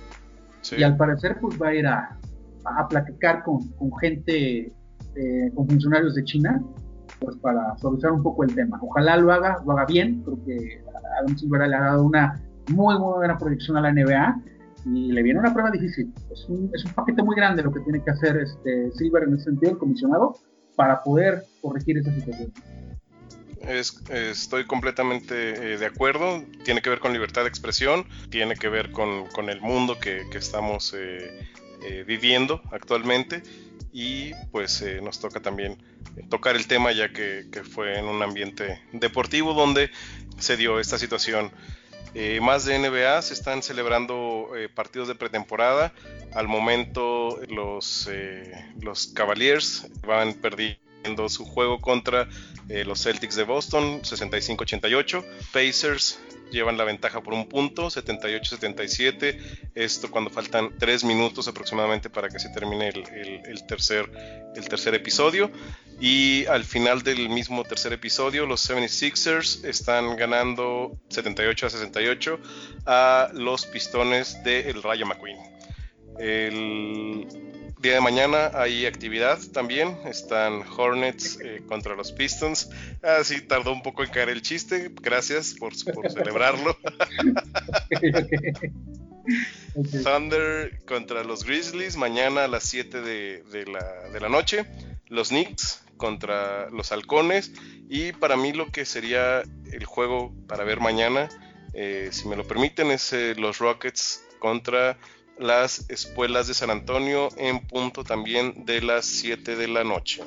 Y 0.76 0.82
al 0.82 0.96
parecer, 0.96 1.38
pues 1.40 1.60
va 1.60 1.68
a 1.68 1.74
ir 1.74 1.86
a, 1.86 2.18
a 2.64 2.88
platicar 2.88 3.42
con, 3.44 3.68
con 3.70 3.96
gente, 3.98 4.72
eh, 5.14 5.50
con 5.54 5.68
funcionarios 5.68 6.14
de 6.14 6.24
China, 6.24 6.60
pues 7.20 7.36
para 7.36 7.76
solucionar 7.78 8.16
un 8.16 8.22
poco 8.22 8.44
el 8.44 8.54
tema. 8.54 8.78
Ojalá 8.82 9.16
lo 9.16 9.32
haga, 9.32 9.62
lo 9.64 9.72
haga 9.72 9.86
bien, 9.86 10.22
creo 10.24 10.44
que 10.44 10.82
Adam 11.20 11.36
Silver 11.36 11.68
le 11.68 11.76
ha 11.76 11.80
dado 11.80 12.04
una 12.04 12.40
muy, 12.68 12.98
muy 12.98 13.14
buena 13.14 13.36
proyección 13.38 13.76
a 13.76 13.80
la 13.80 13.92
NBA 13.92 14.42
y 14.86 15.12
le 15.12 15.22
viene 15.22 15.40
una 15.40 15.52
prueba 15.52 15.70
difícil. 15.70 16.12
Es 16.32 16.46
un, 16.48 16.70
es 16.74 16.84
un 16.84 16.92
paquete 16.92 17.22
muy 17.22 17.36
grande 17.36 17.62
lo 17.62 17.72
que 17.72 17.80
tiene 17.80 18.02
que 18.02 18.10
hacer 18.10 18.36
este 18.36 18.90
Silver 18.92 19.24
en 19.24 19.34
ese 19.34 19.44
sentido, 19.44 19.72
el 19.72 19.78
comisionado, 19.78 20.34
para 20.76 21.02
poder 21.02 21.44
corregir 21.60 21.98
esa 21.98 22.14
situación 22.14 22.52
estoy 24.10 24.64
completamente 24.64 25.74
eh, 25.74 25.78
de 25.78 25.86
acuerdo. 25.86 26.44
Tiene 26.64 26.82
que 26.82 26.90
ver 26.90 27.00
con 27.00 27.12
libertad 27.12 27.42
de 27.42 27.48
expresión, 27.48 28.06
tiene 28.30 28.54
que 28.56 28.68
ver 28.68 28.90
con, 28.92 29.26
el 29.48 29.60
mundo 29.60 29.98
que, 29.98 30.26
estamos 30.34 30.94
eh, 30.96 31.46
eh, 31.84 32.04
viviendo 32.06 32.62
actualmente 32.70 33.42
y 33.92 34.32
pues 34.52 34.84
nos 35.02 35.20
toca 35.20 35.40
también 35.40 35.78
tocar 36.28 36.56
el 36.56 36.66
tema 36.66 36.92
ya 36.92 37.12
que, 37.12 37.46
fue 37.64 37.98
en 37.98 38.06
un 38.06 38.22
ambiente 38.22 38.80
deportivo 38.92 39.54
donde 39.54 39.90
se 40.38 40.56
dio 40.56 40.80
esta 40.80 40.98
situación. 40.98 41.50
más 42.40 42.64
de 42.64 42.78
NBA 42.78 43.22
se 43.22 43.34
están 43.34 43.62
celebrando 43.62 44.50
partidos 44.74 45.08
de 45.08 45.14
pretemporada. 45.14 45.92
Al 46.34 46.48
momento 46.48 47.40
los, 47.48 48.08
los 48.80 49.08
Cavaliers 49.08 49.86
van 50.06 50.34
perdiendo 50.34 51.28
su 51.28 51.44
juego 51.44 51.80
contra 51.80 52.28
eh, 52.68 52.84
los 52.84 53.02
Celtics 53.02 53.36
de 53.36 53.44
Boston, 53.44 54.02
65-88. 54.02 55.24
Pacers 55.52 56.20
llevan 56.50 56.76
la 56.76 56.84
ventaja 56.84 57.22
por 57.22 57.34
un 57.34 57.48
punto, 57.48 57.88
78-77. 57.88 59.70
Esto 59.74 60.10
cuando 60.10 60.30
faltan 60.30 60.70
3 60.78 61.04
minutos 61.04 61.48
aproximadamente 61.48 62.10
para 62.10 62.28
que 62.28 62.38
se 62.38 62.48
termine 62.50 62.88
el, 62.88 63.66
tercer, 63.66 64.10
el 64.54 64.68
tercer 64.68 64.94
episodio. 64.94 65.50
Y 66.00 66.46
al 66.46 66.64
final 66.64 67.02
del 67.02 67.28
mismo 67.28 67.64
tercer 67.64 67.92
episodio, 67.92 68.46
los 68.46 68.68
76ers 68.68 69.64
están 69.64 70.16
ganando 70.16 70.96
78 71.08 71.66
a 71.66 71.70
68 71.70 72.40
a 72.86 73.30
los 73.34 73.66
pistones 73.66 74.42
del 74.44 74.74
de 74.74 74.80
Rayo 74.80 75.06
McQueen. 75.06 75.38
El 76.18 77.26
día 77.80 77.94
de 77.94 78.00
mañana 78.00 78.50
hay 78.54 78.86
actividad 78.86 79.38
también. 79.52 79.96
Están 80.06 80.62
Hornets 80.76 81.38
eh, 81.40 81.62
contra 81.66 81.94
los 81.94 82.12
Pistons. 82.12 82.70
Ah, 83.02 83.22
sí, 83.22 83.40
tardó 83.40 83.72
un 83.72 83.82
poco 83.82 84.02
en 84.02 84.10
caer 84.10 84.28
el 84.30 84.42
chiste. 84.42 84.90
Gracias 85.00 85.54
por, 85.54 85.74
celebrarlo. 86.10 86.76
Thunder 90.02 90.84
contra 90.86 91.22
los 91.24 91.44
Grizzlies. 91.44 91.96
Mañana 91.96 92.44
a 92.44 92.48
las 92.48 92.64
7 92.64 93.00
de, 93.00 93.64
la, 94.20 94.28
noche. 94.28 94.66
Los 95.06 95.28
Knicks 95.28 95.84
contra 95.96 96.70
los 96.70 96.92
Halcones. 96.92 97.52
Y 97.88 98.12
para 98.12 98.36
mí 98.36 98.52
lo 98.52 98.70
que 98.70 98.84
sería 98.84 99.42
el 99.72 99.84
juego 99.84 100.34
para 100.46 100.64
ver 100.64 100.80
mañana, 100.80 101.28
eh, 101.74 102.08
si 102.12 102.28
me 102.28 102.36
lo 102.36 102.46
permiten, 102.46 102.90
es 102.90 103.12
eh, 103.12 103.34
los 103.36 103.58
Rockets 103.58 104.24
contra 104.38 104.98
las 105.38 105.88
espuelas 105.88 106.48
de 106.48 106.54
San 106.54 106.70
Antonio 106.70 107.28
en 107.36 107.60
punto 107.60 108.04
también 108.04 108.64
de 108.64 108.80
las 108.82 109.06
7 109.06 109.56
de 109.56 109.68
la 109.68 109.84
noche. 109.84 110.22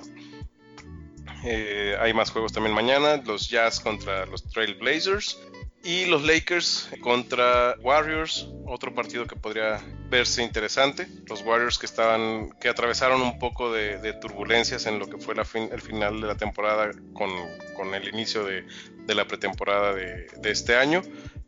Eh, 1.43 1.95
hay 1.99 2.13
más 2.13 2.29
juegos 2.29 2.53
también 2.53 2.75
mañana, 2.75 3.17
los 3.17 3.49
Jazz 3.49 3.79
contra 3.79 4.25
los 4.27 4.43
Trailblazers 4.43 5.39
y 5.83 6.05
los 6.05 6.23
Lakers 6.23 6.89
contra 7.01 7.75
Warriors, 7.81 8.47
otro 8.67 8.93
partido 8.93 9.25
que 9.25 9.35
podría 9.35 9.81
verse 10.09 10.43
interesante. 10.43 11.07
Los 11.27 11.41
Warriors 11.41 11.79
que 11.79 11.87
estaban, 11.87 12.51
que 12.59 12.69
atravesaron 12.69 13.21
un 13.21 13.39
poco 13.39 13.73
de, 13.73 14.13
turbulencias 14.21 14.85
en 14.85 14.99
lo 14.99 15.07
que 15.07 15.17
fue 15.17 15.33
el 15.33 15.81
final 15.81 16.21
de 16.21 16.27
la 16.27 16.35
temporada 16.35 16.91
con, 17.13 17.95
el 17.95 18.07
inicio 18.09 18.43
de, 18.45 18.63
la 19.07 19.25
pretemporada 19.25 19.93
de, 19.95 20.27
este 20.43 20.75
año, 20.75 21.01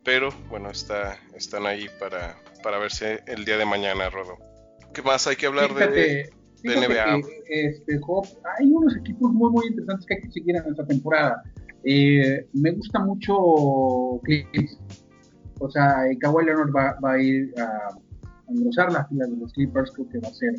pero 0.03 0.31
bueno, 0.49 0.71
está, 0.71 1.19
están 1.35 1.67
ahí 1.67 1.87
para, 1.99 2.35
para 2.63 2.79
verse 2.79 3.19
el 3.27 3.45
día 3.45 3.57
de 3.57 3.65
mañana, 3.65 4.09
Rodo. 4.09 4.37
¿Qué 4.93 5.03
más 5.03 5.27
hay 5.27 5.35
que 5.35 5.45
hablar 5.45 5.73
de, 5.73 6.29
NBA? 6.63 7.21
este, 7.49 7.99
hay 8.57 8.71
unos 8.71 8.95
equipos 8.95 9.31
muy, 9.31 9.51
muy 9.51 9.67
interesantes 9.67 10.05
que 10.07 10.15
hay 10.15 10.21
que 10.21 10.31
seguir 10.31 10.55
en 10.55 10.65
esta 10.65 10.85
temporada. 10.85 11.43
Eh, 11.83 12.47
me 12.53 12.71
gusta 12.71 12.99
mucho 12.99 14.19
Clippers. 14.23 14.79
O 15.59 15.69
sea, 15.69 15.95
Kawhi 16.19 16.45
Leonard 16.45 16.73
va, 16.75 16.97
va 17.03 17.13
a 17.13 17.21
ir 17.21 17.53
a, 17.59 17.97
engrosar 18.49 18.91
la 18.91 19.05
fila 19.05 19.25
de 19.25 19.37
los 19.37 19.51
Clippers. 19.53 19.91
Creo 19.91 20.09
que 20.09 20.19
va 20.19 20.29
a 20.29 20.33
ser, 20.33 20.53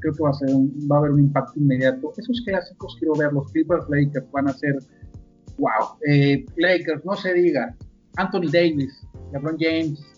creo 0.00 0.14
que 0.14 0.22
va 0.22 0.30
a 0.30 0.34
ser, 0.34 0.48
va 0.50 0.96
a 0.96 0.98
haber 0.98 1.12
un 1.12 1.20
impacto 1.20 1.58
inmediato. 1.58 2.12
Esos 2.16 2.42
clásicos 2.44 2.96
quiero 2.98 3.14
ver. 3.14 3.32
Los 3.32 3.50
Clippers 3.52 3.84
Lakers 3.88 4.30
van 4.32 4.48
a 4.48 4.52
ser 4.52 4.76
wow. 5.58 5.96
Eh, 6.08 6.44
Lakers, 6.56 7.04
no 7.04 7.14
se 7.16 7.32
diga. 7.32 7.74
Anthony 8.16 8.50
Davis, 8.50 9.06
LeBron 9.32 9.56
James, 9.58 10.13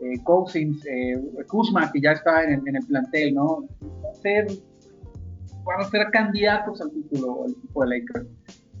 eh, 0.00 0.22
Cousins, 0.24 0.84
eh, 0.86 1.20
Kuzma, 1.48 1.90
que 1.90 2.00
ya 2.00 2.12
está 2.12 2.44
en, 2.44 2.62
el 2.66 2.86
plantel, 2.86 3.34
¿no? 3.34 3.64
Ser, 4.22 4.46
van 5.64 5.80
a 5.80 5.84
ser 5.84 6.08
candidatos 6.10 6.80
al 6.80 6.90
título 6.90 7.46
el 7.46 7.52
equipo 7.52 7.84
de 7.84 7.98
Lakers. 7.98 8.26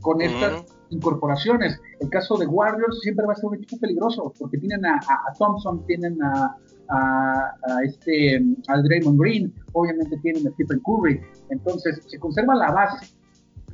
Con 0.00 0.22
estas 0.22 0.64
incorporaciones, 0.90 1.80
el 2.00 2.08
caso 2.08 2.36
de 2.36 2.46
Warriors 2.46 3.00
siempre 3.00 3.26
va 3.26 3.32
a 3.32 3.36
ser 3.36 3.46
un 3.46 3.56
equipo 3.56 3.78
peligroso, 3.78 4.32
porque 4.38 4.58
tienen 4.58 4.86
a, 4.86 5.00
Thompson, 5.36 5.84
tienen 5.86 6.22
a, 6.22 6.54
a, 6.88 7.82
este, 7.84 8.40
a 8.68 8.80
Draymond 8.80 9.20
Green, 9.20 9.52
obviamente 9.72 10.16
tienen 10.22 10.46
a 10.46 10.50
Stephen 10.52 10.80
Curry, 10.80 11.20
entonces 11.50 12.00
se 12.06 12.18
conserva 12.18 12.54
la 12.54 12.70
base. 12.70 13.12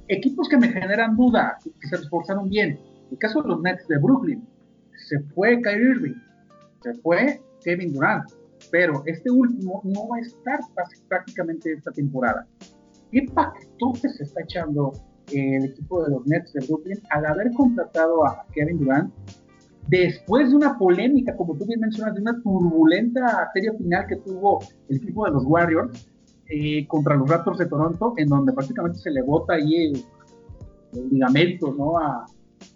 Equipos 0.08 0.48
que 0.48 0.56
me 0.56 0.68
generan 0.68 1.14
duda, 1.14 1.58
que 1.62 1.88
se 1.88 1.96
esforzaron 1.96 2.48
bien, 2.48 2.80
el 3.10 3.18
caso 3.18 3.42
de 3.42 3.48
los 3.48 3.60
Nets 3.60 3.86
de 3.86 3.98
Brooklyn, 3.98 4.48
se 5.08 5.20
fue 5.34 5.60
Kyrie 5.60 5.90
Irving, 5.90 6.14
se 6.84 6.94
fue 7.00 7.40
Kevin 7.62 7.94
Durant, 7.94 8.30
pero 8.70 9.02
este 9.06 9.30
último 9.30 9.80
no 9.84 10.08
va 10.08 10.18
a 10.18 10.20
estar 10.20 10.60
prácticamente 11.08 11.72
esta 11.72 11.90
temporada. 11.90 12.46
¿Qué 13.10 13.26
paquetote 13.34 14.08
se 14.10 14.24
está 14.24 14.42
echando 14.42 14.92
el 15.32 15.64
equipo 15.64 16.04
de 16.04 16.10
los 16.10 16.26
Nets 16.26 16.52
de 16.52 16.66
Brooklyn 16.66 17.00
al 17.10 17.24
haber 17.24 17.50
contratado 17.54 18.26
a 18.26 18.44
Kevin 18.52 18.78
Durant 18.78 19.12
después 19.88 20.50
de 20.50 20.56
una 20.56 20.76
polémica, 20.76 21.34
como 21.36 21.56
tú 21.56 21.64
bien 21.64 21.80
mencionas, 21.80 22.14
de 22.14 22.20
una 22.20 22.40
turbulenta 22.42 23.50
serie 23.54 23.72
final 23.78 24.06
que 24.06 24.16
tuvo 24.16 24.60
el 24.88 24.96
equipo 24.98 25.24
de 25.24 25.32
los 25.32 25.44
Warriors 25.46 26.10
eh, 26.50 26.86
contra 26.86 27.16
los 27.16 27.28
Raptors 27.28 27.58
de 27.58 27.66
Toronto, 27.66 28.12
en 28.18 28.28
donde 28.28 28.52
prácticamente 28.52 28.98
se 28.98 29.10
le 29.10 29.22
bota 29.22 29.54
ahí 29.54 29.92
el, 29.92 30.04
ligamento 31.10 31.74
¿no? 31.76 31.98
a, 31.98 32.24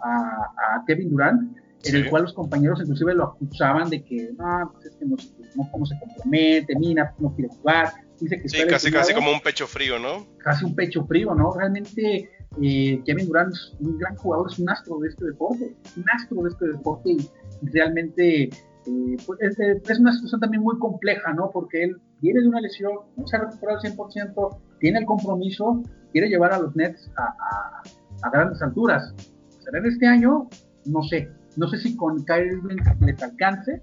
a 0.01 0.85
Kevin 0.87 1.11
Durant 1.11 1.58
en 1.85 1.97
el 1.97 2.11
cual 2.11 2.23
los 2.25 2.33
compañeros 2.33 2.81
inclusive 2.81 3.15
lo 3.15 3.25
acusaban 3.25 3.89
de 3.89 4.03
que 4.03 4.31
no, 4.37 4.71
pues 4.73 4.87
es 4.87 4.97
que 4.97 5.07
no, 5.07 5.17
no 5.55 5.69
cómo 5.71 5.87
se 5.87 5.99
compromete, 5.99 6.77
Mina 6.77 7.15
no 7.19 7.35
quiere 7.35 7.51
jugar, 7.55 7.93
dice 8.21 8.41
que 8.41 8.49
sí, 8.49 8.59
casi, 8.69 8.91
casi 8.91 9.15
como 9.15 9.31
un 9.31 9.41
pecho 9.41 9.67
frío, 9.67 9.99
¿no? 9.99 10.27
Casi 10.39 10.65
un 10.65 10.75
pecho 10.75 11.05
frío, 11.07 11.35
¿no? 11.35 11.55
Realmente 11.55 12.31
eh, 12.61 13.03
Kevin 13.05 13.27
Durant 13.27 13.53
es 13.53 13.77
un 13.81 13.99
gran 13.99 14.17
jugador, 14.17 14.51
es 14.51 14.59
un 14.59 14.69
astro 14.69 14.99
de 14.99 15.09
este 15.09 15.27
deporte, 15.27 15.77
un 15.97 16.05
astro 16.11 16.43
de 16.43 16.49
este 16.51 16.67
deporte 16.67 17.11
y 17.11 17.31
realmente 17.63 18.45
eh, 18.45 19.17
pues 19.27 19.39
es, 19.41 19.99
una 19.99 20.13
situación 20.13 20.41
también 20.41 20.63
muy 20.63 20.79
compleja, 20.79 21.33
¿no? 21.33 21.51
Porque 21.51 21.85
él 21.85 22.01
viene 22.21 22.41
de 22.41 22.49
una 22.49 22.61
lesión, 22.61 22.93
no 23.17 23.27
se 23.27 23.37
ha 23.37 23.41
recuperado 23.41 23.79
al 23.79 23.97
100%, 23.97 24.59
tiene 24.81 24.99
el 24.99 25.05
compromiso, 25.05 25.83
quiere 26.13 26.29
llevar 26.29 26.53
a 26.53 26.59
los 26.59 26.75
Nets 26.75 27.11
a, 27.17 27.23
a, 27.23 27.83
a 28.23 28.31
grandes 28.31 28.61
alturas. 28.63 29.15
¿Será 29.61 29.79
en 29.79 29.87
este 29.87 30.07
año? 30.07 30.49
No 30.87 31.03
sé, 31.03 31.29
no 31.59 31.69
sé 31.69 31.79
si 31.79 31.97
con 31.97 32.25
Kyrie 32.25 32.53
Irving 32.53 32.77
les 33.01 33.23
alcance 33.23 33.83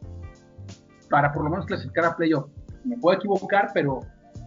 para 1.10 1.32
por 1.32 1.44
lo 1.44 1.50
menos 1.50 1.66
clasificar 1.66 2.06
a 2.06 2.16
playoff. 2.16 2.50
Me 2.86 2.98
puedo 2.98 3.18
equivocar, 3.18 3.72
pero 3.74 4.00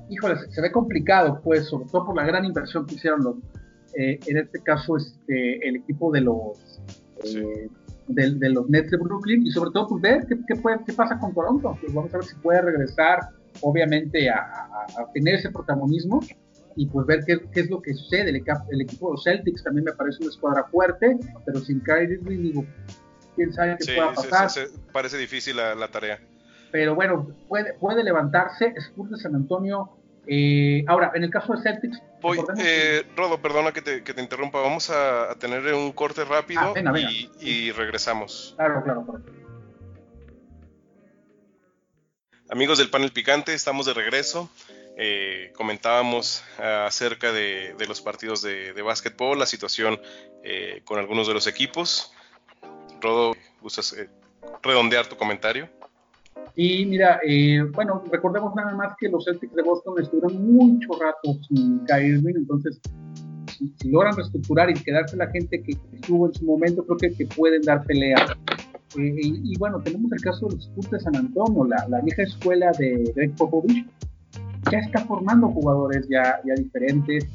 híjole, 0.08 0.36
se, 0.50 0.62
ve 0.62 0.72
complicado, 0.72 1.40
pues, 1.42 1.66
sobre 1.68 1.88
todo 1.90 2.06
por 2.06 2.16
la 2.16 2.24
gran 2.24 2.44
inversión 2.44 2.86
que 2.86 2.94
hicieron 2.94 3.22
los, 3.22 3.36
eh, 3.96 4.18
en 4.26 4.38
este 4.38 4.60
caso, 4.62 4.96
este, 4.96 5.68
el 5.68 5.76
equipo 5.76 6.10
de 6.10 6.22
los 6.22 6.80
eh, 7.24 7.68
de, 8.08 8.48
los 8.48 8.68
Nets 8.70 8.90
de 8.90 8.96
Brooklyn 8.96 9.46
y 9.46 9.50
sobre 9.50 9.70
todo 9.72 9.88
pues 9.88 10.00
ver 10.02 10.26
qué, 10.26 10.38
qué, 10.46 10.92
pasa 10.94 11.18
con 11.18 11.34
Toronto. 11.34 11.76
Pues 11.80 11.92
vamos 11.92 12.12
a 12.14 12.18
ver 12.18 12.26
si 12.26 12.34
puede 12.36 12.62
regresar, 12.62 13.20
obviamente, 13.60 14.30
a, 14.30 14.38
a, 14.38 15.12
tener 15.12 15.34
ese 15.34 15.50
protagonismo 15.50 16.20
y 16.76 16.86
pues 16.86 17.06
ver 17.06 17.24
qué, 17.26 17.40
qué, 17.52 17.60
es 17.60 17.70
lo 17.70 17.82
que 17.82 17.92
sucede. 17.92 18.30
El, 18.30 18.42
el, 18.70 18.80
equipo 18.80 19.08
de 19.08 19.12
los 19.12 19.24
Celtics 19.24 19.62
también 19.62 19.84
me 19.84 19.92
parece 19.92 20.18
una 20.22 20.30
escuadra 20.30 20.64
fuerte, 20.64 21.18
pero 21.44 21.58
sin 21.60 21.80
Kyrie 21.80 22.14
Irving, 22.14 22.42
digo, 22.42 22.64
quién 23.38 23.52
sabe 23.52 23.76
qué 23.78 23.94
pueda 23.94 24.12
pasar. 24.12 24.68
parece 24.92 25.16
difícil 25.16 25.56
la, 25.56 25.88
tarea. 25.88 26.18
Pero 26.72 26.94
bueno, 26.94 27.30
puede, 27.48 27.72
puede 27.74 28.02
levantarse. 28.02 28.74
Spurs 28.76 29.10
de 29.10 29.16
San 29.18 29.34
Antonio. 29.34 29.90
Eh, 30.26 30.84
ahora, 30.88 31.12
en 31.14 31.24
el 31.24 31.30
caso 31.30 31.54
de 31.54 31.62
Celtics. 31.62 32.02
Voy, 32.20 32.38
eh, 32.58 33.04
Rodo, 33.16 33.40
perdona 33.40 33.72
que 33.72 33.80
te, 33.80 34.02
que 34.02 34.12
te, 34.12 34.20
interrumpa. 34.20 34.60
Vamos 34.60 34.90
a, 34.90 35.34
tener 35.38 35.72
un 35.72 35.92
corte 35.92 36.24
rápido 36.24 36.74
ah, 36.76 36.98
Y, 37.40 37.72
regresamos. 37.72 38.54
Claro, 38.56 38.82
claro, 38.82 39.22
Amigos 42.50 42.78
del 42.78 42.90
panel 42.90 43.12
picante, 43.12 43.54
estamos 43.54 43.86
de 43.86 43.94
regreso. 43.94 44.50
Eh, 45.00 45.52
comentábamos 45.54 46.42
acerca 46.58 47.32
de, 47.32 47.74
los 47.86 48.00
partidos 48.00 48.42
de, 48.42 48.72
de 48.72 48.82
básquetbol, 48.82 49.38
la 49.38 49.46
situación 49.46 49.98
con 50.84 50.98
algunos 50.98 51.28
de 51.28 51.34
los 51.34 51.46
equipos. 51.46 52.12
Rodo, 53.00 53.32
¿gustas 53.62 53.92
eh, 53.92 54.08
redondear 54.62 55.06
tu 55.06 55.16
comentario? 55.16 55.68
Y 56.54 56.86
mira, 56.86 57.20
eh, 57.24 57.62
bueno, 57.72 58.02
recordemos 58.10 58.54
nada 58.54 58.74
más 58.74 58.94
que 58.98 59.08
los 59.08 59.24
Celtics 59.24 59.54
de 59.54 59.62
Boston 59.62 59.94
estuvieron 60.00 60.44
mucho 60.44 60.88
rato 61.00 61.38
sin 61.48 61.80
Kyrie 61.86 62.20
entonces 62.34 62.80
si, 63.46 63.90
logran 63.90 64.16
reestructurar 64.16 64.70
y 64.70 64.74
quedarse 64.74 65.16
la 65.16 65.28
gente 65.28 65.62
que 65.62 65.76
estuvo 65.92 66.26
en 66.26 66.34
su 66.34 66.44
momento, 66.44 66.84
creo 66.84 66.96
que, 66.96 67.12
que 67.14 67.26
pueden 67.26 67.62
dar 67.62 67.84
pelea. 67.84 68.36
Eh, 68.96 69.14
y, 69.20 69.56
bueno, 69.58 69.80
tenemos 69.80 70.10
el 70.12 70.20
caso 70.20 70.46
de 70.46 70.56
los 70.56 70.66
Spurs 70.66 70.90
de 70.90 71.00
San 71.00 71.16
Antonio, 71.16 71.64
la, 71.64 71.86
la, 71.88 72.00
vieja 72.00 72.22
escuela 72.22 72.72
de 72.78 73.12
Greg 73.14 73.34
Popovich, 73.36 73.86
ya 74.72 74.78
está 74.78 75.04
formando 75.04 75.48
jugadores 75.48 76.08
ya, 76.08 76.40
ya 76.44 76.54
diferentes. 76.54 77.26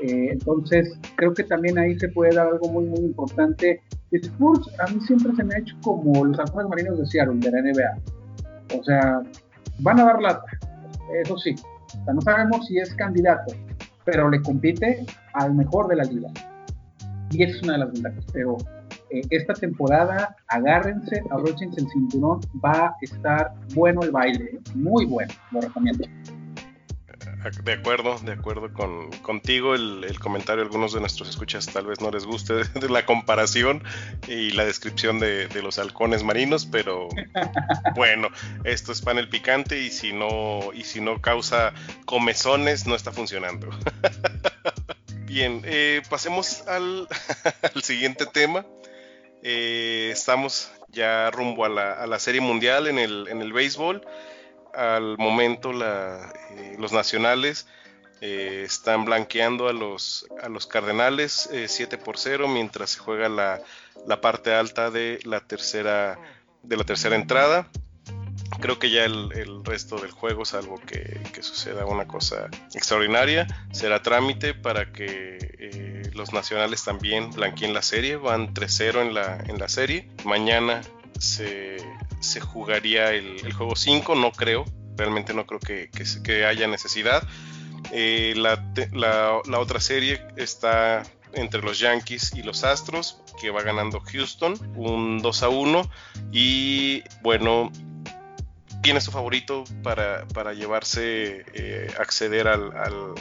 entonces, 0.00 0.98
creo 1.16 1.32
que 1.34 1.44
también 1.44 1.78
ahí 1.78 1.96
se 1.98 2.08
puede 2.08 2.34
dar 2.34 2.48
algo 2.48 2.68
muy, 2.68 2.84
muy 2.86 3.00
importante 3.00 3.80
Spurs 4.18 4.68
a 4.78 4.90
mí 4.90 5.00
siempre 5.00 5.34
se 5.34 5.44
me 5.44 5.54
ha 5.54 5.58
hecho 5.58 5.76
como 5.82 6.24
los 6.24 6.38
halcones 6.38 6.68
marinos 6.68 6.98
de 6.98 7.06
Seattle, 7.06 7.38
de 7.38 7.50
la 7.50 7.62
NBA. 7.62 8.78
O 8.78 8.82
sea, 8.84 9.22
van 9.78 10.00
a 10.00 10.04
dar 10.04 10.20
lata, 10.20 10.44
eso 11.22 11.36
sí. 11.38 11.54
O 12.00 12.04
sea, 12.04 12.14
no 12.14 12.20
sabemos 12.20 12.66
si 12.66 12.78
es 12.78 12.94
candidato, 12.94 13.54
pero 14.04 14.30
le 14.30 14.40
compite 14.42 15.04
al 15.34 15.54
mejor 15.54 15.88
de 15.88 15.96
la 15.96 16.04
liga. 16.04 16.28
Y 17.30 17.42
esa 17.42 17.56
es 17.56 17.62
una 17.62 17.72
de 17.74 17.78
las 17.78 17.92
ventajas. 17.92 18.24
Pero 18.32 18.56
eh, 19.10 19.22
esta 19.30 19.54
temporada, 19.54 20.36
agárrense, 20.48 21.22
abróchense 21.30 21.80
el 21.80 21.88
cinturón, 21.88 22.40
va 22.64 22.88
a 22.88 22.96
estar 23.02 23.52
bueno 23.74 24.02
el 24.02 24.10
baile, 24.10 24.60
muy 24.74 25.06
bueno, 25.06 25.32
lo 25.50 25.60
recomiendo. 25.60 26.04
De 27.64 27.72
acuerdo, 27.72 28.18
de 28.20 28.32
acuerdo 28.32 28.72
con, 28.72 29.10
contigo. 29.22 29.74
El, 29.74 30.18
comentario, 30.20 30.62
algunos 30.62 30.92
de 30.92 31.00
nuestros 31.00 31.28
escuchas 31.28 31.66
tal 31.66 31.86
vez 31.86 32.00
no 32.00 32.10
les 32.10 32.24
guste 32.24 32.54
de, 32.74 32.88
la 32.88 33.04
comparación 33.04 33.82
y 34.28 34.50
la 34.50 34.64
descripción 34.64 35.18
de, 35.18 35.48
los 35.62 35.78
halcones 35.78 36.22
marinos, 36.22 36.66
pero 36.66 37.08
bueno, 37.96 38.28
esto 38.64 38.92
es 38.92 39.00
panel 39.00 39.28
picante 39.28 39.80
y 39.80 39.90
si 39.90 40.12
no, 40.12 40.72
y 40.72 40.84
si 40.84 41.00
no 41.00 41.20
causa 41.20 41.72
comezones, 42.04 42.86
no 42.86 42.94
está 42.94 43.10
funcionando. 43.10 43.68
Bien, 45.24 45.62
eh, 45.64 46.02
pasemos 46.08 46.66
al, 46.68 47.08
siguiente 47.82 48.26
tema. 48.26 48.66
Eh, 49.42 50.10
estamos 50.12 50.70
ya 50.90 51.30
rumbo 51.30 51.64
a 51.64 51.68
la, 51.68 51.92
a 51.94 52.06
la, 52.06 52.20
serie 52.20 52.40
mundial 52.40 52.86
en 52.86 52.98
el, 52.98 53.26
en 53.28 53.42
el 53.42 53.52
béisbol 53.52 54.06
al 54.74 55.16
momento 55.18 55.72
eh, 55.72 56.76
los 56.78 56.92
nacionales 56.92 57.66
eh, 58.20 58.62
están 58.64 59.04
blanqueando 59.04 59.68
a 59.68 59.72
los, 59.72 60.26
a 60.42 60.48
los 60.48 60.66
Cardenales 60.66 61.50
7 61.66 61.96
eh, 61.96 61.98
por 61.98 62.18
0 62.18 62.48
mientras 62.48 62.90
se 62.90 62.98
juega 63.00 63.28
la, 63.28 63.60
parte 64.20 64.54
alta 64.54 64.90
de 64.90 65.20
la 65.24 65.40
tercera 65.40 66.18
de 66.62 66.76
la 66.76 66.84
tercera 66.84 67.16
entrada. 67.16 67.68
Creo 68.60 68.78
que 68.78 68.90
ya 68.90 69.04
el, 69.04 69.64
resto 69.64 69.96
del 69.96 70.12
juego, 70.12 70.44
salvo 70.44 70.78
que, 70.78 71.20
suceda 71.42 71.84
una 71.86 72.06
cosa 72.06 72.48
extraordinaria, 72.74 73.48
será 73.72 74.02
trámite 74.02 74.54
para 74.54 74.92
que 74.92 76.10
los 76.14 76.32
nacionales 76.32 76.84
también 76.84 77.30
blanqueen 77.30 77.74
la 77.74 77.82
serie. 77.82 78.16
Van 78.16 78.54
3-0 78.54 79.02
en 79.02 79.14
la, 79.14 79.38
en 79.48 79.58
la 79.58 79.68
serie. 79.68 80.08
Mañana 80.24 80.82
se, 81.18 81.76
se 82.20 82.40
jugaría 82.40 83.12
el, 83.12 83.52
juego 83.52 83.76
5, 83.76 84.14
no 84.14 84.32
creo, 84.32 84.64
realmente 84.96 85.34
no 85.34 85.46
creo 85.46 85.60
que, 85.60 85.90
que, 86.22 86.44
haya 86.44 86.66
necesidad. 86.66 87.26
Eh, 87.92 88.34
la, 88.36 88.64
la, 88.92 89.58
otra 89.58 89.80
serie 89.80 90.20
está 90.36 91.02
entre 91.34 91.62
los 91.62 91.78
Yankees 91.78 92.32
y 92.34 92.42
los 92.42 92.64
Astros, 92.64 93.20
que 93.40 93.50
va 93.50 93.62
ganando 93.62 94.00
Houston, 94.00 94.54
un 94.76 95.20
2 95.20 95.42
a 95.42 95.48
1. 95.48 95.90
Y 96.32 97.02
bueno, 97.22 97.70
tiene 98.82 99.00
su 99.00 99.10
favorito 99.10 99.64
para, 99.82 100.26
para 100.28 100.52
llevarse, 100.52 101.44
eh, 101.54 101.92
acceder 101.98 102.48
al, 102.48 102.76
al, 102.76 103.14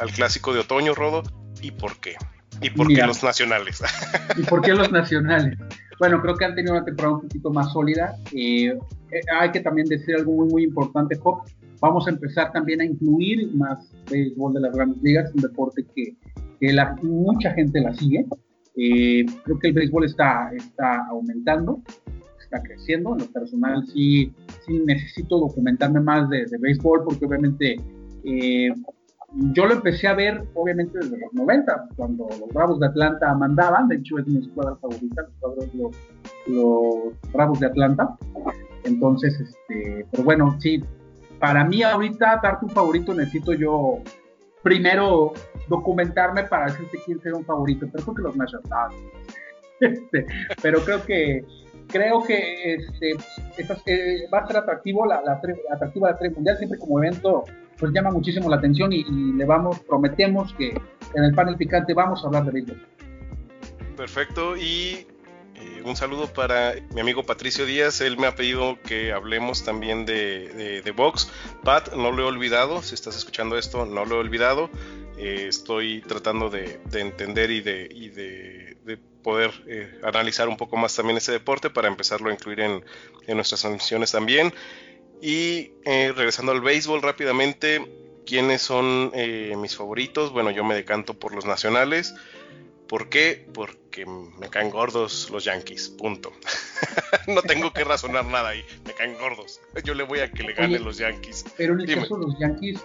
al, 0.00 0.10
clásico 0.12 0.52
de 0.52 0.60
otoño, 0.60 0.94
Rodo. 0.94 1.22
¿Y 1.60 1.70
por 1.70 1.98
qué? 2.00 2.16
¿Y 2.60 2.70
por 2.70 2.88
qué 2.88 3.06
los 3.06 3.22
nacionales? 3.22 3.82
¿Y 4.36 4.42
por 4.42 4.62
qué 4.62 4.74
los 4.74 4.90
nacionales? 4.90 5.58
Bueno, 5.98 6.22
creo 6.22 6.36
que 6.36 6.44
han 6.44 6.54
tenido 6.54 6.74
una 6.74 6.84
temporada 6.84 7.16
un 7.16 7.22
poquito 7.22 7.50
más 7.50 7.72
sólida. 7.72 8.16
Eh, 8.32 8.78
hay 9.40 9.50
que 9.50 9.60
también 9.60 9.86
decir 9.88 10.14
algo 10.16 10.32
muy, 10.32 10.48
muy 10.48 10.64
importante, 10.64 11.16
Pop. 11.16 11.46
Vamos 11.80 12.06
a 12.06 12.10
empezar 12.10 12.52
también 12.52 12.80
a 12.80 12.84
incluir 12.84 13.52
más 13.54 13.92
béisbol 14.10 14.54
de 14.54 14.60
las 14.60 14.74
grandes 14.74 15.02
ligas, 15.02 15.32
un 15.34 15.42
deporte 15.42 15.84
que, 15.94 16.16
que 16.60 16.72
la, 16.72 16.96
mucha 17.02 17.52
gente 17.52 17.80
la 17.80 17.94
sigue. 17.94 18.26
Eh, 18.76 19.26
creo 19.44 19.58
que 19.58 19.68
el 19.68 19.74
béisbol 19.74 20.04
está, 20.04 20.50
está 20.54 21.06
aumentando, 21.08 21.82
está 22.40 22.62
creciendo. 22.62 23.14
En 23.14 23.20
lo 23.20 23.26
personal 23.26 23.84
sí, 23.86 24.32
sí 24.66 24.80
necesito 24.84 25.38
documentarme 25.38 26.00
más 26.00 26.28
de, 26.30 26.46
de 26.46 26.58
béisbol 26.58 27.04
porque 27.04 27.26
obviamente 27.26 27.76
eh, 28.24 28.70
yo 29.34 29.66
lo 29.66 29.74
empecé 29.74 30.08
a 30.08 30.14
ver 30.14 30.42
obviamente 30.54 30.98
desde 30.98 31.18
los 31.18 31.32
90, 31.34 31.88
cuando 31.96 32.28
los 32.40 32.48
Bravos 32.48 32.80
de 32.80 32.86
Atlanta 32.86 33.34
mandaban, 33.34 33.88
de 33.88 33.96
hecho 33.96 34.18
es 34.18 34.26
mi 34.26 34.38
escuadra 34.38 34.76
favorita, 34.76 35.26
los, 35.74 35.96
los 36.46 37.32
Bravos 37.32 37.60
de 37.60 37.66
Atlanta. 37.66 38.16
Entonces, 38.84 39.38
este, 39.38 40.06
pero 40.10 40.24
bueno, 40.24 40.56
sí, 40.60 40.82
para 41.38 41.64
mí 41.64 41.82
ahorita 41.82 42.40
darte 42.42 42.64
un 42.64 42.70
favorito 42.70 43.14
necesito 43.14 43.52
yo 43.52 43.98
primero 44.62 45.32
documentarme 45.68 46.44
para 46.44 46.66
decirte 46.66 46.98
quién 47.04 47.20
será 47.20 47.36
un 47.36 47.44
favorito, 47.44 47.86
pero 47.92 48.04
creo 48.04 48.14
que 48.14 48.22
los 48.22 48.36
Nationals. 48.36 48.94
Este, 49.80 50.26
pero 50.60 50.80
creo 50.80 51.04
que 51.04 51.44
creo 51.86 52.20
que 52.24 52.74
este, 52.74 53.12
eh, 53.86 54.28
va 54.34 54.38
a 54.38 54.46
ser 54.48 54.56
atractivo 54.56 55.06
la, 55.06 55.22
la, 55.22 55.40
atractiva 55.70 56.18
la 56.20 56.30
mundial 56.30 56.58
siempre 56.58 56.80
como 56.80 56.98
evento 56.98 57.44
pues 57.78 57.92
llama 57.92 58.10
muchísimo 58.10 58.48
la 58.48 58.56
atención 58.56 58.92
y, 58.92 59.04
le 59.04 59.44
vamos 59.44 59.78
prometemos 59.80 60.52
que 60.54 60.70
en 61.14 61.24
el 61.24 61.34
panel 61.34 61.56
picante 61.56 61.94
vamos 61.94 62.22
a 62.22 62.26
hablar 62.26 62.44
de 62.44 62.50
béisbol. 62.52 62.86
Perfecto 63.96 64.56
y 64.56 65.06
eh, 65.54 65.82
un 65.84 65.96
saludo 65.96 66.32
para 66.32 66.74
mi 66.94 67.00
amigo 67.00 67.24
Patricio 67.24 67.66
Díaz. 67.66 68.00
Él 68.00 68.16
me 68.16 68.26
ha 68.26 68.36
pedido 68.36 68.78
que 68.82 69.12
hablemos 69.12 69.64
también 69.64 70.06
de, 70.06 70.82
de, 70.84 70.90
box. 70.92 71.30
Pat, 71.64 71.94
no 71.94 72.12
lo 72.12 72.22
he 72.22 72.26
olvidado. 72.26 72.82
Si 72.82 72.94
estás 72.94 73.16
escuchando 73.16 73.58
esto, 73.58 73.84
no 73.84 74.04
lo 74.04 74.16
he 74.16 74.18
olvidado. 74.18 74.70
Eh, 75.16 75.46
estoy 75.48 76.00
tratando 76.02 76.48
de, 76.48 76.78
entender 76.92 77.50
y 77.50 77.60
de, 77.60 77.88
de, 78.84 78.98
poder 79.22 79.50
eh, 79.66 79.98
analizar 80.04 80.48
un 80.48 80.56
poco 80.56 80.76
más 80.76 80.94
también 80.94 81.18
ese 81.18 81.32
deporte 81.32 81.70
para 81.70 81.88
empezarlo 81.88 82.30
a 82.30 82.32
incluir 82.32 82.60
en, 82.60 82.84
en 83.26 83.34
nuestras 83.34 83.60
transmisiones 83.62 84.12
también. 84.12 84.54
Y 85.20 85.72
regresando 85.84 86.52
al 86.52 86.60
béisbol 86.60 87.02
rápidamente, 87.02 87.84
¿quiénes 88.26 88.62
son 88.62 89.12
mis 89.60 89.76
favoritos? 89.76 90.32
Bueno, 90.32 90.50
yo 90.50 90.64
me 90.64 90.74
decanto 90.74 91.14
por 91.14 91.34
los 91.34 91.44
nacionales. 91.44 92.14
¿Por 92.88 93.10
qué? 93.10 93.46
Porque 93.52 94.06
me 94.06 94.48
caen 94.48 94.70
gordos 94.70 95.28
los 95.30 95.44
Yankees, 95.44 95.90
punto. 95.90 96.32
no 97.28 97.42
tengo 97.42 97.70
que 97.70 97.84
razonar 97.84 98.24
nada 98.24 98.48
ahí, 98.50 98.64
me 98.86 98.94
caen 98.94 99.14
gordos. 99.18 99.60
Yo 99.84 99.92
le 99.92 100.04
voy 100.04 100.20
a 100.20 100.32
que 100.32 100.42
le 100.42 100.54
ganen 100.54 100.82
los 100.82 100.96
Yankees. 100.96 101.44
Pero 101.56 101.74
en 101.74 101.80
el 101.80 101.94
caso 101.94 102.16
de 102.16 102.26
los 102.26 102.38
Yankees, 102.38 102.80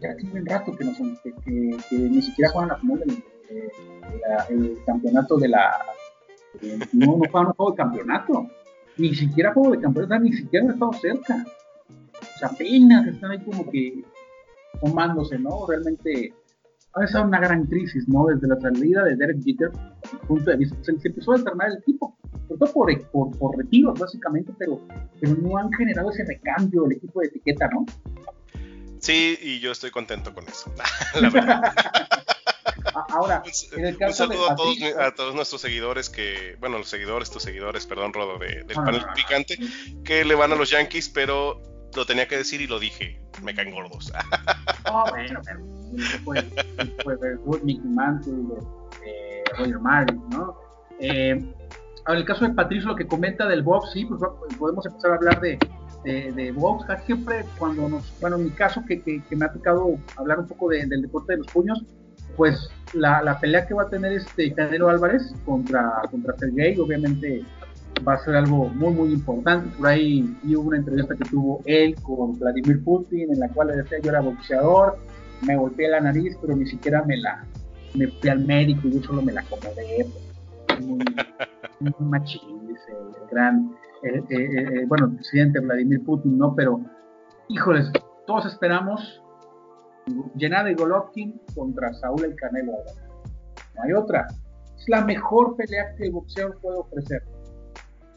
ya 0.00 0.16
tiene 0.16 0.40
un 0.40 0.46
rato 0.46 0.76
que, 0.76 0.84
no 0.84 0.94
son, 0.96 1.16
que, 1.22 1.96
ni 1.96 2.22
siquiera 2.22 2.50
juegan 2.50 2.70
la 2.70 2.76
final 2.78 2.98
del 2.98 3.22
el 4.48 4.78
campeonato 4.84 5.36
de 5.36 5.48
la... 5.48 5.78
no, 6.92 7.06
no 7.06 7.18
juegan 7.30 7.46
un 7.46 7.52
juego 7.52 7.70
de 7.70 7.76
campeonato. 7.76 8.50
Ni 9.00 9.14
siquiera 9.14 9.54
juego 9.54 9.72
de 9.72 9.80
campeonato, 9.80 10.22
ni 10.22 10.32
siquiera 10.32 10.66
han 10.66 10.72
estado 10.72 10.92
cerca. 10.92 11.46
O 12.20 12.38
sea, 12.38 12.48
apenas 12.48 13.06
están 13.06 13.30
ahí 13.30 13.40
como 13.40 13.70
que 13.70 14.04
tomándose, 14.80 15.38
¿no? 15.38 15.66
Realmente 15.66 16.34
ha 16.92 17.04
estado 17.04 17.24
una 17.24 17.40
gran 17.40 17.64
crisis, 17.64 18.06
¿no? 18.08 18.26
Desde 18.26 18.46
la 18.46 18.60
salida 18.60 19.04
de 19.04 19.16
Derek 19.16 19.42
Jeter, 19.42 19.70
punto 20.28 20.50
de 20.50 20.56
vista, 20.58 20.76
se, 20.82 20.92
empezó 21.08 21.32
a 21.32 21.36
alternar 21.36 21.70
el 21.70 21.78
equipo, 21.78 22.14
sobre 22.46 22.58
todo 22.58 22.72
por, 22.72 23.10
por, 23.10 23.38
por, 23.38 23.56
retiros, 23.56 23.98
básicamente, 23.98 24.52
pero, 24.58 24.80
pero 25.18 25.34
no 25.36 25.56
han 25.56 25.72
generado 25.72 26.10
ese 26.10 26.24
recambio 26.24 26.84
el 26.84 26.92
equipo 26.92 27.20
de 27.20 27.28
etiqueta, 27.28 27.68
¿no? 27.72 27.86
Sí, 28.98 29.38
y 29.40 29.60
yo 29.60 29.72
estoy 29.72 29.90
contento 29.90 30.34
con 30.34 30.44
eso, 30.46 30.70
la 31.20 31.30
verdad. 31.30 31.62
Ahora, 33.08 33.42
en 33.76 33.84
el 33.86 33.96
caso 33.96 34.24
un 34.24 34.30
saludo 34.30 34.50
a, 34.50 34.56
todos, 34.56 34.76
a 34.98 35.14
todos 35.14 35.34
nuestros 35.34 35.60
seguidores 35.60 36.10
que, 36.10 36.56
bueno, 36.60 36.78
los 36.78 36.88
seguidores, 36.88 37.30
tus 37.30 37.42
seguidores, 37.42 37.86
perdón, 37.86 38.12
Rodo, 38.12 38.38
de, 38.38 38.64
del 38.64 38.76
panel 38.76 39.04
picante, 39.14 39.58
que 40.04 40.24
le 40.24 40.34
van 40.34 40.52
a 40.52 40.56
los 40.56 40.70
Yankees, 40.70 41.08
pero 41.08 41.60
lo 41.94 42.06
tenía 42.06 42.28
que 42.28 42.36
decir 42.36 42.60
y 42.60 42.66
lo 42.66 42.78
dije, 42.78 43.20
me 43.42 43.54
caen 43.54 43.72
gordos. 43.72 44.12
oh, 44.90 45.04
bueno, 45.10 45.40
pero 45.44 45.60
fue, 46.24 46.42
fue, 47.02 47.16
fue 47.44 47.60
Mickey 47.62 47.88
Mantle, 47.88 48.32
de, 48.32 49.42
Roger 49.56 49.78
Maris, 49.80 50.20
¿no? 50.30 50.56
Eh, 51.00 51.54
ahora, 52.04 52.20
el 52.20 52.26
caso 52.26 52.46
de 52.46 52.54
Patricio, 52.54 52.88
lo 52.88 52.96
que 52.96 53.06
comenta 53.06 53.46
del 53.48 53.62
box, 53.62 53.90
sí, 53.92 54.04
pues 54.04 54.20
podemos 54.58 54.86
empezar 54.86 55.12
a 55.12 55.14
hablar 55.14 55.40
de, 55.40 55.58
de, 56.04 56.32
de 56.32 56.52
box. 56.52 56.86
siempre 57.06 57.44
cuando 57.58 57.88
nos, 57.88 58.12
bueno, 58.20 58.36
en 58.36 58.44
mi 58.44 58.50
caso 58.50 58.82
que, 58.86 59.02
que, 59.02 59.36
me 59.36 59.46
ha 59.46 59.52
tocado 59.52 59.96
hablar 60.16 60.38
un 60.38 60.46
poco 60.46 60.68
de, 60.68 60.86
del 60.86 61.02
deporte 61.02 61.32
de 61.32 61.38
los 61.38 61.46
puños, 61.48 61.82
pues 62.36 62.70
la, 62.94 63.22
la, 63.22 63.38
pelea 63.38 63.66
que 63.66 63.74
va 63.74 63.84
a 63.84 63.88
tener 63.88 64.12
este 64.12 64.52
Canelo 64.52 64.88
Álvarez 64.88 65.34
contra, 65.44 66.02
contra 66.10 66.36
Sergey, 66.38 66.78
obviamente 66.78 67.44
va 68.06 68.14
a 68.14 68.18
ser 68.24 68.36
algo 68.36 68.68
muy, 68.68 68.92
muy 68.92 69.12
importante. 69.12 69.68
Por 69.76 69.88
ahí 69.88 70.36
vi 70.42 70.54
una 70.54 70.78
entrevista 70.78 71.14
que 71.14 71.28
tuvo 71.28 71.60
él 71.64 71.94
con 72.02 72.38
Vladimir 72.38 72.82
Putin, 72.82 73.32
en 73.32 73.40
la 73.40 73.48
cual 73.48 73.68
le 73.68 73.76
decía 73.76 73.98
yo 74.02 74.10
era 74.10 74.20
boxeador, 74.20 74.96
me 75.46 75.56
golpeé 75.56 75.88
la 75.88 76.00
nariz, 76.00 76.36
pero 76.40 76.56
ni 76.56 76.66
siquiera 76.66 77.02
me 77.04 77.16
la, 77.16 77.44
me 77.94 78.08
fui 78.08 78.28
al 78.28 78.40
médico, 78.46 78.88
yo 78.88 79.02
solo 79.02 79.22
me 79.22 79.32
la 79.32 79.40
acomodé. 79.42 80.06
Muy, 80.80 81.04
muy 81.80 82.08
machín, 82.08 82.68
dice 82.68 82.92
el 82.92 83.28
gran, 83.30 83.72
eh, 84.02 84.22
eh, 84.30 84.34
eh, 84.36 84.84
bueno, 84.86 85.06
el 85.06 85.14
presidente 85.16 85.60
Vladimir 85.60 86.02
Putin, 86.04 86.38
¿no? 86.38 86.54
Pero, 86.54 86.80
híjoles, 87.48 87.90
todos 88.26 88.46
esperamos 88.46 89.22
Gennady 90.36 90.74
Golovkin 90.74 91.40
contra 91.54 91.92
Saúl 91.94 92.24
El 92.24 92.36
Canelo 92.36 92.72
No 93.76 93.82
hay 93.82 93.92
otra. 93.92 94.26
Es 94.76 94.88
la 94.88 95.04
mejor 95.04 95.56
pelea 95.56 95.94
que 95.96 96.06
el 96.06 96.12
boxeo 96.12 96.58
puede 96.60 96.78
ofrecer 96.78 97.22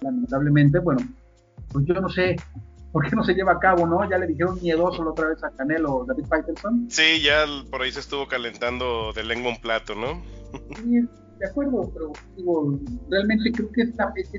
lamentablemente, 0.03 0.79
bueno, 0.79 1.01
pues 1.71 1.85
yo 1.85 1.95
no 1.95 2.09
sé 2.09 2.35
por 2.91 3.09
qué 3.09 3.15
no 3.15 3.23
se 3.23 3.33
lleva 3.33 3.53
a 3.53 3.59
cabo, 3.59 3.87
¿no? 3.87 4.07
Ya 4.07 4.17
le 4.17 4.27
dijeron 4.27 4.59
miedoso 4.61 5.03
la 5.03 5.11
otra 5.11 5.29
vez 5.29 5.43
a 5.43 5.49
Canelo, 5.51 6.05
David 6.07 6.25
Faitelson. 6.25 6.87
Sí, 6.89 7.23
ya 7.23 7.45
por 7.71 7.81
ahí 7.81 7.91
se 7.91 8.01
estuvo 8.01 8.27
calentando 8.27 9.11
de 9.13 9.23
lengua 9.23 9.51
un 9.51 9.61
plato, 9.61 9.95
¿no? 9.95 10.21
sí, 10.75 11.01
de 11.39 11.49
acuerdo, 11.49 11.89
pero 11.91 12.11
digo, 12.37 12.79
realmente 13.09 13.51
creo 13.51 13.71
que 13.71 13.81
esta, 13.81 14.13
es, 14.15 14.29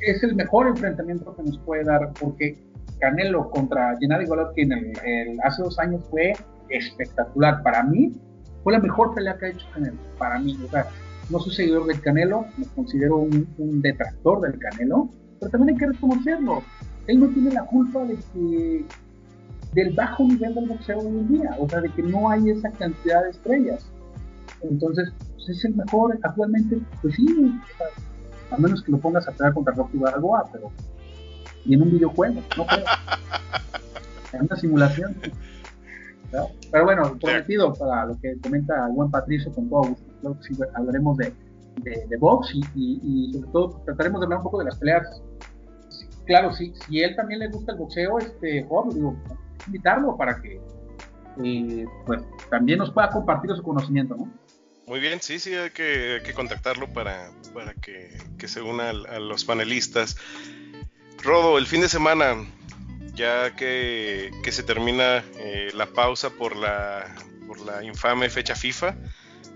es, 0.00 0.22
el 0.22 0.34
mejor 0.34 0.68
enfrentamiento 0.68 1.36
que 1.36 1.42
nos 1.42 1.58
puede 1.58 1.84
dar, 1.84 2.12
porque 2.18 2.58
Canelo 2.98 3.50
contra 3.50 3.96
Gennady 4.00 4.26
Golovkin 4.26 4.72
el, 4.72 5.40
hace 5.44 5.62
dos 5.62 5.78
años 5.78 6.02
fue 6.10 6.32
espectacular. 6.68 7.62
Para 7.62 7.82
mí, 7.82 8.14
fue 8.62 8.72
la 8.72 8.80
mejor 8.80 9.14
pelea 9.14 9.36
que 9.38 9.46
ha 9.46 9.48
hecho 9.50 9.66
Canelo, 9.72 9.98
para 10.18 10.38
mí. 10.38 10.58
O 10.64 10.68
sea, 10.68 10.86
no 11.30 11.38
soy 11.38 11.52
seguidor 11.52 11.86
del 11.86 12.00
Canelo, 12.00 12.46
me 12.56 12.66
considero 12.74 13.16
un, 13.16 13.82
detractor 13.82 14.40
del 14.40 14.58
Canelo, 14.58 15.08
pero 15.38 15.50
también 15.50 15.74
hay 15.74 15.80
que 15.80 15.86
reconocerlo. 15.86 16.62
Él 17.06 17.20
no 17.20 17.28
tiene 17.28 17.52
la 17.52 17.64
culpa 17.64 18.04
de 18.04 18.16
que 18.32 18.84
del 19.74 19.94
bajo 19.94 20.24
nivel 20.24 20.54
del 20.54 20.68
boxeo 20.68 20.98
hoy 20.98 21.06
en 21.06 21.28
día, 21.28 21.56
o 21.58 21.68
sea, 21.68 21.80
de 21.80 21.90
que 21.90 22.02
no 22.02 22.30
hay 22.30 22.50
esa 22.50 22.70
cantidad 22.70 23.24
de 23.24 23.30
estrellas. 23.30 23.86
Entonces, 24.62 25.12
pues 25.34 25.48
es 25.50 25.64
el 25.64 25.74
mejor 25.74 26.18
actualmente, 26.22 26.78
pues 27.02 27.14
sí, 27.14 27.26
a 28.50 28.56
menos 28.56 28.82
que 28.82 28.92
lo 28.92 28.98
pongas 28.98 29.28
a 29.28 29.32
pelear 29.32 29.54
contra 29.54 29.74
Rocky 29.74 29.98
Balboa, 29.98 30.48
pero 30.52 30.70
y 31.66 31.74
en 31.74 31.82
un 31.82 31.90
videojuego, 31.92 32.42
no 32.56 32.66
creo. 32.66 32.84
en 34.32 34.42
una 34.42 34.56
simulación. 34.56 35.16
Pero 36.70 36.84
bueno, 36.84 37.16
prometido 37.18 37.72
para 37.74 38.06
lo 38.06 38.20
que 38.20 38.36
comenta 38.40 38.86
el 38.86 38.92
buen 38.92 39.10
Patricio 39.10 39.52
con 39.52 39.70
todo 39.70 39.96
hablaremos 40.74 41.16
de, 41.16 41.32
de, 41.82 42.16
box 42.18 42.52
y, 42.74 43.32
sobre 43.32 43.50
todo 43.52 43.82
trataremos 43.84 44.20
de 44.20 44.24
hablar 44.24 44.38
un 44.38 44.44
poco 44.44 44.58
de 44.58 44.64
las 44.66 44.76
peleas. 44.76 45.22
Claro, 46.26 46.52
si, 46.52 46.74
si 46.74 47.00
él 47.00 47.14
también 47.14 47.40
le 47.40 47.48
gusta 47.48 47.72
el 47.72 47.78
boxeo, 47.78 48.18
este, 48.18 48.64
joven, 48.64 48.94
digo, 48.94 49.16
invitarlo 49.66 50.16
para 50.16 50.40
que 50.42 50.60
eh, 51.44 51.84
pues 52.04 52.22
también 52.50 52.80
nos 52.80 52.90
pueda 52.90 53.10
compartir 53.10 53.54
su 53.54 53.62
conocimiento, 53.62 54.16
¿no? 54.16 54.32
Muy 54.86 55.00
bien, 55.00 55.20
sí, 55.20 55.40
sí, 55.40 55.52
hay 55.52 55.70
que, 55.70 56.22
que 56.24 56.32
contactarlo 56.32 56.92
para, 56.92 57.30
para 57.52 57.74
que, 57.74 58.16
que, 58.38 58.46
se 58.46 58.62
una 58.62 58.90
a, 58.90 59.18
los 59.18 59.44
panelistas. 59.44 60.16
Rodo, 61.22 61.58
el 61.58 61.66
fin 61.66 61.80
de 61.80 61.88
semana, 61.88 62.46
ya 63.14 63.56
que, 63.56 64.30
se 64.50 64.62
termina 64.62 65.24
eh, 65.38 65.70
la 65.74 65.86
pausa 65.86 66.30
por 66.30 66.56
la, 66.56 67.14
infame 67.82 68.30
fecha 68.30 68.54
FIFA, 68.54 68.96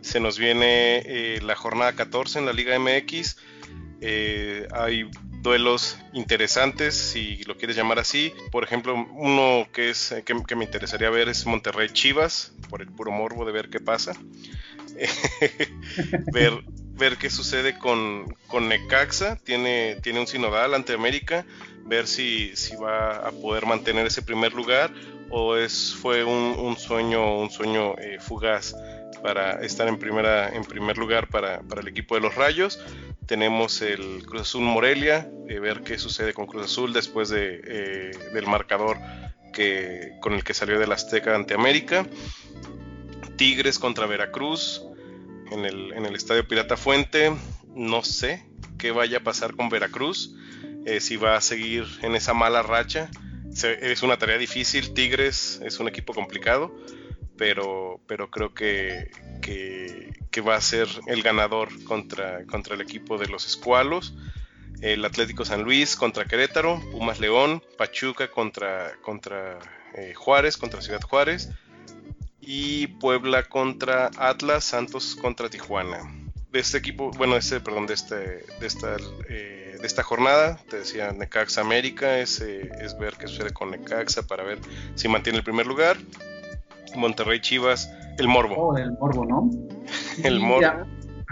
se 0.00 0.20
nos 0.20 0.38
viene 0.38 1.02
eh, 1.04 1.40
la 1.42 1.54
jornada 1.54 1.94
14 1.94 2.40
en 2.40 2.46
la 2.46 2.52
Liga 2.52 2.78
MX. 2.78 3.36
Eh, 4.00 4.66
hay 4.72 5.11
duelos 5.42 5.98
interesantes, 6.12 6.94
si 6.94 7.42
lo 7.44 7.56
quieres 7.56 7.76
llamar 7.76 7.98
así. 7.98 8.32
Por 8.50 8.64
ejemplo, 8.64 8.94
uno 8.94 9.68
que, 9.72 9.92
que, 10.24 10.56
me 10.56 10.64
interesaría 10.64 11.11
ver 11.11 11.28
es 11.28 11.46
Monterrey 11.46 11.88
Chivas, 11.90 12.52
por 12.68 12.82
el 12.82 12.88
puro 12.88 13.11
morbo 13.11 13.44
de 13.44 13.52
ver 13.52 13.68
qué 13.68 13.80
pasa. 13.80 14.12
ver, 16.32 16.64
ver 17.01 17.16
qué 17.16 17.30
sucede 17.30 17.76
con, 17.78 18.36
con 18.46 18.68
Necaxa, 18.68 19.36
tiene, 19.36 19.96
tiene 20.03 20.20
un 20.20 20.26
sinodal 20.26 20.74
ante 20.74 20.92
América, 20.92 21.44
ver 21.86 22.07
si, 22.07 22.55
si 22.55 22.76
va 22.76 23.26
a 23.26 23.32
poder 23.32 23.66
mantener 23.66 24.07
ese 24.07 24.22
primer 24.22 24.53
lugar 24.53 24.92
o 25.30 25.57
es, 25.57 25.96
fue 26.01 26.22
un, 26.24 26.76
sueño, 26.76 27.38
un 27.38 27.51
sueño 27.51 27.96
eh, 27.98 28.18
fugaz 28.20 28.76
para 29.22 29.62
estar 29.62 29.88
en, 29.88 29.98
primera, 29.98 30.51
en 30.51 30.64
primer 30.64 30.98
lugar 30.98 31.28
para, 31.28 31.62
el 31.78 31.88
equipo 31.88 32.14
de 32.16 32.20
los 32.20 32.34
Rayos. 32.34 32.78
Tenemos 33.26 33.80
el 33.80 34.24
Cruz 34.26 34.42
Azul 34.42 34.62
Morelia, 34.62 35.30
eh, 35.48 35.59
ver 35.59 35.82
qué 35.82 35.98
sucede 35.98 36.34
con 36.34 36.46
Cruz 36.46 36.66
Azul 36.66 36.92
después 36.92 37.28
de, 37.28 37.61
eh, 37.64 38.11
del 38.34 38.46
marcador 38.46 38.98
que, 39.53 40.16
con 40.20 40.34
el 40.34 40.44
que 40.44 40.53
salió 40.53 40.78
del 40.78 40.92
Azteca 40.92 41.34
ante 41.34 41.55
América. 41.55 42.07
Tigres 43.36 43.78
contra 43.78 44.07
Veracruz 44.07 44.82
en 45.51 45.64
el, 45.64 45.92
en 45.92 46.07
el 46.07 46.14
Estadio 46.14 46.46
Pirata 46.46 46.76
Fuente. 46.76 47.32
No 47.74 48.03
sé 48.03 48.44
qué 48.78 48.90
vaya 48.90 49.18
a 49.18 49.22
pasar 49.22 49.55
con 49.55 49.68
Veracruz, 49.68 50.34
eh, 50.86 51.01
si 51.01 51.16
va 51.16 51.36
a 51.36 51.40
seguir 51.40 51.84
en 52.03 52.14
esa 52.14 52.34
mala 52.34 52.62
racha. 52.62 53.11
es 53.53 54.03
una 54.03 54.18
tarea 54.18 54.38
difícil, 54.38 54.94
Tigres 54.94 55.61
es 55.64 55.78
un 55.80 55.88
equipo 55.88 56.14
complicado, 56.14 56.74
pero, 57.36 58.01
pero 58.07 58.30
creo 58.30 58.55
que, 58.55 59.11
que, 59.42 60.40
va 60.40 60.57
a 60.57 60.61
ser 60.61 60.88
el 61.07 61.22
ganador 61.22 61.68
contra, 61.84 62.46
contra 62.46 62.74
el 62.74 62.80
equipo 62.80 63.18
de 63.18 63.28
los 63.28 63.46
Escualos. 63.46 64.14
El 64.80 65.05
Atlético 65.05 65.44
San 65.44 65.62
Luis 65.62 65.94
contra 65.94 66.24
Querétaro, 66.24 66.80
Pumas 66.90 67.20
León, 67.20 67.62
Pachuca 67.76 68.30
contra, 68.30 68.92
contra 69.03 69.59
eh, 69.94 70.14
Juárez, 70.14 70.57
contra 70.57 70.80
Ciudad 70.80 71.03
Juárez, 71.03 71.51
y 72.41 72.86
Puebla 72.86 73.45
contra 73.45 74.11
Atlas, 74.16 74.64
Santos 74.64 75.16
contra 75.20 75.49
Tijuana 75.49 75.99
de 76.53 76.59
este 76.59 76.78
equipo, 76.78 77.11
bueno, 77.16 77.36
este, 77.36 77.61
perdón, 77.61 77.86
de, 77.86 77.95
este, 77.95 78.16
de, 78.16 78.66
esta, 78.66 78.97
eh, 79.28 79.76
de 79.80 79.86
esta 79.86 80.03
jornada, 80.03 80.59
te 80.68 80.78
decía 80.78 81.12
Necaxa 81.12 81.61
América, 81.61 82.18
es, 82.18 82.41
es 82.41 82.99
ver 82.99 83.14
qué 83.18 83.28
sucede 83.28 83.51
con 83.53 83.70
Necaxa 83.70 84.26
para 84.26 84.43
ver 84.43 84.59
si 84.95 85.09
mantiene 85.09 85.38
el 85.38 85.45
primer 85.45 85.66
lugar. 85.66 85.97
Monterrey 86.97 87.41
Chivas, 87.41 87.88
el 88.18 88.26
Morbo. 88.26 88.55
Oh, 88.57 88.76
el 88.76 88.93
Morbo, 88.93 89.24
¿no? 89.24 89.51
el 90.24 90.41
Morbo. 90.41 90.86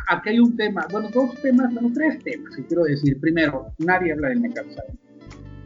aquí 0.07 0.29
hay 0.29 0.39
un 0.39 0.57
tema, 0.57 0.87
bueno, 0.91 1.09
dos 1.13 1.35
temas, 1.43 1.73
bueno, 1.75 1.91
tres 1.93 2.23
temas, 2.23 2.55
que 2.55 2.65
quiero 2.67 2.85
decir. 2.85 3.19
Primero, 3.21 3.73
nadie 3.79 4.13
habla 4.13 4.29
de 4.29 4.37
Necaxa. 4.37 4.83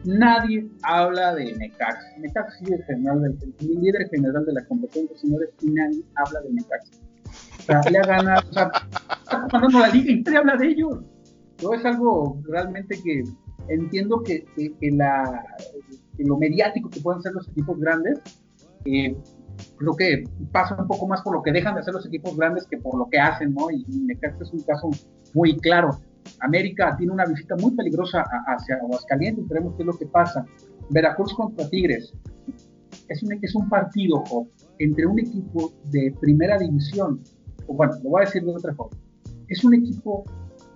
Nadie 0.05 0.67
habla 0.83 1.35
de 1.35 1.53
Necaxa. 1.55 2.17
Necaxa 2.17 2.57
es 2.63 2.71
el, 2.71 2.83
general 2.83 3.21
del, 3.21 3.37
el 3.59 3.81
líder 3.81 4.09
general 4.09 4.45
de 4.45 4.53
la 4.53 4.65
competencia, 4.65 5.17
señores, 5.17 5.49
y 5.61 5.67
nadie 5.67 6.03
habla 6.15 6.41
de 6.41 6.53
Necaxa. 6.53 6.91
O 7.59 7.61
sea, 7.61 7.81
le 7.91 7.97
ha 7.97 8.03
ganado, 8.03 8.49
o 8.49 8.53
sea, 8.53 8.71
está 9.23 9.47
comandando 9.49 9.79
la 9.79 9.87
liga 9.89 10.11
y 10.11 10.21
nadie 10.21 10.37
habla 10.37 10.55
de 10.57 10.67
ellos. 10.67 10.99
Todo 11.57 11.73
es 11.75 11.85
algo 11.85 12.41
realmente 12.45 12.99
que 13.01 13.23
entiendo 13.69 14.21
que, 14.23 14.45
que, 14.55 14.91
la, 14.91 15.45
lo 16.17 16.37
mediático 16.37 16.89
que 16.89 16.99
pueden 16.99 17.21
ser 17.21 17.33
los 17.33 17.47
equipos 17.49 17.79
grandes, 17.79 18.19
eh, 18.85 19.15
creo 19.77 19.95
que 19.95 20.23
pasa 20.51 20.75
un 20.79 20.87
poco 20.87 21.07
más 21.07 21.21
por 21.21 21.35
lo 21.35 21.43
que 21.43 21.51
dejan 21.51 21.75
de 21.75 21.81
hacer 21.81 21.93
los 21.93 22.05
equipos 22.05 22.35
grandes 22.35 22.65
que 22.67 22.77
por 22.77 22.97
lo 22.97 23.07
que 23.09 23.19
hacen, 23.19 23.53
¿no? 23.53 23.71
Y, 23.71 23.85
Necaxa 23.87 24.43
es 24.43 24.51
un 24.51 24.61
caso 24.61 24.89
muy 25.33 25.57
claro. 25.57 25.99
América 26.43 26.95
tiene 26.97 27.13
una 27.13 27.25
visita 27.25 27.55
muy 27.55 27.71
peligrosa 27.71 28.23
hacia 28.47 28.75
Aguascalientes, 28.75 29.47
veremos 29.47 29.75
qué 29.75 29.83
es 29.83 29.87
lo 29.87 29.97
que 29.97 30.05
pasa. 30.05 30.45
Veracruz 30.89 31.33
contra 31.33 31.69
Tigres. 31.69 32.13
Es 33.09 33.55
un, 33.55 33.69
partido 33.69 34.23
entre 34.79 35.05
un 35.05 35.19
equipo 35.19 35.73
de 35.91 36.15
primera 36.19 36.57
división 36.57 37.21
bueno, 37.67 37.93
lo 38.03 38.09
voy 38.09 38.21
a 38.21 38.25
decir 38.25 38.43
de 38.43 38.51
otra 38.51 38.73
forma, 38.73 38.97
es 39.47 39.63
un 39.63 39.73
equipo 39.73 40.23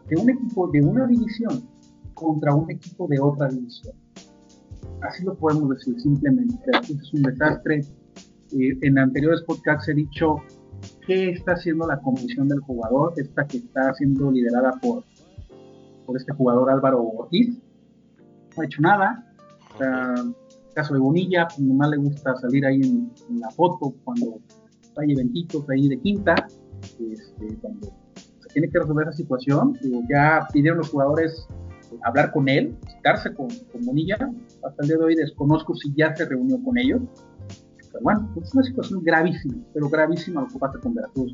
de 0.09 0.15
un 0.21 0.29
equipo 0.29 0.67
de 0.69 0.81
una 0.81 1.05
división 1.05 1.67
contra 2.13 2.55
un 2.55 2.69
equipo 2.71 3.07
de 3.07 3.19
otra 3.19 3.47
división. 3.49 3.95
Así 5.01 5.23
lo 5.23 5.35
podemos 5.35 5.69
decir 5.69 5.99
simplemente. 5.99 6.55
Es 6.81 7.13
un 7.13 7.23
desastre. 7.23 7.81
Eh, 8.53 8.77
en 8.81 8.97
anteriores 8.97 9.41
podcasts 9.43 9.89
he 9.89 9.93
dicho 9.93 10.37
qué 11.05 11.31
está 11.31 11.53
haciendo 11.53 11.85
la 11.85 11.99
comisión 11.99 12.47
del 12.47 12.61
jugador, 12.61 13.13
esta 13.17 13.45
que 13.45 13.57
está 13.57 13.93
siendo 13.95 14.31
liderada 14.31 14.71
por, 14.81 15.03
por 16.07 16.17
este 16.17 16.33
jugador 16.33 16.71
Álvaro 16.71 17.03
Ortiz. 17.03 17.59
No 18.55 18.63
ha 18.63 18.65
hecho 18.65 18.81
nada. 18.81 19.23
caso 20.73 20.95
de 20.95 20.99
Bonilla, 20.99 21.47
pues, 21.47 21.59
nomás 21.59 21.91
le 21.91 21.97
gusta 21.97 22.35
salir 22.37 22.65
ahí 22.65 22.81
en, 22.81 23.11
en 23.29 23.39
la 23.39 23.51
foto 23.51 23.93
cuando 24.03 24.39
hay 24.97 25.11
eventitos 25.11 25.69
ahí 25.69 25.87
de 25.87 25.99
quinta 25.99 26.35
este, 26.99 27.57
cuando 27.61 27.87
se 28.39 28.49
tiene 28.53 28.69
que 28.69 28.79
resolver 28.79 29.07
esa 29.07 29.17
situación, 29.17 29.77
ya 30.09 30.47
pidieron 30.51 30.79
los 30.79 30.89
jugadores 30.89 31.47
hablar 32.03 32.31
con 32.31 32.49
él, 32.49 32.75
citarse 32.87 33.33
con, 33.33 33.47
con 33.71 33.85
Monilla, 33.85 34.17
hasta 34.63 34.83
el 34.83 34.87
día 34.87 34.97
de 34.97 35.03
hoy 35.03 35.15
desconozco 35.15 35.75
si 35.75 35.93
ya 35.95 36.15
se 36.15 36.25
reunió 36.25 36.61
con 36.63 36.77
ellos, 36.77 37.01
pero 37.91 38.03
bueno, 38.03 38.29
pues 38.33 38.47
es 38.47 38.53
una 38.53 38.63
situación 38.63 39.03
gravísima, 39.03 39.55
pero 39.73 39.89
gravísima 39.89 40.41
lo 40.41 40.47
que 40.47 40.59
pasa 40.59 40.79
con 40.79 40.93
Veracruz. 40.93 41.33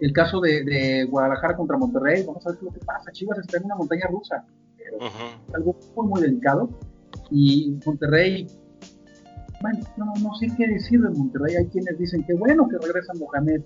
El 0.00 0.12
caso 0.12 0.40
de, 0.40 1.06
Guadalajara 1.10 1.56
contra 1.56 1.78
Monterrey, 1.78 2.24
vamos 2.26 2.46
a 2.46 2.50
ver 2.50 2.58
qué 2.58 2.64
lo 2.66 2.72
que 2.72 2.80
pasa. 2.80 3.10
Chivas 3.12 3.38
está 3.38 3.58
en 3.58 3.64
una 3.64 3.76
montaña 3.76 4.06
rusa, 4.10 4.44
pero 4.76 4.98
es 4.98 5.54
algo 5.54 5.76
muy, 5.96 6.06
muy 6.06 6.20
delicado. 6.22 6.68
Y 7.30 7.78
Monterrey, 7.84 8.46
bueno, 9.62 9.80
no, 9.96 10.12
no 10.22 10.34
sé 10.34 10.48
qué 10.56 10.66
decir 10.68 11.00
de 11.00 11.10
Monterrey. 11.10 11.56
Hay 11.56 11.66
quienes 11.68 11.98
dicen 11.98 12.24
que 12.24 12.34
bueno 12.34 12.68
que 12.68 12.78
regresa 12.78 13.12
Mohamed, 13.14 13.62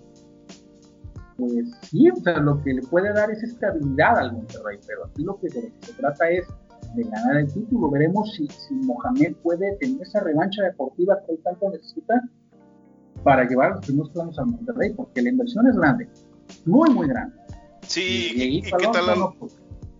pues 1.37 1.71
sí, 1.83 2.09
o 2.11 2.17
sea, 2.17 2.39
lo 2.39 2.63
que 2.63 2.75
le 2.75 2.83
puede 2.83 3.13
dar 3.13 3.31
es 3.31 3.43
estabilidad 3.43 4.19
al 4.19 4.33
Monterrey, 4.35 4.79
pero 4.87 5.07
aquí 5.07 5.25
lo 5.25 5.41
que, 5.41 5.49
se 5.49 5.93
trata 5.99 6.29
es 6.31 6.47
de 6.95 7.03
ganar 7.05 7.39
el 7.39 7.53
título. 7.53 7.91
Veremos 7.91 8.35
si, 8.35 8.47
si 8.47 8.75
Mohamed 8.75 9.37
puede 9.43 9.77
tener 9.77 10.03
esa 10.03 10.21
revancha 10.21 10.63
deportiva 10.63 11.19
que 11.27 11.33
él 11.33 11.41
tanto 11.43 11.71
necesita 11.71 12.23
para 13.23 13.45
llevar 13.45 13.73
los 13.73 13.87
primeros 13.87 14.11
planos 14.11 14.39
al 14.39 14.47
Monterrey, 14.47 14.93
porque 14.95 15.23
la 15.23 15.31
inversión 15.31 15.67
es 15.67 15.77
grande, 15.77 16.09
muy, 16.65 16.91
muy 16.91 17.09
grande. 17.09 17.37
Sí, 17.87 18.33
y, 18.35 18.63
qué 18.63 18.89
tal 18.93 19.07
la, 19.07 19.33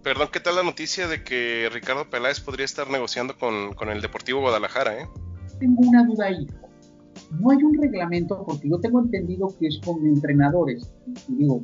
perdón, 0.03 0.29
¿qué 0.33 0.41
tal 0.41 0.57
la 0.57 0.63
noticia 0.63 1.09
de 1.09 1.25
que 1.25 1.69
Ricardo 1.73 2.09
Peláez 2.09 2.41
podría 2.41 2.65
estar 2.65 2.89
negociando 2.89 3.37
con, 3.37 3.75
con 3.75 3.89
el 3.89 4.01
Deportivo 4.01 4.41
Guadalajara? 4.41 5.01
Eh? 5.01 5.09
Tengo 5.59 5.81
una 5.81 6.05
duda 6.05 6.27
ahí 6.27 6.47
no 7.39 7.51
hay 7.51 7.63
un 7.63 7.75
reglamento, 7.75 8.45
porque 8.45 8.69
yo 8.69 8.79
tengo 8.81 9.01
entendido 9.01 9.55
que 9.59 9.69
es 9.69 9.81
con 9.85 10.05
entrenadores. 10.07 10.93
Y 11.29 11.37
digo, 11.37 11.63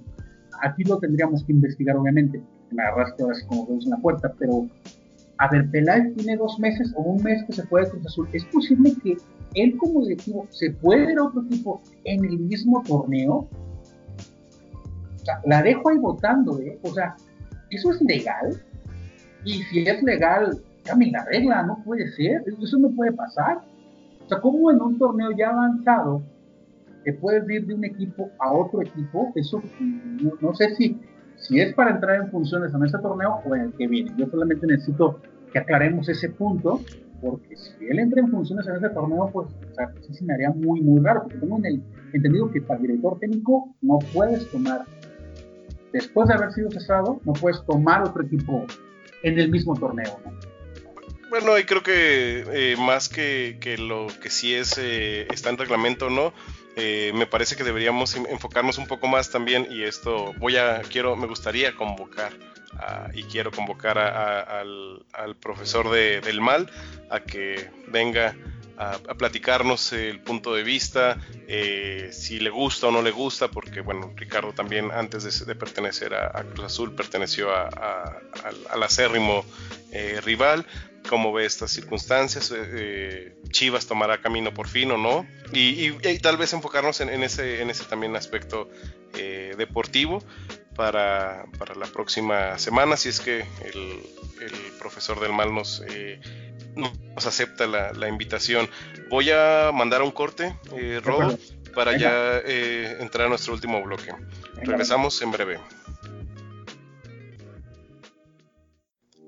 aquí 0.62 0.84
lo 0.84 0.98
tendríamos 0.98 1.44
que 1.44 1.52
investigar, 1.52 1.96
obviamente. 1.96 2.40
Me 2.70 2.82
agarraste 2.82 3.24
así 3.30 3.46
como 3.46 3.66
ves 3.66 3.84
en 3.84 3.90
la 3.90 3.98
puerta, 3.98 4.32
pero 4.38 4.68
a 5.38 5.48
ver, 5.48 5.70
Peláez 5.70 6.14
tiene 6.14 6.36
dos 6.36 6.58
meses 6.58 6.92
o 6.96 7.02
un 7.02 7.22
mes 7.22 7.44
que 7.44 7.52
se 7.52 7.66
puede 7.66 7.88
Cruz 7.90 8.06
Azul. 8.06 8.28
¿Es 8.32 8.44
posible 8.46 8.92
que 9.02 9.16
él 9.54 9.76
como 9.76 10.02
directivo 10.02 10.46
se 10.50 10.70
puede 10.70 11.12
ir 11.12 11.18
a 11.18 11.24
otro 11.24 11.42
equipo 11.42 11.82
en 12.04 12.24
el 12.24 12.38
mismo 12.38 12.82
torneo? 12.82 13.48
O 15.14 15.24
sea, 15.24 15.40
la 15.44 15.62
dejo 15.62 15.90
ahí 15.90 15.98
votando, 15.98 16.58
¿eh? 16.60 16.78
O 16.82 16.92
sea, 16.92 17.16
¿eso 17.70 17.90
es 17.90 18.00
legal? 18.02 18.62
Y 19.44 19.62
si 19.64 19.80
es 19.86 20.02
legal, 20.02 20.62
cambien 20.84 21.12
la 21.12 21.24
regla, 21.24 21.62
no 21.64 21.82
puede 21.84 22.10
ser, 22.12 22.42
eso 22.46 22.78
no 22.78 22.90
puede 22.90 23.12
pasar. 23.12 23.62
O 24.24 24.28
sea, 24.28 24.40
como 24.40 24.70
en 24.70 24.80
un 24.80 24.98
torneo 24.98 25.30
ya 25.36 25.50
avanzado 25.50 26.22
te 27.04 27.12
puedes 27.12 27.48
ir 27.48 27.64
de 27.66 27.74
un 27.74 27.84
equipo 27.84 28.30
a 28.40 28.52
otro 28.52 28.82
equipo, 28.82 29.32
eso 29.36 29.62
no, 30.40 30.54
sé 30.56 30.74
si, 30.74 30.98
si 31.36 31.60
es 31.60 31.74
para 31.74 31.92
entrar 31.92 32.16
en 32.16 32.30
funciones 32.30 32.72
en 32.74 32.84
ese 32.84 32.98
torneo 32.98 33.40
o 33.44 33.54
en 33.54 33.62
el 33.62 33.72
que 33.72 33.86
viene. 33.86 34.12
Yo 34.16 34.26
solamente 34.26 34.66
necesito 34.66 35.20
que 35.52 35.58
aclaremos 35.58 36.08
ese 36.08 36.30
punto, 36.30 36.80
porque 37.20 37.56
si 37.56 37.86
él 37.86 37.98
entra 37.98 38.20
en 38.20 38.30
funciones 38.30 38.66
en 38.66 38.76
ese 38.76 38.88
torneo, 38.90 39.30
pues 39.32 39.48
o 39.48 39.74
sea, 39.74 39.92
sí 40.06 40.14
se 40.14 40.24
me 40.24 40.34
haría 40.34 40.50
muy, 40.50 40.80
muy 40.80 41.00
raro, 41.00 41.22
porque 41.22 41.38
tengo 41.38 41.58
en 41.58 41.66
el, 41.66 41.82
entendido 42.12 42.50
que 42.50 42.60
para 42.60 42.80
director 42.80 43.18
técnico 43.18 43.74
no 43.82 43.98
puedes 44.12 44.50
tomar, 44.50 44.82
después 45.92 46.28
de 46.28 46.34
haber 46.34 46.52
sido 46.52 46.70
cesado, 46.70 47.20
no 47.24 47.32
puedes 47.32 47.64
tomar 47.66 48.02
otro 48.02 48.22
equipo 48.22 48.64
en 49.22 49.38
el 49.38 49.50
mismo 49.50 49.74
torneo. 49.74 50.18
¿no? 50.24 50.32
Bueno, 51.28 51.58
y 51.58 51.64
creo 51.64 51.82
que 51.82 52.44
eh, 52.52 52.76
más 52.76 53.08
que, 53.08 53.58
lo 53.78 54.06
que 54.22 54.30
sí 54.30 54.54
es 54.54 54.78
eh, 54.78 55.26
está 55.32 55.50
en 55.50 55.58
reglamento 55.58 56.08
no, 56.08 56.32
eh, 56.78 57.10
me 57.14 57.26
parece 57.26 57.56
que 57.56 57.64
deberíamos 57.64 58.14
enfocarnos 58.16 58.76
un 58.76 58.86
poco 58.86 59.08
más 59.08 59.30
también 59.30 59.66
y 59.70 59.82
esto 59.82 60.34
voy 60.38 60.58
a 60.58 60.82
quiero 60.82 61.16
me 61.16 61.26
gustaría 61.26 61.74
convocar 61.74 62.32
y 63.14 63.22
quiero 63.22 63.50
convocar 63.50 63.96
al, 63.96 65.02
profesor 65.40 65.88
del 65.90 66.40
mal 66.42 66.70
a 67.08 67.20
que 67.20 67.70
venga 67.88 68.36
a, 68.76 68.98
platicarnos 69.14 69.94
el 69.94 70.20
punto 70.20 70.54
de 70.54 70.62
vista, 70.62 71.18
si 72.10 72.38
le 72.38 72.50
gusta 72.50 72.88
o 72.88 72.90
no 72.90 73.00
le 73.00 73.12
gusta, 73.12 73.48
porque 73.48 73.80
bueno, 73.80 74.12
Ricardo 74.14 74.52
también 74.52 74.90
antes 74.92 75.46
de, 75.46 75.54
pertenecer 75.54 76.12
a, 76.12 76.44
Cruz 76.52 76.66
Azul 76.66 76.94
perteneció 76.94 77.48
al, 77.50 78.82
acérrimo 78.82 79.46
rival, 80.22 80.66
cómo 81.08 81.32
ve 81.32 81.46
estas 81.46 81.70
circunstancias, 81.70 82.50
eh, 82.50 82.56
eh, 82.74 83.36
Chivas 83.50 83.86
tomará 83.86 84.20
camino 84.20 84.52
por 84.52 84.68
fin 84.68 84.90
o 84.90 84.96
no, 84.96 85.26
y, 85.52 85.90
tal 86.18 86.36
vez 86.36 86.52
enfocarnos 86.52 87.00
en, 87.00 87.22
ese, 87.22 87.62
en 87.62 87.70
ese 87.70 87.84
también 87.84 88.16
aspecto 88.16 88.68
eh, 89.14 89.54
deportivo 89.56 90.22
para, 90.74 91.46
la 91.76 91.86
próxima 91.86 92.58
semana, 92.58 92.96
si 92.96 93.08
es 93.08 93.20
que 93.20 93.40
el, 93.40 94.02
profesor 94.78 95.18
del 95.18 95.32
mal 95.32 95.54
nos, 95.54 95.82
nos 96.76 97.26
acepta 97.26 97.66
la, 97.66 98.08
invitación. 98.08 98.68
Voy 99.08 99.30
a 99.30 99.70
mandar 99.72 100.02
un 100.02 100.10
corte, 100.10 100.54
Rob, 101.02 101.38
para 101.76 101.94
ya 101.94 102.38
eh, 102.38 102.96
entrar 103.00 103.26
a 103.26 103.28
nuestro 103.28 103.52
último 103.52 103.82
bloque. 103.82 104.10
Regresamos 104.54 105.20
en 105.20 105.30
breve. 105.30 105.60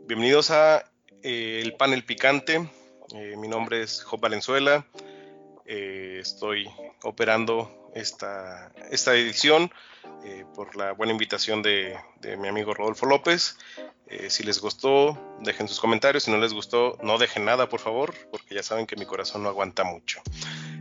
Bienvenidos 0.06 0.50
a 0.50 0.82
eh, 1.22 1.60
el 1.62 1.74
panel 1.74 2.04
picante. 2.04 2.68
Eh, 3.14 3.34
mi 3.36 3.48
nombre 3.48 3.82
es 3.82 4.02
Job 4.02 4.20
Valenzuela. 4.20 4.86
estoy 5.64 6.68
operando 7.02 7.90
esta, 7.94 8.72
esta 8.90 9.14
edición 9.14 9.70
por 10.54 10.76
la 10.76 10.92
buena 10.92 11.12
invitación 11.12 11.62
de, 11.62 11.96
de 12.20 12.36
mi 12.36 12.48
amigo 12.48 12.74
Rodolfo 12.74 13.06
López. 13.06 13.56
Eh, 14.10 14.30
si 14.30 14.42
les 14.42 14.58
gustó, 14.60 15.18
dejen 15.40 15.68
sus 15.68 15.80
comentarios. 15.80 16.24
Si 16.24 16.30
no 16.30 16.38
les 16.38 16.54
gustó, 16.54 16.96
no 17.02 17.18
dejen 17.18 17.44
nada, 17.44 17.68
por 17.68 17.80
favor, 17.80 18.14
porque 18.30 18.54
ya 18.54 18.62
saben 18.62 18.86
que 18.86 18.96
mi 18.96 19.04
corazón 19.04 19.42
no 19.42 19.50
aguanta 19.50 19.84
mucho. 19.84 20.22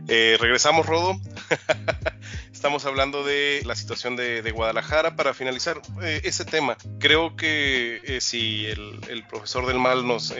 Eh, 0.08 0.38
regresamos, 0.40 0.86
Rodo. 0.86 1.14
Estamos 2.58 2.86
hablando 2.86 3.22
de 3.22 3.62
la 3.64 3.76
situación 3.76 4.16
de, 4.16 4.50
Guadalajara. 4.50 5.14
Para 5.14 5.32
finalizar 5.32 5.80
eh, 6.02 6.22
ese 6.24 6.44
tema, 6.44 6.76
creo 6.98 7.36
que 7.36 8.18
si 8.20 8.66
el, 8.66 9.24
profesor 9.30 9.64
del 9.64 9.78
mal 9.78 10.04
nos, 10.04 10.34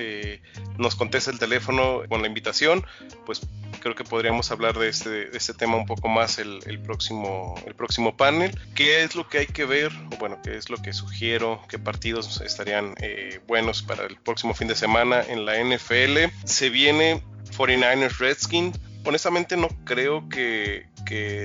nos 0.79 0.97
contesta 0.97 1.31
el 1.31 1.39
teléfono 1.39 2.03
con 2.09 2.21
la 2.21 2.27
invitación, 2.27 2.85
pues 3.25 3.43
creo 3.79 3.95
que 3.95 4.03
podríamos 4.03 4.51
hablar 4.51 4.77
de 4.77 4.89
este, 4.89 5.37
este 5.37 5.55
tema 5.55 5.77
un 5.77 5.87
poco 5.87 6.09
más 6.09 6.41
el, 6.41 6.81
próximo, 6.83 7.55
el 7.65 7.77
próximo 7.77 8.17
panel. 8.17 8.51
¿Qué 8.75 9.05
es 9.05 9.15
lo 9.15 9.29
que 9.29 9.39
hay 9.39 9.47
que 9.47 9.65
ver? 9.65 9.93
bueno, 10.19 10.41
¿qué 10.43 10.57
es 10.57 10.71
lo 10.71 10.79
que 10.79 10.93
sugiero? 10.93 11.63
¿Qué 11.69 11.79
partidos 11.79 12.41
estarían 12.41 12.95
eh, 13.01 13.39
buenos 13.47 13.83
para 13.83 14.05
el 14.07 14.17
próximo 14.17 14.55
fin 14.55 14.67
de 14.67 14.75
semana 14.75 15.23
en 15.23 15.47
la 15.47 15.55
NFL? 15.63 16.35
Se 16.43 16.69
viene 16.69 17.23
49ers 17.57 18.19
Redskins. 18.19 18.77
Honestamente 19.05 19.57
no 19.57 19.69
creo 19.85 20.29
que, 20.29 20.89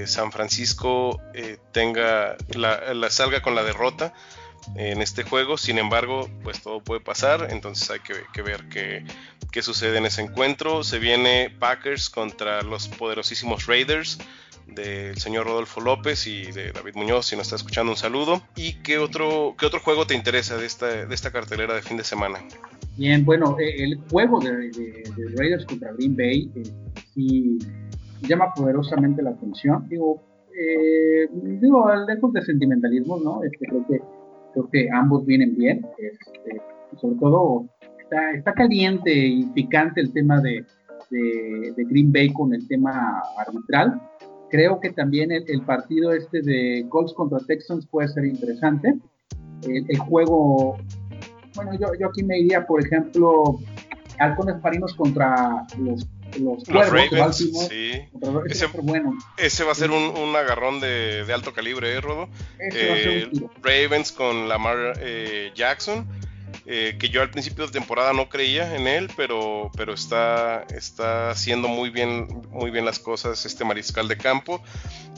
San 0.07 0.31
Francisco 0.31 1.21
eh, 1.33 1.57
tenga 1.71 2.35
la, 2.55 3.09
salga 3.09 3.41
con 3.41 3.55
la 3.55 3.63
derrota 3.63 4.13
en 4.75 5.01
este 5.01 5.23
juego. 5.23 5.57
Sin 5.57 5.77
embargo, 5.77 6.29
pues 6.43 6.61
todo 6.61 6.81
puede 6.81 7.01
pasar. 7.01 7.47
Entonces 7.51 7.89
hay 7.89 7.99
que, 7.99 8.13
que 8.33 8.41
ver 8.41 8.67
qué, 8.69 9.05
qué 9.51 9.61
sucede 9.61 9.97
en 9.97 10.05
ese 10.05 10.21
encuentro. 10.21 10.83
Se 10.83 10.99
viene 10.99 11.49
Packers 11.59 12.09
contra 12.09 12.61
los 12.61 12.87
poderosísimos 12.87 13.67
Raiders 13.67 14.19
del 14.67 15.17
señor 15.17 15.45
Rodolfo 15.45 15.81
López 15.81 16.25
y 16.27 16.51
de 16.51 16.71
David 16.71 16.95
Muñoz, 16.95 17.27
si 17.27 17.35
nos 17.35 17.47
está 17.47 17.57
escuchando, 17.57 17.91
un 17.91 17.97
saludo. 17.97 18.41
¿Y 18.55 18.75
qué 18.75 18.97
otro, 18.97 19.55
qué 19.57 19.65
otro 19.65 19.79
juego 19.79 20.07
te 20.07 20.15
interesa 20.15 20.57
de 20.57 20.65
esta, 20.65 21.05
de 21.05 21.13
esta 21.13 21.31
cartelera 21.31 21.75
de 21.75 21.81
fin 21.81 21.97
de 21.97 22.03
semana? 22.03 22.39
Bien, 22.97 23.25
bueno, 23.25 23.57
eh, 23.59 23.83
el 23.83 23.99
juego 24.09 24.39
de, 24.39 24.71
Raiders 25.37 25.65
contra 25.65 25.91
Green 25.93 26.15
Bay 26.15 26.51
eh, 26.55 26.63
sí 27.13 27.59
llama 28.27 28.53
poderosamente 28.55 29.21
la 29.21 29.31
atención. 29.31 29.87
Digo, 29.89 30.21
eh, 30.55 31.27
digo, 31.31 31.89
lejos 32.07 32.33
de 32.33 32.41
sentimentalismo, 32.41 33.19
¿no? 33.19 33.43
Este, 33.43 33.65
creo, 33.65 33.85
que, 33.87 34.01
creo 34.53 34.69
que 34.69 34.89
ambos 34.91 35.25
vienen 35.25 35.55
bien. 35.55 35.85
Este, 35.97 36.61
sobre 36.99 37.15
todo 37.15 37.65
está, 38.35 38.53
caliente 38.53 39.11
y 39.13 39.45
picante 39.47 40.01
el 40.01 40.13
tema 40.13 40.41
de, 40.41 40.65
Green 41.11 42.11
Bay 42.11 42.33
con 42.33 42.53
el 42.53 42.67
tema 42.67 43.21
arbitral. 43.37 44.01
Creo 44.49 44.79
que 44.79 44.91
también 44.91 45.31
el, 45.31 45.61
partido 45.61 46.11
este 46.11 46.41
de 46.41 46.85
Colts 46.89 47.13
contra 47.13 47.39
Texans 47.39 47.85
puede 47.87 48.07
ser 48.07 48.25
interesante. 48.25 48.97
El, 49.63 49.97
juego, 49.97 50.77
bueno, 51.55 51.71
yo, 51.79 52.07
aquí 52.07 52.23
me 52.23 52.39
iría, 52.39 52.65
por 52.65 52.83
ejemplo, 52.83 53.59
Halcones 54.19 54.61
Marinos 54.61 54.93
contra 54.95 55.65
los 55.79 56.07
los, 56.39 56.67
Ravens, 56.67 57.37
sí. 57.37 57.91
Ese, 58.47 58.67
bueno. 58.67 59.17
ese, 59.37 59.63
va 59.63 59.71
a 59.71 59.75
ser 59.75 59.91
un, 59.91 60.35
agarrón 60.35 60.79
de, 60.79 61.25
alto 61.33 61.53
calibre, 61.53 61.93
¿eh, 61.93 62.01
Rodo? 62.01 62.29
Eh, 62.59 63.29
Ravens 63.61 64.11
con 64.11 64.47
Lamar 64.49 64.93
eh, 64.99 65.51
Jackson 65.55 66.07
eh, 66.65 66.95
que 66.97 67.09
yo 67.09 67.21
al 67.21 67.29
principio 67.29 67.65
de 67.65 67.73
temporada 67.73 68.13
no 68.13 68.29
creía 68.29 68.75
en 68.75 68.87
él, 68.87 69.09
pero, 69.17 69.69
pero 69.75 69.93
está, 69.93 70.63
está 70.73 71.31
haciendo 71.31 71.67
muy 71.67 71.89
bien, 71.89 72.27
muy 72.51 72.71
bien 72.71 72.85
las 72.85 72.99
cosas 72.99 73.45
este 73.45 73.65
mariscal 73.65 74.07
de 74.07 74.17
campo. 74.17 74.63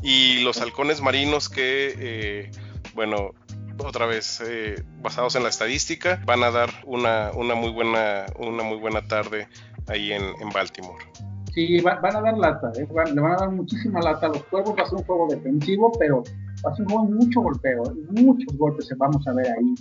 Y 0.01 0.39
los 0.39 0.59
halcones 0.59 1.01
marinos 1.01 1.49
que, 1.49 1.95
eh, 1.99 2.51
bueno, 2.95 3.35
otra 3.77 4.07
vez 4.07 4.41
eh, 4.43 4.83
basados 5.01 5.35
en 5.35 5.43
la 5.43 5.49
estadística, 5.49 6.19
van 6.25 6.43
a 6.43 6.49
dar 6.49 6.71
una, 6.85 7.31
una, 7.33 7.53
muy, 7.53 7.69
buena, 7.69 8.25
una 8.39 8.63
muy 8.63 8.77
buena 8.77 9.07
tarde 9.07 9.47
ahí 9.87 10.11
en, 10.11 10.49
Baltimore. 10.53 11.03
Sí, 11.53 11.79
van 11.81 12.03
a 12.03 12.21
dar 12.21 12.37
lata, 12.37 12.71
le 12.75 12.85
van 12.85 13.17
a 13.17 13.35
dar 13.37 13.51
muchísima 13.51 14.01
lata 14.01 14.27
a 14.27 14.29
los 14.29 14.43
juegos, 14.43 14.75
va 14.77 14.83
a 14.83 14.85
ser 14.85 14.99
un 14.99 15.05
juego 15.05 15.27
defensivo, 15.29 15.91
pero 15.97 16.23
va 16.65 16.71
a 16.71 16.75
ser 16.75 16.85
un 16.85 16.91
juego 16.91 17.07
de 17.07 17.15
mucho 17.15 17.41
golpeo, 17.41 17.83
muchos 18.11 18.57
golpes 18.57 18.89
vamos 18.97 19.25
a 19.27 19.33
ver 19.33 19.47
ahí 19.47 19.75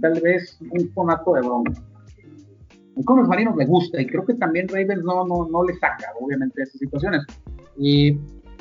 tal 0.00 0.20
vez 0.20 0.58
un 0.70 0.88
conato 0.88 1.34
de 1.34 1.40
broma. 1.40 1.72
Con 3.04 3.20
los 3.20 3.28
marinos 3.28 3.56
le 3.56 3.64
gusta 3.66 4.00
y 4.00 4.06
creo 4.06 4.24
que 4.24 4.34
también 4.34 4.66
Ravens 4.66 5.04
no, 5.04 5.24
no, 5.24 5.46
no 5.48 5.62
le 5.62 5.74
saca, 5.74 6.12
obviamente, 6.20 6.62
esas 6.62 6.80
situaciones. 6.80 7.22
Y 7.76 8.18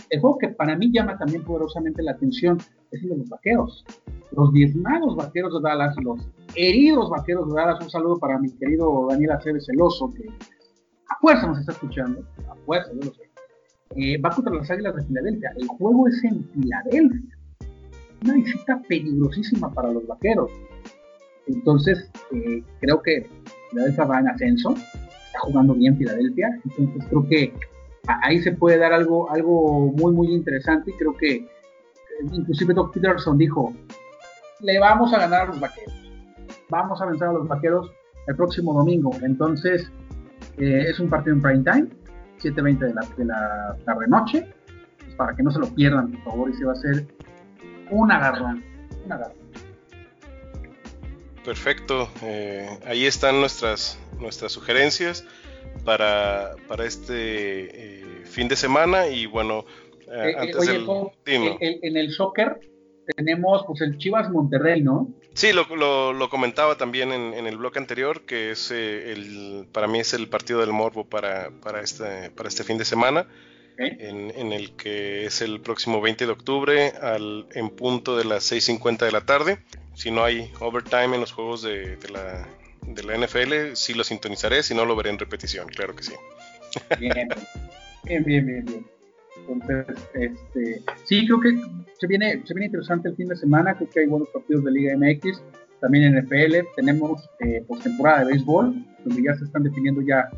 el 0.09 0.21
juego 0.21 0.37
que 0.37 0.49
para 0.49 0.75
mí 0.75 0.91
llama 0.91 1.17
también 1.17 1.43
poderosamente 1.43 2.03
la 2.03 2.11
atención 2.11 2.57
es 2.91 3.01
el 3.01 3.09
de 3.09 3.17
los 3.17 3.29
vaqueros. 3.29 3.83
Los 4.31 4.53
diezmados 4.53 5.15
vaqueros 5.15 5.53
de 5.55 5.67
Dallas, 5.67 5.95
los 6.03 6.29
heridos 6.55 7.09
vaqueros 7.09 7.49
de 7.49 7.55
Dallas. 7.55 7.81
Un 7.81 7.89
saludo 7.89 8.17
para 8.19 8.37
mi 8.37 8.51
querido 8.51 9.07
Daniel 9.09 9.31
Aceves 9.31 9.65
Celoso, 9.65 10.13
que 10.13 10.29
a 11.09 11.19
fuerza 11.19 11.47
nos 11.47 11.59
está 11.59 11.71
escuchando, 11.71 12.23
a 12.49 12.55
fuerza, 12.65 12.91
yo 12.93 13.09
lo 13.09 13.13
sé. 13.13 13.29
Eh, 13.95 14.19
va 14.19 14.29
contra 14.29 14.53
las 14.53 14.69
Águilas 14.69 14.95
de 14.95 15.03
Filadelfia. 15.05 15.53
El 15.57 15.67
juego 15.67 16.07
es 16.07 16.23
en 16.23 16.43
Filadelfia. 16.49 17.37
Una 18.23 18.33
visita 18.33 18.81
peligrosísima 18.87 19.73
para 19.73 19.91
los 19.91 20.05
vaqueros. 20.05 20.51
Entonces, 21.47 22.09
eh, 22.31 22.63
creo 22.81 23.01
que 23.01 23.29
Filadelfia 23.69 24.05
va 24.05 24.19
en 24.19 24.27
ascenso, 24.27 24.71
está 24.71 25.39
jugando 25.39 25.73
bien 25.73 25.97
Filadelfia, 25.97 26.59
entonces 26.65 27.05
creo 27.09 27.27
que 27.27 27.53
ahí 28.07 28.41
se 28.41 28.51
puede 28.51 28.77
dar 28.77 28.93
algo, 28.93 29.29
algo 29.31 29.91
muy, 29.91 30.13
muy 30.13 30.33
interesante 30.33 30.91
y 30.91 30.93
creo 30.95 31.15
que 31.15 31.35
eh, 31.35 31.47
inclusive 32.31 32.73
Doc 32.73 32.93
Peterson 32.93 33.37
dijo, 33.37 33.73
le 34.61 34.79
vamos 34.79 35.13
a 35.13 35.19
ganar 35.19 35.43
a 35.43 35.45
los 35.45 35.59
vaqueros, 35.59 35.93
vamos 36.69 37.01
a 37.01 37.05
vencer 37.05 37.27
a 37.27 37.33
los 37.33 37.47
vaqueros 37.47 37.91
el 38.27 38.35
próximo 38.35 38.73
domingo, 38.73 39.11
entonces 39.21 39.91
eh, 40.57 40.85
es 40.89 40.99
un 40.99 41.09
partido 41.09 41.35
en 41.35 41.41
prime 41.41 41.63
time, 41.63 41.87
7.20 42.39 42.79
de 42.79 42.93
la, 42.93 43.01
de 43.17 43.25
la 43.25 43.77
tarde-noche, 43.85 44.47
pues 44.99 45.15
para 45.15 45.35
que 45.35 45.43
no 45.43 45.51
se 45.51 45.59
lo 45.59 45.73
pierdan, 45.73 46.11
por 46.11 46.23
favor, 46.23 46.49
y 46.49 46.53
se 46.53 46.65
va 46.65 46.71
a 46.71 46.75
hacer 46.75 47.07
un 47.89 48.11
agarrón, 48.11 48.63
un 49.05 49.11
agarrón. 49.11 49.47
Perfecto. 51.47 52.09
Eh, 52.23 52.67
ahí 52.85 53.05
están 53.05 53.39
nuestras, 53.39 53.97
nuestras 54.19 54.51
sugerencias 54.51 55.25
para, 55.85 56.55
para 56.67 56.85
este 56.85 58.01
eh, 58.01 58.25
fin 58.25 58.49
de 58.49 58.57
semana 58.57 59.07
y 59.07 59.27
bueno, 59.27 59.63
eh, 60.11 60.35
antes 60.37 60.67
del, 60.67 60.85
en 61.25 61.97
el 61.97 62.11
soccer 62.11 62.59
tenemos 63.15 63.63
pues 63.65 63.79
el 63.79 63.97
Chivas 63.97 64.29
Monterrey, 64.29 64.81
¿no? 64.81 65.07
Sí, 65.37 65.53
lo, 65.53 66.13
lo, 66.13 66.29
comentaba 66.29 66.77
también 66.77 67.11
en, 67.11 67.45
el 67.45 67.57
bloque 67.57 67.77
anterior, 67.77 68.25
que 68.25 68.49
es 68.49 68.71
el, 68.71 69.67
para 69.71 69.87
mí 69.87 69.99
es 69.99 70.13
el 70.13 70.27
partido 70.27 70.61
del 70.61 70.73
Morbo 70.73 71.05
para, 71.05 71.51
para, 71.61 71.81
este, 71.81 72.31
para 72.31 72.49
este 72.49 72.63
fin 72.63 72.79
de 72.79 72.85
semana. 72.85 73.27
En, 73.77 74.31
en, 74.35 74.53
el 74.53 74.75
que 74.75 75.25
es 75.25 75.41
el 75.43 75.61
próximo 75.61 76.01
20 76.01 76.25
de 76.25 76.31
octubre 76.31 76.93
al, 76.99 77.47
en 77.53 77.69
punto 77.69 78.17
de 78.17 78.25
las 78.25 78.51
6.50 78.51 79.05
de 79.05 79.11
la 79.11 79.21
tarde 79.21 79.59
si 79.97 80.11
no 80.11 80.23
hay 80.23 80.51
overtime 80.59 81.15
en 81.15 81.21
los 81.21 81.31
juegos 81.31 81.63
de, 81.63 81.97
la, 82.13 82.47
de 82.83 83.03
la 83.03 83.17
NFL, 83.17 83.73
sí 83.73 83.95
lo 83.95 84.03
sintonizaré, 84.03 84.61
si 84.61 84.75
no 84.75 84.85
lo 84.85 84.95
veré 84.95 85.09
en 85.09 85.17
repetición, 85.17 85.67
claro 85.69 85.95
que 85.95 86.03
sí. 86.03 86.13
Bien, 86.99 87.27
bien, 88.03 88.23
bien, 88.23 88.45
bien. 88.45 88.85
Entonces, 89.49 89.97
este, 90.13 90.83
sí, 91.03 91.25
creo 91.25 91.39
que 91.39 91.49
se 91.99 92.07
viene, 92.07 92.41
se 92.45 92.53
viene 92.53 92.67
interesante 92.67 93.09
el 93.09 93.15
fin 93.15 93.27
de 93.27 93.35
semana, 93.35 93.75
creo 93.75 93.89
que 93.89 93.99
hay 94.01 94.07
buenos 94.07 94.29
partidos 94.29 94.63
de 94.63 94.71
Liga 94.71 94.97
MX, 94.97 95.41
también 95.81 96.05
en 96.05 96.23
NFL, 96.23 96.67
tenemos 96.75 97.29
eh, 97.39 97.63
postemporada 97.67 98.19
de 98.19 98.25
béisbol, 98.31 98.85
donde 99.05 99.23
ya 99.23 99.35
se 99.35 99.45
están 99.45 99.63
definiendo 99.63 100.01
ya, 100.01 100.29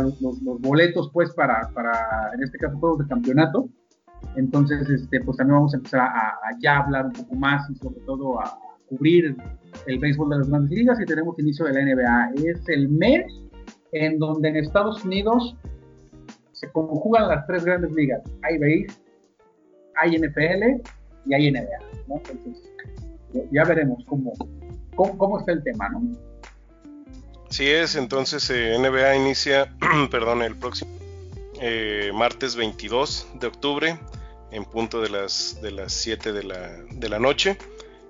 los, 0.00 0.40
boletos 0.60 1.10
pues 1.12 1.32
para, 1.34 1.70
para, 1.72 2.30
en 2.34 2.42
este 2.42 2.58
caso, 2.58 2.76
juegos 2.78 2.98
de 2.98 3.06
campeonato. 3.06 3.68
Entonces, 4.36 4.88
este, 4.90 5.20
pues 5.20 5.36
también 5.36 5.56
vamos 5.56 5.72
a 5.72 5.76
empezar 5.76 6.00
a, 6.00 6.06
a 6.08 6.58
ya 6.60 6.78
hablar 6.78 7.06
un 7.06 7.12
poco 7.12 7.34
más 7.36 7.70
y 7.70 7.76
sobre 7.76 8.00
todo 8.00 8.40
a, 8.40 8.58
cubrir 8.88 9.36
el 9.86 9.98
béisbol 9.98 10.30
de 10.30 10.38
las 10.38 10.48
grandes 10.48 10.70
ligas 10.70 11.00
y 11.00 11.04
tenemos 11.04 11.38
inicio 11.38 11.66
de 11.66 11.74
la 11.74 11.82
NBA. 11.82 12.50
Es 12.50 12.68
el 12.68 12.88
mes 12.88 13.26
en 13.92 14.18
donde 14.18 14.48
en 14.48 14.56
Estados 14.56 15.04
Unidos 15.04 15.56
se 16.52 16.70
conjugan 16.72 17.28
las 17.28 17.46
tres 17.46 17.64
grandes 17.64 17.92
ligas. 17.92 18.22
Hay 18.42 18.58
béis, 18.58 19.00
hay 19.98 20.18
NFL 20.18 20.80
y 21.26 21.34
hay 21.34 21.50
NBA. 21.50 22.18
Entonces, 22.30 22.64
ya 23.52 23.64
veremos 23.64 24.04
cómo, 24.06 24.32
cómo, 24.94 25.38
está 25.38 25.52
el 25.52 25.62
tema, 25.62 25.88
¿no? 25.90 26.02
Sí 27.50 27.68
es, 27.68 27.96
entonces 27.96 28.48
eh, 28.50 28.76
NBA 28.78 29.16
inicia, 29.16 29.74
perdón, 30.10 30.42
el 30.42 30.56
próximo 30.56 30.90
eh, 31.60 32.10
martes 32.14 32.56
22 32.56 33.28
de 33.40 33.46
octubre 33.46 33.98
en 34.50 34.64
punto 34.64 35.00
de 35.00 35.10
las, 35.10 35.60
de 35.62 35.72
las 35.72 35.92
7 35.92 36.32
de 36.32 36.42
la, 36.44 36.68
de 36.90 37.08
la 37.08 37.18
noche. 37.18 37.56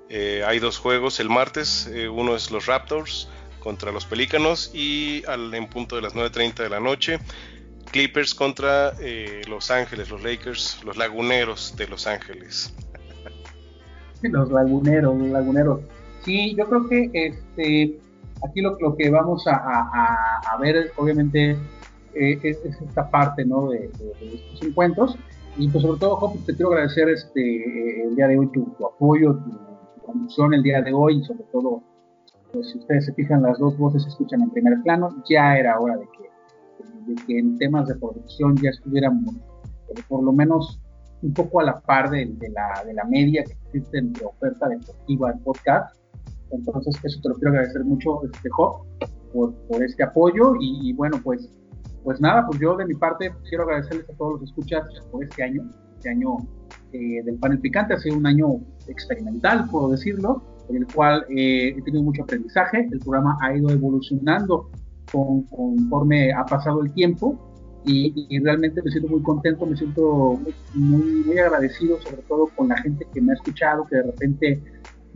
Eh, 0.09 0.43
hay 0.47 0.59
dos 0.59 0.79
juegos 0.79 1.21
el 1.21 1.29
martes, 1.29 1.91
uno 2.11 2.35
es 2.35 2.51
los 2.51 2.67
Raptors 2.67 3.29
contra 3.61 3.93
los 3.93 4.07
Pelícanos 4.07 4.71
y 4.73 5.25
al, 5.27 5.53
en 5.55 5.69
punto 5.69 5.97
de 5.97 6.03
las 6.03 6.15
9.30 6.15 6.63
de 6.63 6.71
la 6.71 6.81
noche 6.81 7.19
Clippers 7.91 8.35
contra 8.35 8.93
eh, 9.01 9.43
Los 9.49 9.71
Ángeles, 9.71 10.11
los 10.11 10.23
Lakers, 10.23 10.83
los 10.85 10.97
Laguneros 10.97 11.75
de 11.77 11.89
Los 11.89 12.07
Ángeles. 12.07 12.75
Los 14.23 14.51
Laguneros, 14.51 15.17
los 15.17 15.29
Laguneros. 15.29 15.81
Sí, 16.25 16.53
yo 16.57 16.69
creo 16.69 16.89
que 16.89 17.09
este 17.13 18.01
aquí 18.47 18.61
lo, 18.61 18.79
lo 18.81 18.97
que 18.97 19.11
vamos 19.11 19.47
a, 19.47 19.55
a, 19.55 20.59
ver, 20.59 20.93
obviamente, 20.97 21.57
es, 22.15 22.65
esta 22.65 23.11
parte 23.11 23.45
¿no? 23.45 23.71
de, 23.71 23.87
estos 23.87 24.63
encuentros. 24.63 25.17
Y 25.57 25.69
pues 25.69 25.83
sobre 25.83 25.99
todo, 25.99 26.17
Job, 26.17 26.45
te 26.45 26.55
quiero 26.55 26.73
agradecer 26.73 27.09
este, 27.09 28.03
el 28.05 28.15
día 28.15 28.29
de 28.29 28.39
hoy 28.39 28.47
tu, 28.53 28.65
tu 28.79 28.87
apoyo, 28.87 29.35
tu, 29.35 29.69
conducción 30.07 30.55
el 30.55 30.63
día 30.63 30.81
de 30.81 30.93
hoy, 30.93 31.19
y 31.19 31.25
sobre 31.25 31.43
todo, 31.53 31.83
pues 32.53 32.71
si 32.71 32.79
ustedes 32.79 33.07
se 33.07 33.13
fijan, 33.13 33.43
las 33.43 33.59
dos 33.59 33.77
voces 33.77 34.05
se 34.05 34.09
escuchan 34.09 34.41
en 34.41 34.51
primer 34.51 34.81
plano, 34.83 35.23
ya 35.29 35.59
era 35.59 35.79
hora 35.79 35.97
de 35.97 36.05
que, 36.05 36.18
de 37.09 37.15
que 37.27 37.39
en 37.39 37.59
temas 37.59 37.89
de 37.89 37.97
producción 37.97 38.57
ya 38.57 38.71
estuviéramos 38.71 39.35
eh, 39.35 40.03
por 40.09 40.23
lo 40.23 40.33
menos 40.33 40.81
un 41.23 41.33
poco 41.33 41.61
a 41.61 41.65
la 41.65 41.81
par 41.81 42.11
de, 42.11 42.27
la, 42.51 42.85
de 42.85 42.95
la 42.95 43.05
media 43.05 43.43
que 43.45 43.53
existe 43.53 43.99
en 43.99 44.13
oferta 44.25 44.69
deportiva 44.69 45.33
en 45.33 45.41
podcast. 45.41 45.97
Entonces, 46.51 46.97
eso 47.03 47.21
te 47.23 47.29
lo 47.29 47.35
quiero 47.37 47.51
agradecer 47.51 47.85
mucho, 47.85 48.23
este 48.25 48.49
Job, 48.51 48.87
por, 49.33 49.55
por 49.67 49.83
este 49.83 50.05
apoyo. 50.05 50.55
Y, 50.61 50.93
bueno, 50.93 51.21
pues, 51.23 51.51
pues 52.05 52.21
nada, 52.21 52.47
pues 52.47 52.61
yo 52.61 52.77
de 52.77 52.87
mi 52.87 52.95
parte 52.95 53.33
quiero 53.49 53.65
agradecerles 53.65 54.09
a 54.11 54.13
todos 54.15 54.41
los 54.41 54.51
escuchas 54.51 54.87
por 55.11 55.25
este 55.25 55.43
año. 55.43 55.63
Este 55.97 56.11
año 56.11 56.37
eh, 56.93 57.23
del 57.25 57.37
panel 57.39 57.59
picante. 57.59 57.95
Ha 57.95 57.99
sido 57.99 58.17
un 58.17 58.27
año 58.27 58.61
experimental, 58.87 59.69
puedo 59.71 59.91
decirlo, 59.91 60.43
en 60.69 60.77
el 60.77 60.87
cual 60.87 61.27
eh, 61.29 61.75
he 61.77 61.83
tenido 61.83 62.05
mucho 62.05 62.23
aprendizaje. 62.23 62.89
El 62.91 63.01
programa 63.01 63.37
ha 63.43 63.57
ido 63.57 63.69
evolucionando 63.71 64.71
conforme 65.11 66.33
ha 66.33 66.45
pasado 66.45 66.83
el 66.83 66.93
tiempo 66.93 67.39
y, 67.85 68.39
realmente 68.41 68.83
me 68.83 68.91
siento 68.91 69.09
muy 69.09 69.23
contento, 69.23 69.65
me 69.65 69.77
siento 69.77 70.39
muy, 70.75 71.39
agradecido, 71.39 72.01
sobre 72.03 72.23
todo 72.23 72.49
con 72.55 72.69
la 72.69 72.77
gente 72.79 73.07
que 73.15 73.21
me 73.21 73.33
ha 73.33 73.35
escuchado, 73.35 73.87
que 73.87 73.97
de 73.97 74.03
repente 74.03 74.63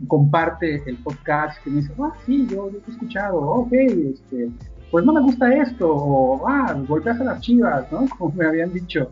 comparte 0.07 0.81
el 0.87 0.97
podcast, 0.97 1.61
que 1.63 1.69
me 1.69 1.81
dice, 1.81 1.93
ah, 1.99 2.13
sí, 2.25 2.47
yo, 2.49 2.71
yo 2.71 2.79
he 2.87 2.91
escuchado, 2.91 3.39
ok, 3.39 3.73
este, 3.73 4.49
pues 4.89 5.05
no 5.05 5.13
me 5.13 5.21
gusta 5.21 5.53
esto, 5.55 5.91
o 5.91 6.47
ah, 6.47 6.73
golpeas 6.87 7.21
a 7.21 7.25
las 7.25 7.41
chivas, 7.41 7.91
¿no? 7.91 8.05
Como 8.17 8.33
me 8.33 8.45
habían 8.45 8.73
dicho. 8.73 9.09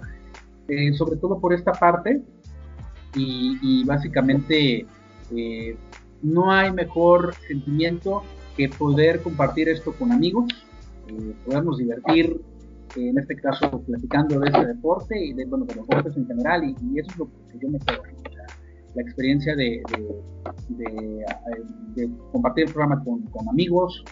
Eh, 0.67 0.93
sobre 0.93 1.17
todo 1.17 1.39
por 1.39 1.53
esta 1.53 1.73
parte, 1.73 2.21
y, 3.15 3.84
básicamente 3.84 4.86
eh, 5.36 5.77
no 6.21 6.51
hay 6.51 6.71
mejor 6.71 7.34
sentimiento 7.47 8.23
que 8.55 8.69
poder 8.69 9.21
compartir 9.21 9.69
esto 9.69 9.93
con 9.93 10.11
amigos, 10.11 10.45
eh, 11.08 11.36
podernos 11.45 11.78
divertir, 11.78 12.41
eh, 12.95 13.10
en 13.10 13.18
este 13.18 13.36
caso 13.36 13.82
platicando 13.82 14.39
de 14.39 14.47
este 14.47 14.66
deporte 14.66 15.18
y 15.18 15.34
de, 15.34 15.45
bueno, 15.45 15.66
de 15.66 15.76
los 15.76 15.88
deportes 15.88 16.18
en 16.18 16.28
general, 16.28 16.64
y, 16.64 16.99
eso 16.99 17.12
es 17.12 17.18
lo 17.18 17.26
que 17.26 17.60
yo 17.60 17.70
me 17.70 17.80
quedo. 17.80 18.04
La 18.93 19.02
experiencia 19.02 19.56
de, 19.56 19.82
compartir 22.34 22.66
el 22.66 22.74
programa 22.74 23.02
con, 23.04 23.49
amigos, 23.49 24.04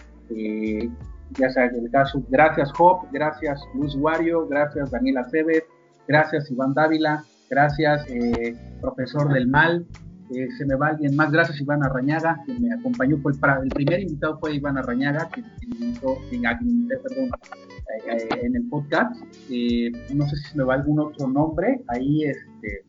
ya 1.38 1.50
sea 1.50 1.66
el 1.66 1.90
caso, 1.90 2.22
gracias 2.30 2.72
Job, 2.72 3.06
gracias 3.12 3.60
Luis 3.74 3.94
Wario, 3.96 4.48
gracias 4.48 4.90
Daniela 4.90 5.20
Aceves, 5.20 5.64
gracias 6.08 6.50
Iván 6.50 6.72
Dávila, 6.72 7.24
gracias, 7.50 8.08
eh, 8.08 8.56
profesor 8.80 9.32
del 9.32 9.48
mal. 9.48 9.86
Eh, 10.32 10.48
se 10.56 10.64
me 10.64 10.76
va 10.76 10.88
alguien 10.88 11.16
más, 11.16 11.32
gracias 11.32 11.60
Iván 11.60 11.82
Arrañaga, 11.82 12.40
que 12.46 12.54
me 12.54 12.72
acompañó, 12.72 13.18
fue 13.18 13.32
el, 13.32 13.68
primer 13.70 14.00
invitado 14.00 14.38
fue 14.38 14.54
Iván 14.54 14.78
Arrañaga, 14.78 15.28
que, 15.28 15.42
me 15.42 15.86
invitó, 15.86 16.18
perdón, 16.30 17.30
eh, 18.06 18.28
en 18.42 18.54
el 18.54 18.68
podcast. 18.68 19.12
no 20.14 20.28
sé 20.28 20.36
si 20.36 20.50
se 20.50 20.56
me 20.56 20.64
va 20.64 20.74
algún 20.74 21.00
otro 21.00 21.26
nombre, 21.26 21.80
ahí 21.88 22.24
este, 22.24 22.84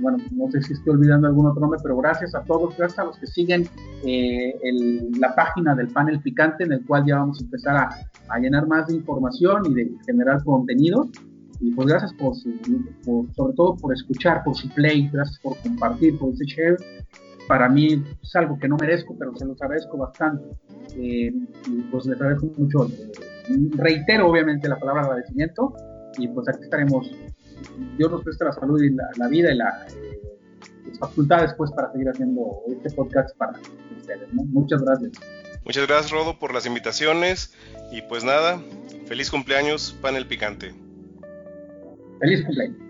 bueno, 0.00 0.18
no 0.30 0.50
sé 0.50 0.62
si 0.62 0.72
estoy 0.72 0.94
olvidando 0.94 1.26
algún 1.26 1.46
otro 1.46 1.60
nombre, 1.60 1.80
pero 1.82 1.98
gracias 1.98 2.34
a 2.34 2.44
todos, 2.44 2.76
gracias 2.78 2.98
a 2.98 3.04
los 3.04 3.18
que 3.18 3.26
siguen 3.26 3.68
la 5.18 5.34
página 5.34 5.74
del 5.74 5.88
panel 5.88 6.20
picante, 6.20 6.64
en 6.64 6.72
el 6.72 6.86
cual 6.86 7.04
ya 7.06 7.16
vamos 7.16 7.40
a 7.40 7.44
empezar 7.44 7.76
a, 7.76 7.90
a 8.30 8.38
llenar 8.38 8.66
más 8.66 8.86
de 8.86 8.94
información 8.94 9.66
y 9.66 9.74
de 9.74 9.90
generar 10.06 10.42
contenido. 10.44 11.10
Y 11.60 11.72
pues 11.72 11.88
gracias 11.88 12.12
por, 12.14 12.34
su, 12.34 12.50
sobre 13.36 13.54
todo 13.54 13.76
por 13.76 13.92
escuchar, 13.92 14.42
por 14.44 14.56
su 14.56 14.68
play, 14.70 15.08
gracias 15.12 15.38
por 15.40 15.58
compartir, 15.58 16.18
por 16.18 16.32
ese 16.32 16.44
share. 16.46 16.76
Para 17.46 17.68
mí 17.68 18.02
es 18.22 18.36
algo 18.36 18.58
que 18.58 18.68
no 18.68 18.76
merezco, 18.76 19.14
pero 19.18 19.34
se 19.36 19.44
los 19.44 19.60
agradezco 19.60 19.98
bastante. 19.98 20.44
Eh, 20.96 21.32
y 21.66 21.82
pues 21.90 22.06
les 22.06 22.16
agradezco 22.20 22.46
mucho. 22.56 22.86
Eh, 22.86 23.12
reitero 23.72 24.28
obviamente 24.28 24.68
la 24.68 24.78
palabra 24.78 25.02
agradecimiento 25.02 25.74
y 26.16 26.28
pues 26.28 26.48
aquí 26.48 26.62
estaremos. 26.62 27.10
Dios 27.98 28.10
nos 28.10 28.24
presta 28.24 28.46
la 28.46 28.52
salud 28.52 28.82
y 28.82 28.90
la, 28.90 29.28
vida 29.28 29.52
y 29.52 29.56
la, 29.56 29.86
eh, 29.90 30.20
las 30.86 30.98
facultades 30.98 31.52
pues 31.58 31.70
para 31.72 31.92
seguir 31.92 32.08
haciendo 32.08 32.62
este 32.68 32.90
podcast 32.90 33.36
para 33.36 33.58
ustedes. 33.98 34.32
Muchas 34.32 34.82
gracias. 34.82 35.12
Muchas 35.64 35.86
gracias 35.86 36.10
Rodo 36.10 36.38
por 36.38 36.54
las 36.54 36.64
invitaciones 36.64 37.52
y 37.92 38.00
pues 38.02 38.24
nada, 38.24 38.62
feliz 39.06 39.30
cumpleaños, 39.30 39.94
panel 40.00 40.26
picante. 40.26 40.72
Feliz 42.20 42.44
cumpleaños. 42.44 42.89